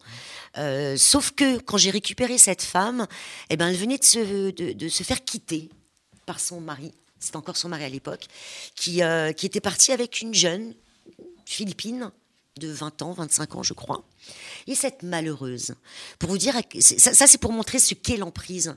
sauf 0.96 1.30
que 1.30 1.58
quand 1.61 1.78
j'ai 1.78 1.90
récupéré 1.90 2.37
cette 2.37 2.61
femme, 2.61 3.06
eh 3.48 3.56
ben, 3.56 3.68
elle 3.68 3.76
venait 3.76 3.96
de 3.96 4.04
se, 4.04 4.50
de, 4.50 4.88
se 4.88 5.02
faire 5.02 5.24
quitter 5.24 5.70
par 6.26 6.40
son 6.40 6.61
mari, 6.61 6.92
c'était 7.18 7.37
encore 7.37 7.56
son 7.56 7.70
mari 7.70 7.85
à 7.85 7.88
l'époque, 7.88 8.27
qui, 8.75 9.00
qui 9.37 9.46
était 9.46 9.60
parti 9.60 9.92
avec 9.92 10.20
une 10.20 10.35
jeune 10.35 10.75
philippine 11.46 12.10
de 12.59 12.69
20 12.69 13.03
ans, 13.03 13.13
25 13.13 13.57
ans, 13.57 13.63
je 13.63 13.73
crois. 13.73 14.05
Et 14.67 14.75
cette 14.75 15.03
malheureuse, 15.03 15.75
pour 16.19 16.31
vous 16.31 16.38
dire, 16.38 16.55
ça, 16.81 17.27
c'est 17.27 17.38
pour 17.38 17.53
montrer 17.53 17.79
ce 17.79 17.94
qu'est 17.94 18.17
l'emprise. 18.17 18.75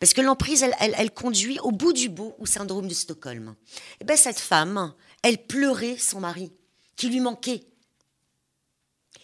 Parce 0.00 0.12
que 0.12 0.20
l'emprise, 0.20 0.64
elle, 0.78 1.10
conduit 1.10 1.58
au 1.60 1.72
bout 1.72 1.92
du 1.92 2.08
bout 2.08 2.34
au 2.38 2.46
syndrome 2.46 2.88
de 2.88 2.94
Stockholm. 2.94 3.54
Et 3.58 3.96
eh 4.02 4.04
ben 4.04 4.16
cette 4.16 4.38
femme, 4.38 4.94
elle 5.22 5.44
pleurait 5.44 5.98
son 5.98 6.20
mari, 6.20 6.52
qui 6.94 7.08
lui 7.08 7.20
manquait. 7.20 7.66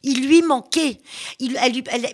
Il 0.03 0.27
lui 0.27 0.43
manquait. 0.43 1.01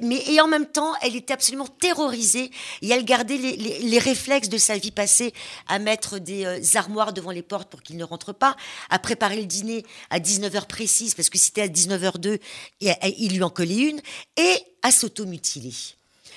Mais, 0.03 0.23
et 0.29 0.41
en 0.41 0.47
même 0.47 0.67
temps, 0.67 0.95
elle 1.03 1.17
était 1.17 1.33
absolument 1.33 1.67
terrorisée 1.67 2.51
et 2.83 2.89
elle 2.91 3.05
gardait 3.05 3.37
les, 3.37 3.99
réflexes 3.99 4.49
de 4.49 4.59
sa 4.59 4.79
vie 4.79 4.91
passée 4.91 5.33
à 5.67 5.79
mettre 5.79 6.19
des 6.19 6.45
euh, 6.45 6.61
armoires 6.75 7.13
devant 7.13 7.31
les 7.31 7.43
portes 7.43 7.69
pour 7.69 7.83
qu'il 7.83 7.97
ne 7.97 8.05
rentre 8.05 8.33
pas, 8.33 8.57
à 8.91 8.99
préparer 8.99 9.37
le 9.37 9.47
dîner 9.47 9.85
à 10.11 10.21
19h 10.21 10.67
précise 10.67 11.15
parce 11.15 11.31
que 11.31 11.39
c'était 11.39 11.63
à 11.63 11.69
19h02, 11.69 12.39
et, 12.81 12.93
il 13.19 13.35
lui 13.35 13.43
en 13.43 13.51
collait 13.51 13.89
une, 13.91 14.01
et 14.37 14.57
à 14.83 14.93
s'automutiler. 14.93 15.75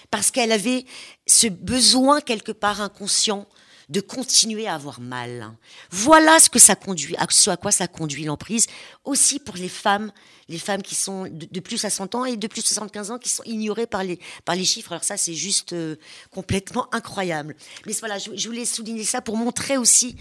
Parce 0.09 0.31
qu'elle 0.31 0.51
avait 0.51 0.85
ce 1.27 1.47
besoin 1.47 2.21
quelque 2.21 2.51
part 2.51 2.81
inconscient 2.81 3.47
de 3.91 3.99
continuer 3.99 4.67
à 4.67 4.75
avoir 4.75 5.01
mal. 5.01 5.51
Voilà 5.91 6.39
ce 6.39 6.49
que 6.49 6.59
ça 6.59 6.75
conduit, 6.75 7.15
à 7.17 7.27
ce 7.29 7.49
à 7.49 7.57
quoi 7.57 7.71
ça 7.71 7.87
conduit 7.87 8.23
l'emprise, 8.23 8.67
aussi 9.03 9.37
pour 9.37 9.55
les 9.55 9.67
femmes, 9.67 10.13
les 10.47 10.57
femmes 10.57 10.81
qui 10.81 10.95
sont 10.95 11.27
de, 11.29 11.59
plus 11.59 11.83
à 11.83 11.89
100 11.89 12.15
ans 12.15 12.23
et 12.23 12.37
de 12.37 12.47
plus 12.47 12.61
de 12.61 12.67
75 12.67 13.11
ans 13.11 13.19
qui 13.19 13.29
sont 13.29 13.43
ignorées 13.43 13.87
par 13.87 14.05
les, 14.05 14.17
par 14.45 14.55
les 14.55 14.63
chiffres. 14.63 14.93
Alors 14.93 15.03
ça, 15.03 15.17
c'est 15.17 15.33
juste 15.33 15.73
euh, 15.73 15.97
complètement 16.31 16.87
incroyable. 16.93 17.53
Mais 17.85 17.91
voilà, 17.99 18.17
je 18.17 18.47
voulais 18.47 18.65
souligner 18.65 19.03
ça 19.03 19.21
pour 19.21 19.35
montrer 19.35 19.77
aussi 19.77 20.15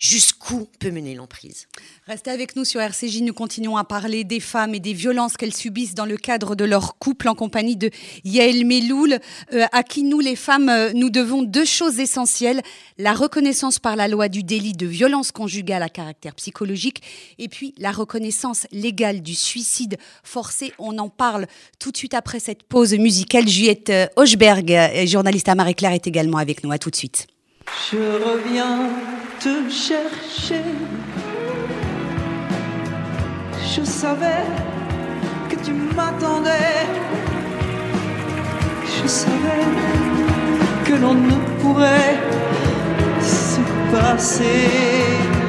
jusqu'où 0.00 0.66
peut 0.78 0.90
mener 0.90 1.14
l'emprise. 1.14 1.68
Restez 2.06 2.30
avec 2.30 2.56
nous 2.56 2.64
sur 2.64 2.80
RCJ, 2.80 3.20
nous 3.20 3.34
continuons 3.34 3.76
à 3.76 3.84
parler 3.84 4.24
des 4.24 4.40
femmes 4.40 4.74
et 4.74 4.80
des 4.80 4.94
violences 4.94 5.36
qu'elles 5.36 5.54
subissent 5.54 5.94
dans 5.94 6.06
le 6.06 6.16
cadre 6.16 6.56
de 6.56 6.64
leur 6.64 6.96
couple 6.96 7.28
en 7.28 7.34
compagnie 7.34 7.76
de 7.76 7.90
Yael 8.24 8.64
Meloul, 8.64 9.18
euh, 9.52 9.66
à 9.72 9.82
qui 9.82 10.02
nous 10.02 10.18
les 10.18 10.36
femmes, 10.36 10.70
euh, 10.70 10.90
nous 10.94 11.10
devons 11.10 11.42
deux 11.42 11.66
choses 11.66 12.00
essentielles, 12.00 12.62
la 12.96 13.12
reconnaissance 13.12 13.78
par 13.78 13.94
la 13.94 14.08
loi 14.08 14.30
du 14.30 14.42
délit 14.42 14.72
de 14.72 14.86
violence 14.86 15.32
conjugale 15.32 15.82
à 15.82 15.90
caractère 15.90 16.34
psychologique 16.34 17.02
et 17.38 17.48
puis 17.48 17.74
la 17.76 17.92
reconnaissance 17.92 18.66
légale 18.72 19.20
du 19.20 19.34
suicide 19.34 19.98
forcé. 20.24 20.72
On 20.78 20.96
en 20.98 21.10
parle 21.10 21.46
tout 21.78 21.92
de 21.92 21.96
suite 21.98 22.14
après 22.14 22.40
cette 22.40 22.62
pause 22.62 22.94
musicale. 22.94 23.46
Juliette 23.46 23.90
euh, 23.90 24.06
Hochberg, 24.16 25.06
journaliste 25.06 25.50
à 25.50 25.54
Marie-Claire, 25.54 25.92
est 25.92 26.06
également 26.06 26.38
avec 26.38 26.64
nous. 26.64 26.72
À 26.72 26.78
tout 26.78 26.90
de 26.90 26.96
suite. 26.96 27.29
Je 27.76 27.98
reviens 27.98 28.88
te 29.38 29.70
chercher. 29.70 30.64
Je 33.72 33.82
savais 33.84 34.44
que 35.48 35.56
tu 35.64 35.72
m'attendais. 35.72 36.86
Je 38.84 39.08
savais 39.08 39.66
que 40.84 40.94
l'on 40.94 41.14
ne 41.14 41.36
pourrait 41.60 42.18
se 43.20 43.60
passer 43.92 44.66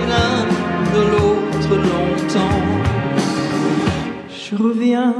l'un 0.09 0.45
de 0.93 1.01
l'autre 1.11 1.75
longtemps. 1.89 2.61
Je 4.29 4.55
reviens 4.55 5.15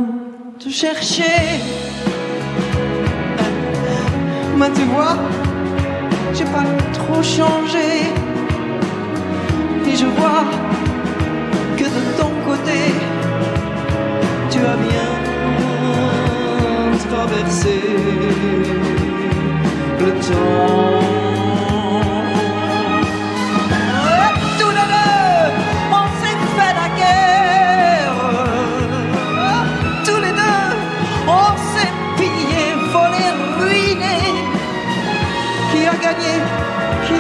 te 0.60 0.70
chercher. 0.70 1.62
Mais 4.58 4.72
tu 4.76 4.84
vois, 4.94 5.18
j'ai 6.34 6.46
pas 6.46 6.64
trop 6.94 7.22
changé. 7.22 7.90
Et 9.88 9.96
je 9.96 10.06
vois 10.06 10.46
que 11.78 11.84
de 11.84 12.04
ton 12.20 12.32
côté, 12.46 12.80
tu 14.50 14.60
as 14.60 14.78
bien 14.88 15.12
traversé 17.10 17.82
le 20.00 20.12
temps. 20.12 21.21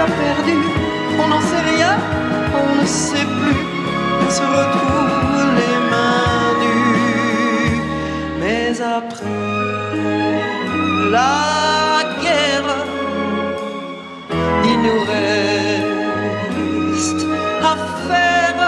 Perdu, 0.05 0.57
on 1.19 1.27
n'en 1.27 1.41
sait 1.41 1.65
rien, 1.75 1.95
on 2.61 2.75
ne 2.81 2.85
sait 2.85 3.27
plus, 3.37 3.61
on 4.25 4.29
se 4.29 4.41
retrouve 4.41 5.53
les 5.59 5.77
mains 5.91 6.53
nues. 6.61 7.81
Mais 8.39 8.69
après 8.81 9.25
la 11.11 12.03
guerre, 12.21 12.71
il 14.63 14.77
nous 14.85 15.01
reste 15.13 17.23
à 17.61 17.63
faire 18.07 18.59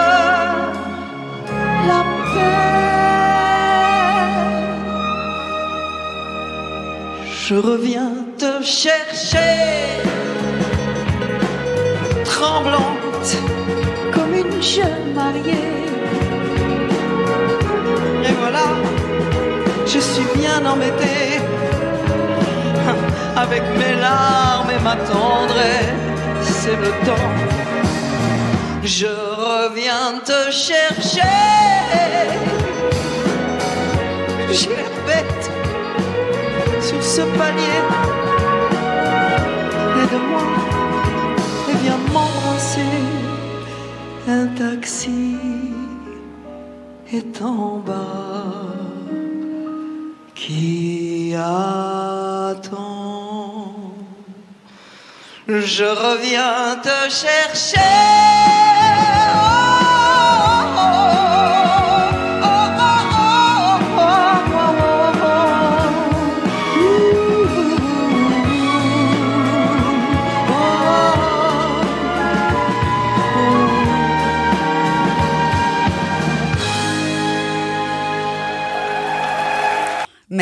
la 1.88 2.00
paix. 2.32 2.74
Je 7.46 7.56
reviens 7.56 8.12
te 8.38 8.52
chercher 8.62 9.93
jeune 14.64 15.12
mariée. 15.14 15.68
Et 18.26 18.32
voilà, 18.40 18.66
je 19.84 19.98
suis 19.98 20.26
bien 20.34 20.64
embêtée 20.64 21.38
avec 23.36 23.62
mes 23.78 23.94
larmes 24.00 24.70
et 24.70 24.82
ma 24.82 24.96
tendresse, 24.96 25.92
c'est 26.60 26.76
le 26.76 26.92
temps. 27.06 27.30
Je 28.82 29.06
reviens 29.06 30.20
te 30.24 30.50
chercher. 30.50 31.36
J'ai 34.50 34.68
l'air 34.68 34.96
bête 35.06 35.50
sur 36.80 37.02
ce 37.02 37.22
palier. 37.38 37.80
Et 40.00 40.06
de 40.14 40.18
moi 40.30 40.64
viens 41.82 41.98
m'embrasser. 42.12 43.33
Un 44.26 44.46
taxi 44.56 45.36
est 47.12 47.42
en 47.42 47.76
bas 47.76 48.54
qui 50.34 51.34
attend. 51.36 52.64
Je 55.46 55.84
reviens 55.84 56.76
te 56.82 57.10
chercher. 57.10 58.53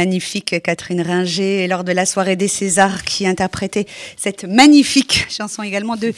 Magnifique 0.02 0.60
Catherine 0.64 1.00
Ringer 1.00 1.68
lors 1.68 1.84
de 1.84 1.92
la 1.92 2.06
soirée 2.06 2.34
des 2.34 2.48
Césars 2.48 3.04
qui 3.04 3.24
interprétait 3.24 3.86
cette 4.16 4.42
magnifique 4.42 5.26
chanson 5.30 5.62
également 5.62 5.94
de 5.94 6.12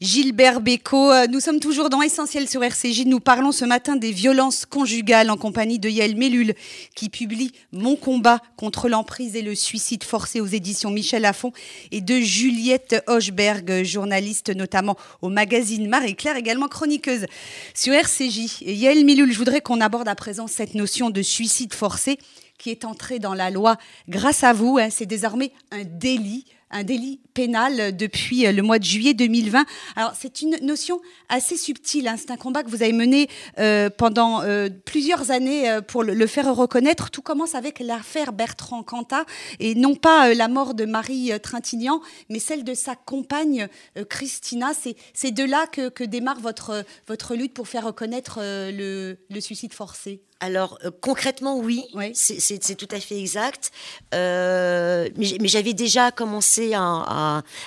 Gilbert 0.00 0.60
Bécaud. 0.60 1.10
Euh, 1.10 1.26
nous 1.26 1.40
sommes 1.40 1.58
toujours 1.58 1.90
dans 1.90 2.00
Essentiel 2.00 2.48
sur 2.48 2.62
RCJ. 2.62 3.06
Nous 3.06 3.18
parlons 3.18 3.50
ce 3.50 3.64
matin 3.64 3.96
des 3.96 4.12
violences 4.12 4.66
conjugales 4.66 5.30
en 5.30 5.36
compagnie 5.36 5.80
de 5.80 5.88
Yael 5.88 6.14
Mellul 6.14 6.54
qui 6.94 7.08
publie 7.08 7.50
Mon 7.72 7.96
combat 7.96 8.38
contre 8.56 8.88
l'emprise 8.88 9.34
et 9.34 9.42
le 9.42 9.56
suicide 9.56 10.04
forcé 10.04 10.40
aux 10.40 10.46
éditions 10.46 10.90
Michel 10.92 11.22
Lafon 11.22 11.50
et 11.90 12.00
de 12.00 12.20
Juliette 12.20 13.02
Hochberg, 13.08 13.82
journaliste 13.82 14.54
notamment 14.54 14.96
au 15.22 15.28
magazine 15.28 15.88
Marie-Claire, 15.88 16.36
également 16.36 16.68
chroniqueuse 16.68 17.26
sur 17.74 17.94
RCJ. 17.94 18.60
Yael 18.60 19.04
Mellul, 19.04 19.32
je 19.32 19.38
voudrais 19.38 19.60
qu'on 19.60 19.80
aborde 19.80 20.06
à 20.06 20.14
présent 20.14 20.46
cette 20.46 20.76
notion 20.76 21.10
de 21.10 21.22
suicide 21.22 21.74
forcé 21.74 22.16
qui 22.64 22.70
est 22.70 22.86
entré 22.86 23.18
dans 23.18 23.34
la 23.34 23.50
loi 23.50 23.76
grâce 24.08 24.42
à 24.42 24.54
vous. 24.54 24.78
Hein, 24.78 24.88
c'est 24.90 25.04
désormais 25.04 25.52
un 25.70 25.84
délit 25.84 26.46
un 26.70 26.82
délit 26.82 27.20
pénal 27.34 27.96
depuis 27.96 28.50
le 28.50 28.62
mois 28.62 28.78
de 28.78 28.84
juillet 28.84 29.12
2020. 29.12 29.66
Alors 29.96 30.12
c'est 30.18 30.40
une 30.40 30.56
notion 30.62 31.00
assez 31.28 31.56
subtile, 31.56 32.08
hein. 32.08 32.16
c'est 32.16 32.30
un 32.30 32.36
combat 32.36 32.62
que 32.62 32.70
vous 32.70 32.82
avez 32.82 32.92
mené 32.92 33.28
euh, 33.58 33.90
pendant 33.90 34.42
euh, 34.42 34.68
plusieurs 34.84 35.30
années 35.30 35.68
euh, 35.68 35.80
pour 35.80 36.02
le, 36.04 36.26
faire 36.26 36.54
reconnaître. 36.54 37.10
Tout 37.10 37.22
commence 37.22 37.54
avec 37.54 37.80
l'affaire 37.80 38.32
Bertrand 38.32 38.82
Cantat 38.82 39.24
et 39.60 39.74
non 39.74 39.94
pas 39.94 40.32
la 40.34 40.48
mort 40.48 40.74
de 40.74 40.84
Marie 40.84 41.32
Trintignant, 41.42 42.00
mais 42.30 42.38
celle 42.38 42.64
de 42.64 42.74
sa 42.74 42.94
compagne 42.94 43.68
Christina. 44.08 44.72
C'est 45.12 45.30
de 45.30 45.44
là 45.44 45.66
que, 45.66 46.04
démarre 46.04 46.40
votre, 46.40 46.84
votre 47.08 47.34
lutte 47.34 47.54
pour 47.54 47.68
faire 47.68 47.84
reconnaître 47.84 48.38
le, 48.40 49.16
le 49.30 49.40
suicide 49.40 49.72
forcé. 49.72 50.22
Alors 50.44 50.78
euh, 50.84 50.90
concrètement, 51.00 51.56
oui, 51.58 51.84
c'est 52.12 52.76
tout 52.76 52.88
à 52.90 53.00
fait 53.00 53.18
exact. 53.18 53.70
Euh, 54.14 55.08
mais, 55.16 55.48
j'avais 55.48 55.72
déjà 55.72 56.10
commencé 56.10 56.74
à, 56.74 56.80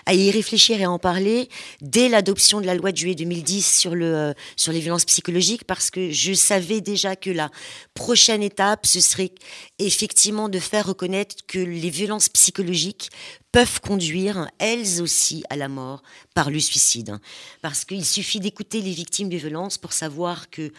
y 0.08 0.32
réfléchir 0.32 0.80
et 0.80 0.86
à 0.86 0.91
en 0.91 0.99
parler 0.99 1.49
dès 1.82 2.10
l'adoption 2.10 2.62
de 2.62 2.66
la 2.66 2.76
loi 2.76 2.91
de 2.91 2.97
juillet 2.97 3.16
2010 3.16 3.80
sur, 3.80 3.93
euh, 3.95 4.34
sur 4.55 4.72
les 4.72 4.80
violences 4.80 5.05
psychologiques, 5.05 5.64
parce 5.66 5.89
que 5.89 6.12
je 6.12 6.34
savais 6.34 6.82
déjà 6.82 7.16
que 7.16 7.30
la 7.30 7.49
prochaine 7.93 8.43
étape, 8.43 8.86
ce 8.86 8.99
serait 8.99 9.32
effectivement 9.80 10.49
de 10.49 10.60
faire 10.60 10.88
reconnaître 10.88 11.36
que 11.47 11.60
les 11.60 11.89
violences 11.89 12.30
psychologiques 12.30 13.10
peuvent 13.51 13.80
conduire, 13.82 14.49
elles 14.60 15.01
aussi, 15.01 15.43
à 15.49 15.55
la 15.55 15.68
mort 15.68 16.03
par 16.34 16.51
le 16.51 16.60
suicide. 16.60 17.18
Parce 17.62 17.86
qu'il 17.86 18.05
suffit 18.05 18.39
d'écouter 18.39 18.82
les 18.82 18.91
victimes 18.91 19.30
de 19.30 19.38
violences 19.38 19.78
pour 19.78 19.93
savoir 19.93 20.49
que 20.49 20.72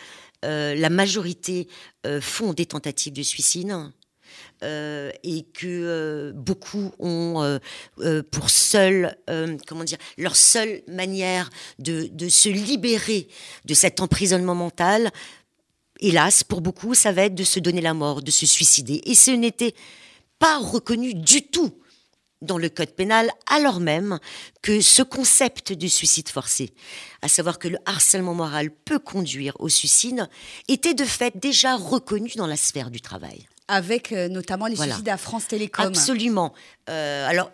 euh, 0.45 0.75
la 0.75 0.91
majorité 0.91 1.67
euh, 2.07 2.21
font 2.21 2.53
des 2.53 2.67
tentatives 2.67 3.13
de 3.13 3.23
suicide. 3.23 3.75
Euh, 4.65 5.13
et 5.23 5.45
que 5.45 6.33
beaucoup 6.35 6.91
ont 6.99 7.61
pour 8.33 8.51
seule, 8.51 9.17
comment 9.67 9.85
dire, 9.85 9.99
leur 10.17 10.35
seule 10.35 10.83
manière 10.89 11.51
de, 11.79 12.09
de, 12.11 12.29
se 12.29 12.49
libérer 12.49 13.29
de 13.65 13.75
cet 13.75 14.01
emprisonnement 14.01 14.55
mental, 14.55 15.13
hélas, 16.01 16.45
pour 16.45 16.61
beaucoup, 16.61 16.95
ça 16.95 17.13
va 17.13 17.23
être 17.23 17.35
de 17.35 17.45
se 17.45 17.61
donner 17.61 17.81
la 17.81 17.95
mort, 17.95 18.23
de 18.23 18.31
se 18.31 18.47
suicider. 18.47 19.01
Et 19.05 19.15
ce 19.15 19.31
n'était 19.31 19.75
pas 20.39 20.59
reconnu 20.59 21.15
du 21.15 21.43
tout 21.43 21.73
dans 22.41 22.59
le 22.59 22.69
code 22.69 22.93
pénal, 22.95 23.31
alors 23.47 23.81
même 23.81 24.19
que 24.63 24.81
ce 24.81 25.03
concept 25.03 25.73
de 25.73 25.89
suicide 25.89 26.29
forcé, 26.29 26.73
à 27.21 27.29
savoir 27.29 27.59
que 27.59 27.69
le 27.69 27.79
harcèlement 27.85 28.35
moral 28.35 28.71
peut 28.71 29.01
conduire 29.01 29.57
au 29.59 29.69
suicide, 29.69 30.29
était 30.69 30.95
de 30.95 31.05
fait 31.05 31.37
déjà 31.37 31.75
reconnu 31.75 32.31
dans 32.37 32.47
la 32.47 32.57
sphère 32.57 32.91
du 32.91 33.01
travail. 33.01 33.49
Avec 33.69 34.13
euh, 34.13 34.29
notamment 34.29 34.67
les 34.67 34.77
suicides 34.77 35.09
à 35.09 35.17
France 35.17 35.47
Télécom. 35.47 35.87
Absolument. 35.87 36.55
Euh, 36.89 37.29
alors, 37.29 37.51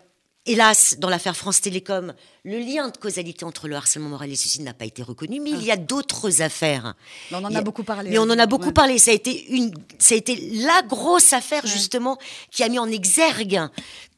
Hélas, 0.47 0.97
dans 0.99 1.09
l'affaire 1.09 1.35
France 1.35 1.59
Télécom, 1.59 2.13
le 2.43 2.59
lien 2.59 2.89
de 2.89 2.97
causalité 2.97 3.45
entre 3.45 3.67
le 3.67 3.75
harcèlement 3.75 4.09
moral 4.09 4.27
et 4.27 4.33
le 4.33 4.37
suicide 4.37 4.61
n'a 4.61 4.75
pas 4.75 4.85
été 4.85 5.01
reconnu, 5.01 5.39
mais 5.39 5.49
il 5.49 5.63
y 5.63 5.71
a 5.71 5.75
d'autres 5.75 6.43
affaires. 6.43 6.93
on 7.31 7.43
en 7.43 7.55
a, 7.55 7.61
beaucoup 7.61 7.83
parlé. 7.83 8.11
Mais 8.11 8.19
on 8.19 8.29
en 8.29 8.37
a 8.37 8.45
beaucoup 8.45 8.71
parlé. 8.71 8.99
Ça 8.99 9.09
a 9.09 9.15
été 9.15 9.51
une, 9.55 9.73
ça 9.97 10.13
a 10.13 10.17
été 10.19 10.35
la 10.53 10.83
grosse 10.83 11.33
affaire 11.33 11.65
justement 11.65 12.19
qui 12.51 12.61
a 12.61 12.69
mis 12.69 12.77
en 12.77 12.91
exergue 12.91 13.59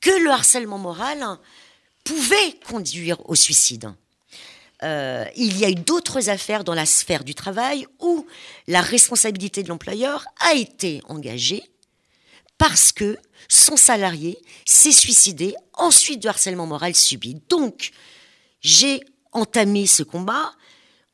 que 0.01 0.21
le 0.21 0.29
harcèlement 0.29 0.77
moral 0.77 1.23
pouvait 2.03 2.59
conduire 2.67 3.21
au 3.29 3.35
suicide. 3.35 3.93
Euh, 4.83 5.23
il 5.37 5.57
y 5.57 5.63
a 5.63 5.69
eu 5.69 5.75
d'autres 5.75 6.29
affaires 6.29 6.65
dans 6.65 6.73
la 6.73 6.85
sphère 6.85 7.23
du 7.23 7.35
travail 7.35 7.87
où 8.01 8.25
la 8.67 8.81
responsabilité 8.81 9.63
de 9.63 9.69
l'employeur 9.69 10.25
a 10.41 10.55
été 10.55 11.01
engagée 11.07 11.63
parce 12.58 12.91
que 12.91 13.18
son 13.47 13.78
salarié 13.78 14.39
s'est 14.66 14.91
suicidé 14.91 15.55
ensuite 15.74 16.20
du 16.20 16.28
harcèlement 16.28 16.66
moral 16.66 16.95
subi. 16.95 17.41
Donc, 17.49 17.91
j'ai 18.62 19.01
entamé 19.32 19.88
ce 19.88 20.03
combat 20.03 20.53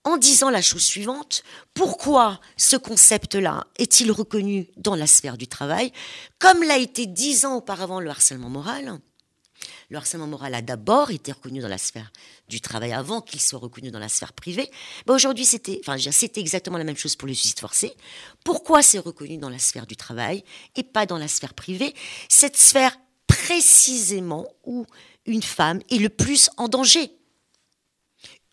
en 0.03 0.17
disant 0.17 0.49
la 0.49 0.61
chose 0.61 0.83
suivante, 0.83 1.43
pourquoi 1.73 2.39
ce 2.57 2.75
concept-là 2.75 3.67
est-il 3.77 4.11
reconnu 4.11 4.67
dans 4.75 4.95
la 4.95 5.07
sphère 5.07 5.37
du 5.37 5.47
travail, 5.47 5.93
comme 6.39 6.63
l'a 6.63 6.77
été 6.77 7.05
dix 7.05 7.45
ans 7.45 7.55
auparavant 7.55 7.99
le 7.99 8.09
harcèlement 8.09 8.49
moral 8.49 8.99
le 9.93 9.97
harcèlement 9.97 10.25
moral 10.25 10.55
a 10.55 10.63
d'abord 10.63 11.11
été 11.11 11.31
reconnu 11.31 11.59
dans 11.59 11.67
la 11.67 11.77
sphère 11.77 12.11
du 12.49 12.59
travail 12.59 12.93
avant 12.93 13.21
qu'il 13.21 13.39
soit 13.39 13.59
reconnu 13.59 13.91
dans 13.91 13.99
la 13.99 14.09
sphère 14.09 14.33
privée. 14.33 14.71
Aujourd'hui, 15.07 15.45
c'était, 15.45 15.79
enfin, 15.85 15.97
exactement 15.97 16.79
la 16.79 16.83
même 16.83 16.97
chose 16.97 17.15
pour 17.15 17.27
le 17.27 17.35
suicide 17.35 17.59
forcé. 17.59 17.93
Pourquoi 18.43 18.81
c'est 18.81 18.97
reconnu 18.97 19.37
dans 19.37 19.49
la 19.49 19.59
sphère 19.59 19.85
du 19.85 19.95
travail 19.95 20.43
et 20.75 20.81
pas 20.81 21.05
dans 21.05 21.19
la 21.19 21.27
sphère 21.27 21.53
privée? 21.53 21.93
Cette 22.27 22.57
sphère 22.57 22.97
précisément 23.27 24.47
où 24.63 24.87
une 25.27 25.43
femme 25.43 25.79
est 25.91 25.99
le 25.99 26.09
plus 26.09 26.49
en 26.57 26.69
danger. 26.69 27.11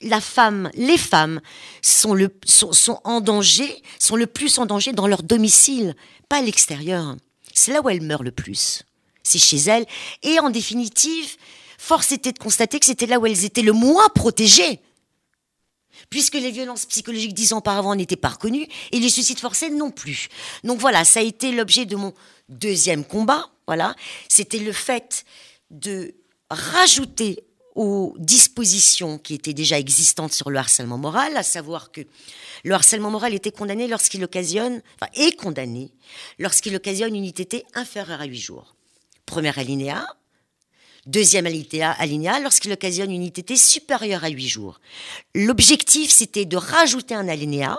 La 0.02 0.20
femme, 0.20 0.70
les 0.74 0.98
femmes 0.98 1.40
sont, 1.80 2.12
le, 2.12 2.28
sont, 2.44 2.74
sont 2.74 3.00
en 3.04 3.22
danger, 3.22 3.82
sont 3.98 4.16
le 4.16 4.26
plus 4.26 4.58
en 4.58 4.66
danger 4.66 4.92
dans 4.92 5.06
leur 5.06 5.22
domicile, 5.22 5.96
pas 6.28 6.36
à 6.36 6.42
l'extérieur. 6.42 7.16
C'est 7.54 7.72
là 7.72 7.80
où 7.80 7.88
elles 7.88 8.02
meurent 8.02 8.22
le 8.22 8.30
plus 8.30 8.84
c'est 9.22 9.38
chez 9.38 9.58
elles. 9.58 9.86
Et 10.22 10.38
en 10.40 10.50
définitive, 10.50 11.36
force 11.78 12.12
était 12.12 12.32
de 12.32 12.38
constater 12.38 12.78
que 12.78 12.86
c'était 12.86 13.06
là 13.06 13.18
où 13.18 13.26
elles 13.26 13.44
étaient 13.44 13.62
le 13.62 13.72
moins 13.72 14.08
protégées. 14.14 14.80
Puisque 16.08 16.34
les 16.34 16.50
violences 16.50 16.86
psychologiques 16.86 17.34
dix 17.34 17.52
ans 17.52 17.58
auparavant 17.58 17.94
n'étaient 17.94 18.16
pas 18.16 18.30
reconnues 18.30 18.66
et 18.92 18.98
les 18.98 19.10
suicides 19.10 19.38
forcés 19.38 19.70
non 19.70 19.90
plus. 19.90 20.28
Donc 20.64 20.78
voilà, 20.80 21.04
ça 21.04 21.20
a 21.20 21.22
été 21.22 21.52
l'objet 21.52 21.86
de 21.86 21.96
mon 21.96 22.14
deuxième 22.48 23.04
combat. 23.04 23.50
Voilà, 23.66 23.94
c'était 24.28 24.58
le 24.58 24.72
fait 24.72 25.24
de 25.70 26.14
rajouter 26.50 27.44
aux 27.76 28.14
dispositions 28.18 29.18
qui 29.18 29.34
étaient 29.34 29.54
déjà 29.54 29.78
existantes 29.78 30.32
sur 30.32 30.50
le 30.50 30.58
harcèlement 30.58 30.98
moral, 30.98 31.36
à 31.36 31.42
savoir 31.42 31.92
que 31.92 32.00
le 32.64 32.74
harcèlement 32.74 33.10
moral 33.10 33.32
était 33.32 33.52
condamné 33.52 33.86
lorsqu'il 33.86 34.24
occasionne, 34.24 34.82
enfin, 34.96 35.10
est 35.14 35.36
condamné 35.36 35.92
lorsqu'il 36.38 36.74
occasionne 36.74 37.14
une 37.14 37.24
ITT 37.24 37.64
inférieure 37.74 38.20
à 38.20 38.24
huit 38.24 38.40
jours 38.40 38.74
premier 39.30 39.56
alinéa. 39.58 40.04
Deuxième 41.06 41.46
alinéa, 41.46 42.40
lorsqu'il 42.40 42.72
occasionne 42.72 43.12
une 43.12 43.22
ITT 43.22 43.56
supérieure 43.56 44.24
à 44.24 44.28
8 44.28 44.48
jours. 44.48 44.80
L'objectif, 45.34 46.10
c'était 46.10 46.44
de 46.44 46.56
rajouter 46.56 47.14
un 47.14 47.28
alinéa 47.28 47.78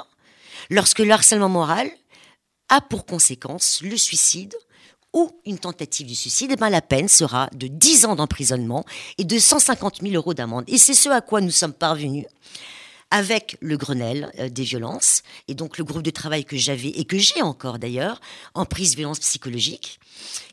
lorsque 0.69 0.99
le 0.99 1.11
harcèlement 1.11 1.49
moral 1.49 1.91
a 2.69 2.79
pour 2.79 3.05
conséquence 3.05 3.81
le 3.83 3.97
suicide 3.97 4.55
ou 5.13 5.29
une 5.45 5.59
tentative 5.59 6.07
de 6.07 6.13
suicide, 6.13 6.51
et 6.51 6.53
eh 6.53 6.55
ben 6.55 6.69
la 6.69 6.81
peine 6.81 7.09
sera 7.09 7.49
de 7.53 7.67
10 7.67 8.05
ans 8.05 8.15
d'emprisonnement 8.15 8.85
et 9.17 9.25
de 9.25 9.37
150 9.37 10.01
000 10.01 10.15
euros 10.15 10.33
d'amende. 10.33 10.63
Et 10.67 10.77
c'est 10.77 10.93
ce 10.93 11.09
à 11.09 11.19
quoi 11.19 11.41
nous 11.41 11.51
sommes 11.51 11.73
parvenus 11.73 12.25
avec 13.11 13.57
le 13.59 13.77
Grenelle 13.77 14.31
euh, 14.39 14.49
des 14.49 14.63
violences 14.63 15.21
et 15.47 15.53
donc 15.53 15.77
le 15.77 15.83
groupe 15.83 16.01
de 16.01 16.09
travail 16.09 16.45
que 16.45 16.57
j'avais 16.57 16.87
et 16.87 17.05
que 17.05 17.17
j'ai 17.17 17.41
encore 17.41 17.77
d'ailleurs 17.77 18.19
en 18.55 18.65
prise 18.65 18.95
violence 18.95 19.19
psychologique 19.19 19.99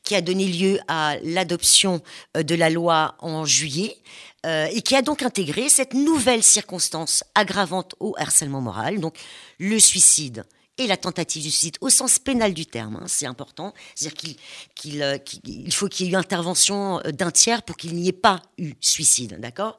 qui 0.03 0.15
a 0.15 0.21
donné 0.21 0.47
lieu 0.47 0.79
à 0.89 1.17
l'adoption 1.23 2.03
euh, 2.37 2.43
de 2.43 2.55
la 2.55 2.69
loi 2.69 3.15
en 3.21 3.45
juillet 3.45 3.97
euh, 4.45 4.67
et 4.73 4.83
qui 4.83 4.95
a 4.95 5.03
donc 5.03 5.23
intégré 5.23 5.69
cette 5.69 5.95
nouvelle 5.95 6.43
circonstance 6.43 7.25
aggravante 7.35 7.95
au 8.01 8.15
harcèlement 8.19 8.61
moral, 8.61 9.01
donc 9.01 9.17
le 9.59 9.79
suicide 9.79 10.45
et 10.79 10.87
la 10.87 10.97
tentative 10.97 11.45
de 11.45 11.49
suicide 11.49 11.77
au 11.81 11.91
sens 11.91 12.21
pénal 12.21 12.55
du 12.55 12.65
terme, 12.65 12.97
hein, 12.97 13.07
c'est 13.09 13.27
important. 13.27 13.75
C'est-à-dire 13.97 14.37
qu'il 14.77 15.73
faut 15.73 15.89
qu'il 15.89 16.07
y 16.07 16.09
ait 16.09 16.13
eu 16.13 16.17
intervention 16.17 17.01
d'un 17.13 17.33
tiers 17.33 17.63
pour 17.63 17.77
qu'il 17.77 17.95
n'y 17.97 18.09
ait 18.09 18.13
pas 18.13 18.43
eu 18.59 18.75
suicide, 18.81 19.41
d'accord? 19.41 19.77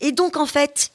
Et 0.00 0.10
donc 0.10 0.38
en 0.38 0.46
fait, 0.46 0.90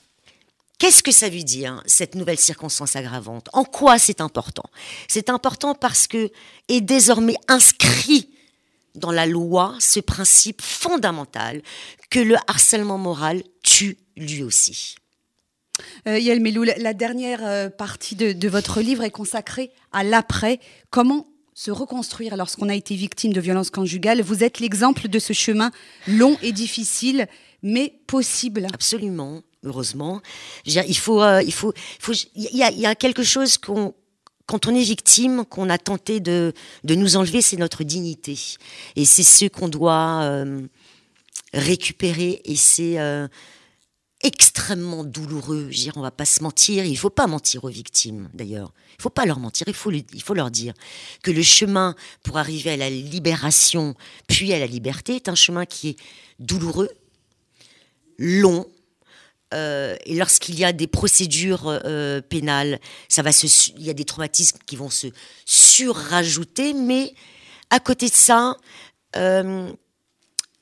Qu'est-ce 0.78 1.02
que 1.02 1.12
ça 1.12 1.30
veut 1.30 1.44
dire, 1.44 1.82
cette 1.88 2.14
nouvelle 2.14 2.40
circonstance 2.40 2.96
aggravante? 2.96 3.48
En 3.54 3.64
quoi 3.64 3.98
c'est 3.98 4.22
important? 4.22 4.70
C'est 5.08 5.30
important 5.30 5.74
parce 5.74 6.06
que 6.06 6.30
est 6.68 6.82
désormais 6.82 7.38
inscrit 7.48 8.30
dans 8.94 9.12
la 9.12 9.26
loi 9.26 9.76
ce 9.80 10.00
principe 10.00 10.62
fondamental 10.62 11.62
que 12.10 12.20
le 12.20 12.36
harcèlement 12.48 12.98
moral 12.98 13.44
tue 13.64 13.98
lui 14.16 14.44
aussi. 14.44 14.96
Euh, 16.08 16.20
Yael 16.20 16.42
Melou, 16.42 16.64
la 16.64 16.94
dernière 16.94 17.46
euh, 17.46 17.70
partie 17.70 18.16
de, 18.16 18.48
votre 18.48 18.82
livre 18.82 19.04
est 19.04 19.12
consacrée 19.12 19.72
à 19.92 20.04
l'après. 20.04 20.60
Comment 20.90 21.28
se 21.54 21.72
reconstruire 21.72 22.38
lorsqu'on 22.38 22.70
a 22.70 22.76
été 22.76 22.96
victime 22.96 23.34
de 23.34 23.42
violences 23.42 23.70
conjugales? 23.70 24.22
Vous 24.22 24.44
êtes 24.44 24.60
l'exemple 24.60 25.08
de 25.08 25.20
ce 25.20 25.34
chemin 25.34 25.72
long 26.08 26.38
et 26.42 26.52
difficile, 26.52 27.28
mais 27.62 27.94
possible. 28.08 28.68
Absolument 28.74 29.42
heureusement. 29.64 30.22
il 30.66 30.98
faut, 30.98 31.22
euh, 31.22 31.42
il 31.44 31.54
faut, 31.54 31.74
il 32.36 32.56
y, 32.56 32.86
a, 32.86 32.96
quelque 32.96 33.24
chose 33.24 33.58
qu'on 33.58 33.94
quand 34.46 34.66
on 34.66 34.74
est 34.74 34.84
victime, 34.84 35.44
qu'on 35.46 35.70
a 35.70 35.78
tenté 35.78 36.22
de, 36.22 36.54
de 36.86 36.96
nous 36.96 37.18
enlever, 37.18 37.42
c'est 37.42 37.58
notre 37.58 37.84
dignité. 37.84 38.40
Et 38.96 39.04
c'est 39.04 39.24
ce 39.24 39.46
qu'on 39.46 39.68
doit 39.68 40.22
euh, 40.24 40.66
récupérer. 41.54 42.42
Et 42.46 42.56
c'est 42.56 42.98
euh, 42.98 43.28
extrêmement 44.22 45.04
douloureux. 45.04 45.68
Je 45.70 45.78
dire, 45.78 45.98
on 45.98 46.02
va 46.02 46.12
pas 46.12 46.24
se 46.24 46.42
mentir. 46.44 46.86
Il 46.86 46.98
faut 46.98 47.10
pas 47.10 47.28
mentir 47.28 47.66
aux 47.66 47.70
victimes, 47.70 48.30
d'ailleurs. 48.34 48.74
Il 48.98 49.02
faut 49.02 49.10
pas 49.10 49.26
leur 49.26 49.40
mentir. 49.40 49.68
Il 49.68 49.74
faut, 49.74 49.92
il 49.92 50.24
faut 50.24 50.34
leur 50.34 50.50
dire 50.50 50.74
que 51.24 51.32
le 51.32 51.44
chemin 51.44 51.94
pour 52.24 52.38
arriver 52.38 52.72
à 52.72 52.78
la 52.78 52.90
libération, 52.90 53.96
puis 54.28 54.54
à 54.54 54.60
la 54.60 54.68
liberté, 54.68 55.18
est 55.18 55.28
un 55.28 55.36
chemin 55.36 55.66
qui 55.66 55.90
est 55.90 55.98
douloureux, 56.40 56.90
long, 58.18 58.66
euh, 59.54 59.96
et 60.06 60.16
lorsqu'il 60.16 60.60
y 60.60 60.66
a 60.66 60.74
des 60.74 60.88
procédures 60.88 61.68
euh, 61.68 62.22
pénales, 62.22 62.80
ça 63.08 63.22
va 63.22 63.32
se, 63.32 63.72
il 63.78 63.84
y 63.84 63.90
a 63.90 63.94
des 63.94 64.06
traumatismes 64.06 64.58
qui 64.66 64.76
vont 64.76 64.90
se 64.90 65.08
surrajouter, 65.46 66.74
mais 66.74 67.14
à 67.70 67.80
côté 67.80 68.10
de 68.10 68.14
ça, 68.14 68.58
euh, 69.16 69.72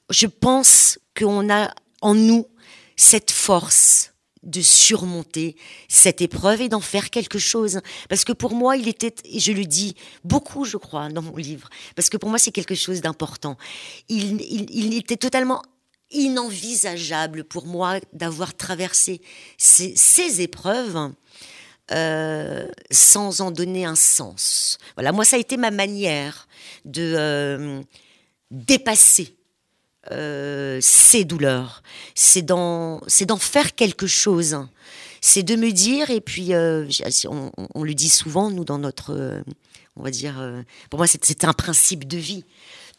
je 0.10 0.28
pense 0.28 1.00
qu'on 1.18 1.52
a 1.52 1.74
en 2.02 2.14
nous 2.14 2.48
cette 2.96 3.32
force 3.32 4.12
de 4.44 4.62
surmonter 4.62 5.56
cette 5.90 6.22
épreuve 6.22 6.62
et 6.62 6.70
d'en 6.70 6.80
faire 6.80 7.10
quelque 7.10 7.40
chose. 7.40 7.82
Parce 8.10 8.24
que 8.24 8.34
pour 8.34 8.54
moi, 8.54 8.78
il 8.78 8.88
était, 8.88 9.16
et 9.24 9.40
je 9.40 9.52
le 9.52 9.66
dis 9.66 9.96
beaucoup, 10.24 10.66
je 10.66 10.78
crois, 10.78 11.10
dans 11.10 11.24
mon 11.24 11.36
livre, 11.36 11.68
parce 11.96 12.10
que 12.10 12.18
pour 12.18 12.30
moi, 12.30 12.38
c'est 12.38 12.52
quelque 12.52 12.76
chose 12.76 13.02
d'important. 13.02 13.58
Il 14.08 14.94
était 14.94 15.18
totalement 15.18 15.64
inenvisageable 16.12 17.44
pour 17.44 17.66
moi 17.66 18.00
d'avoir 18.14 18.56
traversé 18.56 19.22
ces, 19.58 20.42
épreuves 20.42 21.12
euh, 21.92 22.68
sans 22.92 23.42
en 23.42 23.52
donner 23.52 23.86
un 23.86 23.96
sens. 23.96 24.78
Voilà, 24.96 25.12
moi, 25.12 25.26
ça 25.26 25.36
a 25.36 25.40
été 25.40 25.58
ma 25.58 25.72
manière 25.72 26.48
de 26.86 27.14
euh, 27.18 27.82
dépasser 28.52 29.36
euh, 30.12 30.80
ces 30.82 31.26
douleurs. 31.26 31.84
C'est 32.14 32.44
d'en, 32.44 33.02
c'est 33.08 33.30
faire 33.40 33.76
quelque 33.76 34.08
chose. 34.08 34.58
C'est 35.22 35.44
de 35.44 35.56
me 35.56 35.72
dire, 35.72 36.12
et 36.12 36.22
puis 36.22 36.52
on, 36.54 37.84
le 37.84 37.94
dit 37.96 38.10
souvent, 38.10 38.52
nous, 38.52 38.64
dans 38.64 38.78
notre, 38.78 39.44
on 39.96 40.04
va 40.04 40.12
dire, 40.12 40.36
pour 40.92 41.00
moi, 41.00 41.08
c'est 41.08 41.44
un 41.46 41.54
principe 41.54 42.08
de 42.08 42.18
vie. 42.18 42.46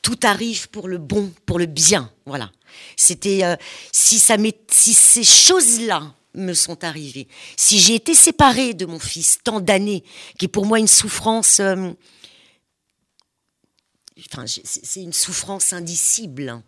Tout 0.03 0.18
arrive 0.22 0.68
pour 0.68 0.88
le 0.88 0.99
bon, 0.99 1.32
pour 1.47 1.59
le 1.59 1.66
bien. 1.66 2.12
Voilà. 2.26 2.53
C'était 2.97 3.44
euh, 3.44 3.57
si 3.92 4.18
ces 4.20 5.24
choses-là 5.24 6.14
me 6.34 6.53
sont 6.53 6.84
arrivées, 6.84 7.28
si 7.57 7.78
j'ai 7.78 7.94
été 7.94 8.14
séparée 8.14 8.74
de 8.74 8.86
mon 8.86 8.99
fils 8.99 9.38
tant 9.42 9.61
d'années, 9.61 10.05
qui 10.38 10.44
est 10.44 10.49
pour 10.49 10.66
moi 10.66 10.78
une 10.78 10.86
souffrance, 10.86 11.61
euh, 11.61 11.90
enfin 14.32 14.44
c'est 14.47 15.03
une 15.03 15.14
souffrance 15.14 15.72
indicible. 15.72 16.62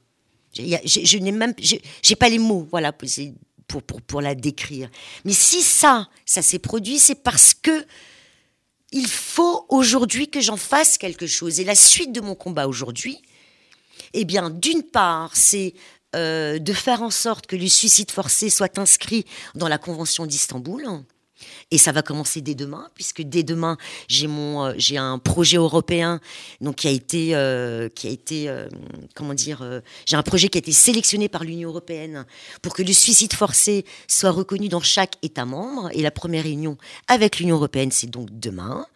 Je, 0.55 0.63
je, 0.85 1.01
je 1.05 1.19
n'ai 1.19 1.33
même, 1.33 1.55
j'ai 1.59 2.17
pas 2.17 2.29
les 2.29 2.39
mots, 2.39 2.67
voilà, 2.71 2.93
pour, 2.93 3.83
pour, 3.83 4.03
pour 4.03 4.21
la 4.23 4.35
décrire. 4.35 4.91
Mais 5.25 5.35
si 5.35 5.63
ça, 5.63 6.09
ça 6.25 6.43
s'est 6.43 6.59
produit, 6.59 6.99
c'est 6.99 7.23
parce 7.23 7.55
que 7.55 7.87
il 8.93 9.07
faut 9.07 9.67
aujourd'hui 9.69 10.29
que 10.29 10.41
j'en 10.41 10.57
fasse 10.57 10.99
quelque 10.99 11.27
chose. 11.27 11.61
Et 11.61 11.65
la 11.65 11.75
suite 11.75 12.13
de 12.13 12.21
mon 12.21 12.35
combat 12.35 12.67
aujourd'hui, 12.67 13.21
eh 14.15 14.25
bien, 14.25 14.51
d'une 14.51 14.83
part, 14.83 15.37
c'est 15.37 15.75
euh, 16.17 16.59
de 16.59 16.73
faire 16.73 17.03
en 17.03 17.11
sorte 17.11 17.47
que 17.47 17.57
le 17.57 17.69
suicide 17.69 18.11
forcé 18.11 18.49
soit 18.49 18.79
inscrit 18.79 19.27
dans 19.55 19.69
la 19.69 19.79
Convention 19.79 20.25
d'Istanbul. 20.25 20.87
Et 21.71 21.79
ça 21.79 21.93
va 21.93 22.03
commencer 22.03 22.41
dès 22.41 22.55
demain, 22.55 22.89
puisque 22.95 23.23
dès 23.23 23.43
demain 23.43 23.77
j'ai 24.09 24.27
euh, 24.27 25.01
un 25.01 25.19
projet 25.19 25.57
européen 25.57 26.21
donc 26.61 26.77
qui 26.77 26.89
a 26.89 26.91
été 26.91 27.35
euh, 27.35 27.89
qui 27.89 28.07
a 28.07 28.11
été 28.11 28.49
euh, 28.49 28.69
comment 29.15 29.35
dire 29.35 29.81
j'ai 30.07 30.17
un 30.17 30.23
projet 30.23 30.49
qui 30.49 30.59
a 30.59 30.61
été 30.61 30.73
sélectionné 30.73 31.29
par 31.29 31.45
l'Union 31.45 31.69
européenne 31.69 32.27
pour 32.63 32.75
que 32.75 32.83
le 32.83 32.93
suicide 32.93 33.33
forcé 33.33 33.85
soit 34.07 34.31
reconnu 34.31 34.69
dans 34.69 34.81
chaque 34.81 35.17
État 35.23 35.45
membre. 35.45 35.91
Et 35.93 36.03
la 36.03 36.11
première 36.11 36.45
réunion 36.45 36.77
avec 37.07 37.39
l'Union 37.39 37.57
européenne 37.57 37.91
c'est 37.93 38.11
donc 38.11 38.29
demain. 38.33 38.87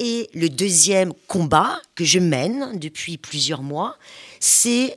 Et 0.00 0.30
le 0.32 0.48
deuxième 0.48 1.12
combat 1.26 1.80
que 1.96 2.04
je 2.04 2.20
mène 2.20 2.78
depuis 2.78 3.18
plusieurs 3.18 3.62
mois, 3.62 3.96
c'est 4.38 4.94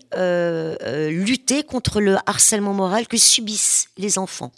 lutter 1.10 1.64
contre 1.64 2.00
le 2.00 2.18
harcèlement 2.28 2.74
moral 2.74 3.08
que 3.08 3.18
subissent 3.18 3.88
les 3.98 4.20
enfants. 4.20 4.52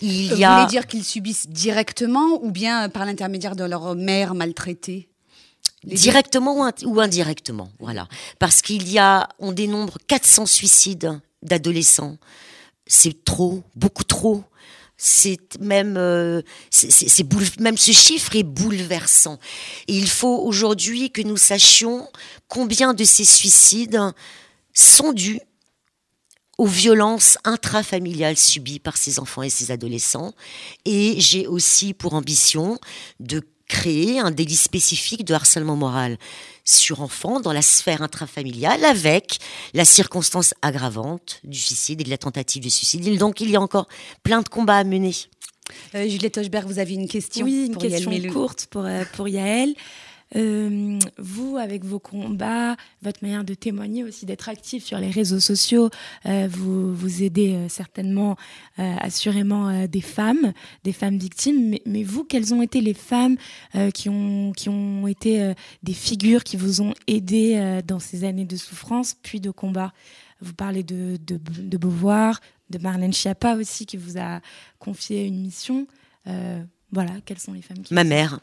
Il 0.00 0.38
y 0.38 0.44
a... 0.44 0.50
Vous 0.50 0.56
voulez 0.60 0.70
dire 0.70 0.86
qu'ils 0.86 1.04
subissent 1.04 1.48
directement 1.48 2.42
ou 2.42 2.50
bien 2.50 2.88
par 2.88 3.04
l'intermédiaire 3.04 3.56
de 3.56 3.64
leur 3.64 3.94
mère 3.94 4.34
maltraitée? 4.34 5.08
Les 5.84 5.96
directement 5.96 6.58
ou, 6.58 6.70
ou, 6.84 7.00
indirectement, 7.00 7.70
voilà. 7.78 8.06
Parce 8.38 8.60
qu'il 8.60 8.90
y 8.90 8.98
a, 8.98 9.28
on 9.38 9.52
dénombre 9.52 9.98
400 10.08 10.46
suicides 10.46 11.20
d'adolescents. 11.42 12.18
C'est 12.86 13.24
trop, 13.24 13.62
beaucoup 13.74 14.04
trop 14.04 14.44
c'est 15.02 15.58
même 15.60 15.96
euh, 15.96 16.42
c'est 16.68 17.58
même 17.58 17.78
ce 17.78 17.92
chiffre 17.92 18.36
est 18.36 18.42
bouleversant. 18.42 19.38
Et 19.88 19.96
il 19.96 20.06
faut 20.10 20.36
aujourd'hui 20.36 21.10
que 21.10 21.22
nous 21.22 21.38
sachions 21.38 22.06
combien 22.48 22.92
de 22.92 23.02
ces 23.04 23.24
suicides 23.24 23.98
sont 24.74 25.14
dus 25.14 25.40
aux 26.60 26.66
violences 26.66 27.38
intrafamiliales 27.44 28.36
subies 28.36 28.80
par 28.80 28.98
ces 28.98 29.18
enfants 29.18 29.42
et 29.42 29.48
ces 29.48 29.70
adolescents. 29.70 30.34
Et 30.84 31.14
j'ai 31.18 31.46
aussi 31.46 31.94
pour 31.94 32.12
ambition 32.12 32.78
de 33.18 33.40
créer 33.66 34.18
un 34.18 34.30
délit 34.30 34.56
spécifique 34.56 35.24
de 35.24 35.32
harcèlement 35.32 35.76
moral 35.76 36.18
sur 36.66 37.00
enfants 37.00 37.40
dans 37.40 37.54
la 37.54 37.62
sphère 37.62 38.02
intrafamiliale 38.02 38.84
avec 38.84 39.38
la 39.72 39.86
circonstance 39.86 40.52
aggravante 40.60 41.40
du 41.44 41.58
suicide 41.58 42.02
et 42.02 42.04
de 42.04 42.10
la 42.10 42.18
tentative 42.18 42.62
de 42.62 42.68
suicide. 42.68 43.16
Donc 43.16 43.40
il 43.40 43.48
y 43.48 43.56
a 43.56 43.60
encore 43.60 43.88
plein 44.22 44.42
de 44.42 44.48
combats 44.50 44.76
à 44.76 44.84
mener. 44.84 45.14
Euh, 45.94 46.06
Juliette 46.06 46.36
Hochberg, 46.36 46.66
vous 46.66 46.78
avez 46.78 46.92
une 46.92 47.08
question 47.08 47.46
Oui, 47.46 47.68
une 47.68 47.78
question 47.78 48.10
courte 48.30 48.66
pour, 48.66 48.84
euh, 48.84 49.04
pour 49.14 49.28
Yael. 49.28 49.74
Euh, 50.36 50.98
vous, 51.18 51.56
avec 51.56 51.84
vos 51.84 51.98
combats, 51.98 52.76
votre 53.02 53.22
manière 53.22 53.44
de 53.44 53.54
témoigner 53.54 54.04
aussi, 54.04 54.26
d'être 54.26 54.48
actif 54.48 54.84
sur 54.84 54.98
les 54.98 55.10
réseaux 55.10 55.40
sociaux, 55.40 55.90
euh, 56.26 56.48
vous, 56.50 57.22
aidez 57.22 57.54
euh, 57.54 57.68
certainement, 57.68 58.36
assurément, 58.76 59.86
des 59.86 60.00
femmes, 60.00 60.52
des 60.84 60.92
femmes 60.92 61.18
victimes. 61.18 61.76
Mais, 61.84 62.02
vous, 62.02 62.24
quelles 62.24 62.54
ont 62.54 62.62
été 62.62 62.80
les 62.80 62.94
femmes 62.94 63.36
qui, 63.94 64.08
ont, 64.08 64.52
qui 64.52 64.68
ont 64.68 65.06
été 65.06 65.52
des 65.82 65.92
figures 65.92 66.44
qui 66.44 66.56
vous 66.56 66.80
ont 66.80 66.94
aidé 67.06 67.80
dans 67.86 67.98
ces 67.98 68.24
années 68.24 68.46
de 68.46 68.56
souffrance 68.56 69.14
puis 69.22 69.40
de 69.40 69.50
combat? 69.50 69.92
Vous 70.40 70.54
parlez 70.54 70.82
de, 70.82 71.18
de, 71.26 71.38
de 71.38 71.76
Beauvoir, 71.76 72.40
de 72.70 72.78
Marlène 72.78 73.12
Schiappa 73.12 73.56
aussi, 73.56 73.84
qui 73.84 73.98
vous 73.98 74.18
a 74.18 74.40
confié 74.78 75.26
une 75.26 75.40
mission. 75.42 75.86
voilà, 76.90 77.12
quelles 77.26 77.38
sont 77.38 77.52
les 77.52 77.62
femmes 77.62 77.82
qui 77.82 77.92
Ma 77.92 78.04
mère. 78.04 78.40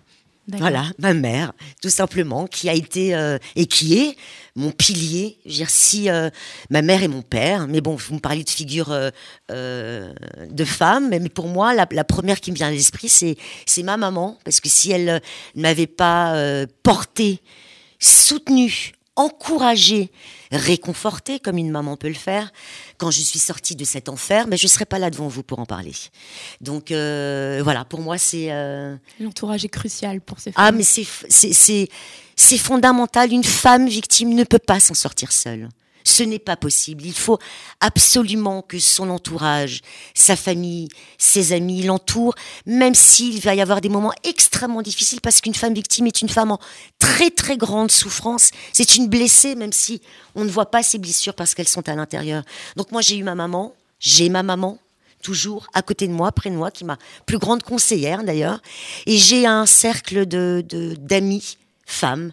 Voilà, 0.50 0.86
ma 0.98 1.14
mère, 1.14 1.52
tout 1.82 1.90
simplement, 1.90 2.48
qui 2.48 2.70
a 2.70 2.74
été 2.74 3.14
euh, 3.14 3.38
et 3.58 3.66
qui 3.66 3.98
est 3.98 4.16
mon 4.56 4.72
pilier. 4.72 5.38
Je 5.46 5.50
veux 5.50 5.58
dire, 5.58 5.70
si 5.70 6.10
euh, 6.10 6.30
ma 6.70 6.82
mère 6.82 7.04
et 7.04 7.10
mon 7.10 7.22
père, 7.22 7.68
mais 7.68 7.82
bon, 7.82 7.96
vous 7.96 8.16
me 8.16 8.20
parlez 8.20 8.46
de 8.46 8.50
figure 8.50 8.98
euh, 9.52 10.14
de 10.50 10.66
femme, 10.66 11.10
mais 11.10 11.20
pour 11.28 11.48
moi, 11.48 11.74
la, 11.74 11.86
la 11.92 12.04
première 12.06 12.40
qui 12.40 12.52
me 12.52 12.56
vient 12.56 12.68
à 12.68 12.72
l'esprit, 12.72 13.10
c'est 13.10 13.84
ma 13.84 13.98
maman, 13.98 14.38
parce 14.46 14.62
que 14.62 14.70
si 14.70 14.92
elle 14.92 15.22
ne 15.56 15.62
m'avait 15.62 15.86
pas 15.88 16.36
portée, 16.82 17.42
soutenue, 18.00 18.94
encouragée, 19.18 20.12
réconfortée, 20.52 21.40
comme 21.40 21.58
une 21.58 21.72
maman 21.72 21.98
peut 21.98 22.08
le 22.08 22.14
faire, 22.14 22.54
quand 22.98 23.12
je 23.12 23.20
suis 23.20 23.40
sortie 23.40 23.76
de 23.76 23.84
cet 23.84 24.08
enfer, 24.08 24.46
mais 24.46 24.52
ben, 24.52 24.58
je 24.58 24.66
ne 24.66 24.70
serais 24.70 24.86
pas 24.86 25.00
là 25.00 25.10
devant 25.10 25.28
vous 25.28 25.44
pour 25.44 25.60
en 25.60 25.66
parler. 25.66 25.92
Donc 26.62 26.92
euh, 26.92 27.60
voilà, 27.64 27.84
pour 27.84 28.00
moi, 28.00 28.18
c'est... 28.18 28.52
Euh... 28.52 28.96
L'entourage 29.20 29.66
est 29.66 29.70
crucial 29.70 30.22
pour 30.22 30.40
ces 30.40 30.52
femmes. 30.54 30.66
Ah, 30.66 30.72
mais 30.72 30.84
c'est 30.84 32.58
fondamental. 32.58 33.34
Une 33.34 33.44
femme 33.44 33.88
victime 33.90 34.34
ne 34.34 34.44
peut 34.44 34.60
pas 34.60 34.80
s'en 34.80 34.94
sortir 34.94 35.32
seule. 35.32 35.68
Ce 36.08 36.24
n'est 36.24 36.40
pas 36.40 36.56
possible. 36.56 37.06
Il 37.06 37.14
faut 37.14 37.38
absolument 37.82 38.62
que 38.62 38.80
son 38.80 39.10
entourage, 39.10 39.82
sa 40.14 40.38
famille, 40.38 40.88
ses 41.18 41.52
amis 41.52 41.84
l'entourent, 41.84 42.34
même 42.66 42.96
s'il 42.96 43.42
va 43.42 43.54
y 43.56 43.60
avoir 43.60 43.82
des 43.82 43.90
moments 43.90 44.14
extrêmement 44.24 44.82
difficiles, 44.82 45.20
parce 45.20 45.42
qu'une 45.42 45.54
femme 45.54 45.74
victime 45.74 46.08
est 46.08 46.22
une 46.22 46.30
femme 46.30 46.52
en 46.52 46.60
très 46.98 47.30
très 47.30 47.58
grande 47.58 47.92
souffrance. 47.92 48.52
C'est 48.72 48.96
une 48.96 49.10
blessée, 49.10 49.56
même 49.56 49.74
si 49.74 50.02
on 50.34 50.46
ne 50.46 50.50
voit 50.50 50.72
pas 50.72 50.82
ses 50.82 50.98
blessures 50.98 51.34
parce 51.34 51.54
qu'elles 51.54 51.68
sont 51.68 51.90
à 51.90 51.96
l'intérieur. 51.96 52.44
Donc 52.78 52.94
moi 52.94 53.02
j'ai 53.02 53.18
eu 53.18 53.24
ma 53.24 53.36
maman, 53.36 53.74
j'ai 54.00 54.30
ma 54.30 54.44
maman, 54.44 54.80
toujours 55.22 55.68
à 55.74 55.82
côté 55.82 56.08
de 56.08 56.14
moi, 56.14 56.32
près 56.32 56.50
de 56.50 56.56
moi, 56.56 56.72
qui 56.72 56.86
est 56.86 56.88
ma 56.88 56.98
plus 57.26 57.38
grande 57.38 57.64
conseillère 57.64 58.24
d'ailleurs. 58.24 58.62
Et 59.08 59.18
j'ai 59.18 59.46
un 59.46 59.66
cercle 59.66 60.26
de 60.26 60.64
d'amis, 61.02 61.58
femmes, 61.86 62.32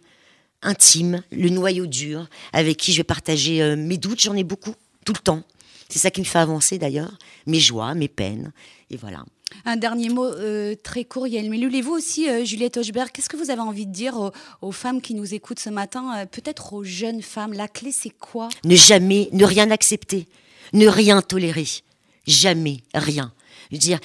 intime, 0.64 1.22
le 1.30 1.48
noyau 1.50 1.86
dur, 1.86 2.28
avec 2.52 2.76
qui 2.76 2.92
je 2.92 2.98
vais 2.98 3.04
partager 3.04 3.62
euh, 3.62 3.76
mes 3.76 3.98
doutes, 3.98 4.20
j'en 4.20 4.34
ai 4.34 4.44
beaucoup, 4.44 4.74
tout 5.04 5.12
le 5.12 5.20
temps. 5.20 5.42
C'est 5.88 5.98
ça 5.98 6.10
qui 6.10 6.20
me 6.20 6.26
fait 6.26 6.38
avancer 6.38 6.78
d'ailleurs, 6.78 7.16
mes 7.46 7.60
joies, 7.60 7.94
mes 7.94 8.08
peines, 8.08 8.52
et 8.90 8.96
voilà. 8.96 9.24
Un 9.64 9.76
dernier 9.76 10.08
mot 10.08 10.26
euh, 10.26 10.74
très 10.82 11.04
court, 11.04 11.26
Yael 11.26 11.48
Melul. 11.48 11.74
Et 11.74 11.80
vous 11.80 11.92
aussi, 11.92 12.28
euh, 12.28 12.44
Juliette 12.44 12.76
Hochberg, 12.76 13.10
qu'est-ce 13.12 13.28
que 13.28 13.36
vous 13.36 13.50
avez 13.50 13.60
envie 13.60 13.86
de 13.86 13.92
dire 13.92 14.16
aux, 14.16 14.32
aux 14.62 14.72
femmes 14.72 15.00
qui 15.00 15.14
nous 15.14 15.32
écoutent 15.32 15.60
ce 15.60 15.70
matin, 15.70 16.12
euh, 16.16 16.26
peut-être 16.26 16.72
aux 16.72 16.82
jeunes 16.82 17.22
femmes? 17.22 17.52
La 17.52 17.68
clé, 17.68 17.92
c'est 17.92 18.10
quoi? 18.10 18.48
Ne 18.64 18.74
jamais, 18.74 19.28
ne 19.32 19.44
rien 19.44 19.70
accepter, 19.70 20.26
ne 20.72 20.88
rien 20.88 21.22
tolérer, 21.22 21.66
jamais 22.26 22.78
rien. 22.94 23.32
Dire, 23.78 23.98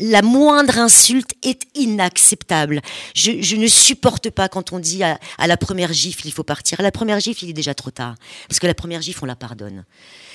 la 0.00 0.22
moindre 0.22 0.78
insulte 0.78 1.32
est 1.42 1.62
inacceptable. 1.74 2.80
Je, 3.14 3.56
ne 3.56 3.66
supporte 3.66 4.30
pas 4.30 4.48
quand 4.48 4.72
on 4.72 4.78
dit 4.78 5.02
à, 5.02 5.18
à, 5.38 5.46
la 5.46 5.56
première 5.56 5.92
gifle, 5.92 6.26
il 6.26 6.32
faut 6.32 6.44
partir. 6.44 6.80
À 6.80 6.82
la 6.82 6.92
première 6.92 7.20
gifle, 7.20 7.44
il 7.44 7.50
est 7.50 7.54
déjà 7.54 7.74
trop 7.74 7.90
tard. 7.90 8.14
Parce 8.48 8.58
que 8.58 8.66
la 8.66 8.74
première 8.74 9.02
gifle, 9.02 9.20
on 9.22 9.26
la 9.26 9.36
pardonne. 9.36 9.84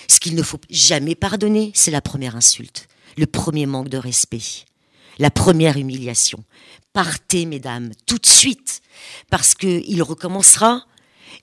Ce 0.08 0.20
qu'il 0.20 0.36
ne 0.36 0.44
faut 0.44 0.60
jamais 0.70 1.16
pardonner, 1.16 1.72
c'est 1.74 1.92
la 1.92 2.02
première 2.02 2.36
insulte, 2.36 2.88
le 3.18 3.26
premier 3.26 3.66
manque 3.66 3.90
de 3.90 3.98
respect, 3.98 4.66
la 5.20 5.32
première 5.32 5.78
humiliation. 5.78 6.44
Partez, 6.94 7.46
mesdames, 7.46 7.92
tout 8.06 8.18
de 8.18 8.26
suite, 8.26 8.82
parce 9.30 9.54
que 9.54 9.84
il 9.88 10.02
recommencera 10.02 10.86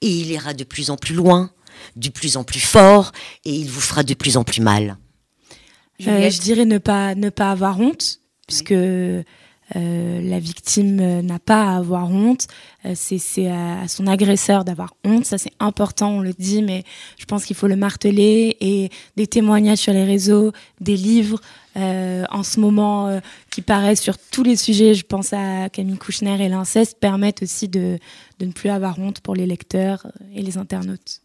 et 0.00 0.08
il 0.08 0.30
ira 0.30 0.54
de 0.54 0.64
plus 0.64 0.90
en 0.90 0.96
plus 0.96 1.14
loin, 1.14 1.50
de 1.96 2.08
plus 2.08 2.36
en 2.36 2.44
plus 2.44 2.60
fort, 2.60 3.12
et 3.44 3.52
il 3.52 3.70
vous 3.70 3.80
fera 3.80 4.02
de 4.02 4.14
plus 4.14 4.36
en 4.36 4.44
plus 4.44 4.60
mal. 4.60 4.96
Je 6.04 6.40
dirais 6.40 6.64
ne 6.64 6.78
pas 6.78 7.14
ne 7.14 7.30
pas 7.30 7.50
avoir 7.50 7.80
honte, 7.80 8.20
puisque 8.46 8.74
euh, 9.76 10.20
la 10.20 10.38
victime 10.38 11.00
euh, 11.00 11.22
n'a 11.22 11.38
pas 11.38 11.70
à 11.70 11.76
avoir 11.76 12.10
honte, 12.10 12.46
euh, 12.84 12.92
c'est 12.94 13.48
à, 13.48 13.88
son 13.88 14.06
agresseur 14.06 14.64
d'avoir 14.64 14.94
honte, 15.04 15.24
ça 15.24 15.38
c'est 15.38 15.52
important, 15.60 16.10
on 16.10 16.20
le 16.20 16.32
dit, 16.32 16.62
mais 16.62 16.84
je 17.16 17.24
pense 17.24 17.44
qu'il 17.44 17.56
faut 17.56 17.68
le 17.68 17.76
marteler. 17.76 18.56
Et 18.60 18.90
des 19.16 19.26
témoignages 19.26 19.78
sur 19.78 19.92
les 19.92 20.04
réseaux, 20.04 20.52
des 20.80 20.96
livres 20.96 21.40
en 21.74 22.42
ce 22.42 22.60
moment 22.60 23.18
qui 23.50 23.62
paraissent 23.62 24.02
sur 24.02 24.18
tous 24.18 24.42
les 24.42 24.56
sujets, 24.56 24.92
je 24.92 25.06
pense 25.06 25.32
à 25.32 25.70
Camille 25.70 25.96
Kouchner 25.96 26.44
et 26.44 26.50
l'inceste, 26.50 26.98
permettent 27.00 27.42
aussi 27.42 27.66
de, 27.66 27.98
de 28.40 28.46
ne 28.46 28.52
plus 28.52 28.68
avoir 28.68 28.98
honte 28.98 29.20
pour 29.20 29.34
les 29.34 29.46
lecteurs 29.46 30.06
et 30.34 30.42
les 30.42 30.58
internautes 30.58 31.22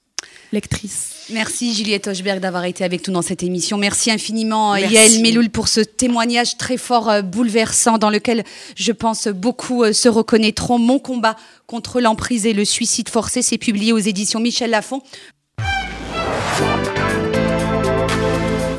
lectrice. 0.52 1.26
Merci 1.30 1.74
Juliette 1.74 2.08
Hochberg 2.08 2.40
d'avoir 2.40 2.64
été 2.64 2.84
avec 2.86 3.06
nous 3.08 3.14
dans 3.14 3.22
cette 3.22 3.44
émission. 3.44 3.78
Merci 3.78 4.12
infiniment 4.12 4.76
Yael 4.78 5.22
Meloul 5.22 5.50
pour 5.50 5.68
ce 5.68 5.82
témoignage 5.82 6.58
très 6.58 6.78
fort, 6.78 7.10
euh, 7.10 7.22
bouleversant, 7.22 7.98
dans 7.98 8.10
lequel 8.10 8.44
je 8.76 8.92
pense 8.94 9.28
beaucoup 9.28 9.84
euh, 9.84 9.92
se 9.92 10.08
reconnaîtront. 10.08 10.80
Mon 10.80 11.00
combat 11.00 11.36
contre 11.66 12.00
l'emprise 12.00 12.46
et 12.46 12.54
le 12.54 12.64
suicide 12.64 13.10
forcé, 13.10 13.42
c'est 13.42 13.58
publié 13.58 13.92
aux 13.92 13.98
éditions 13.98 14.40
Michel 14.40 14.70
Lafon. 14.70 15.02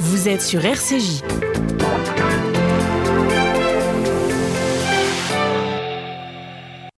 Vous 0.01 0.29
êtes 0.29 0.43
sur 0.43 0.65
RCJ. 0.65 1.23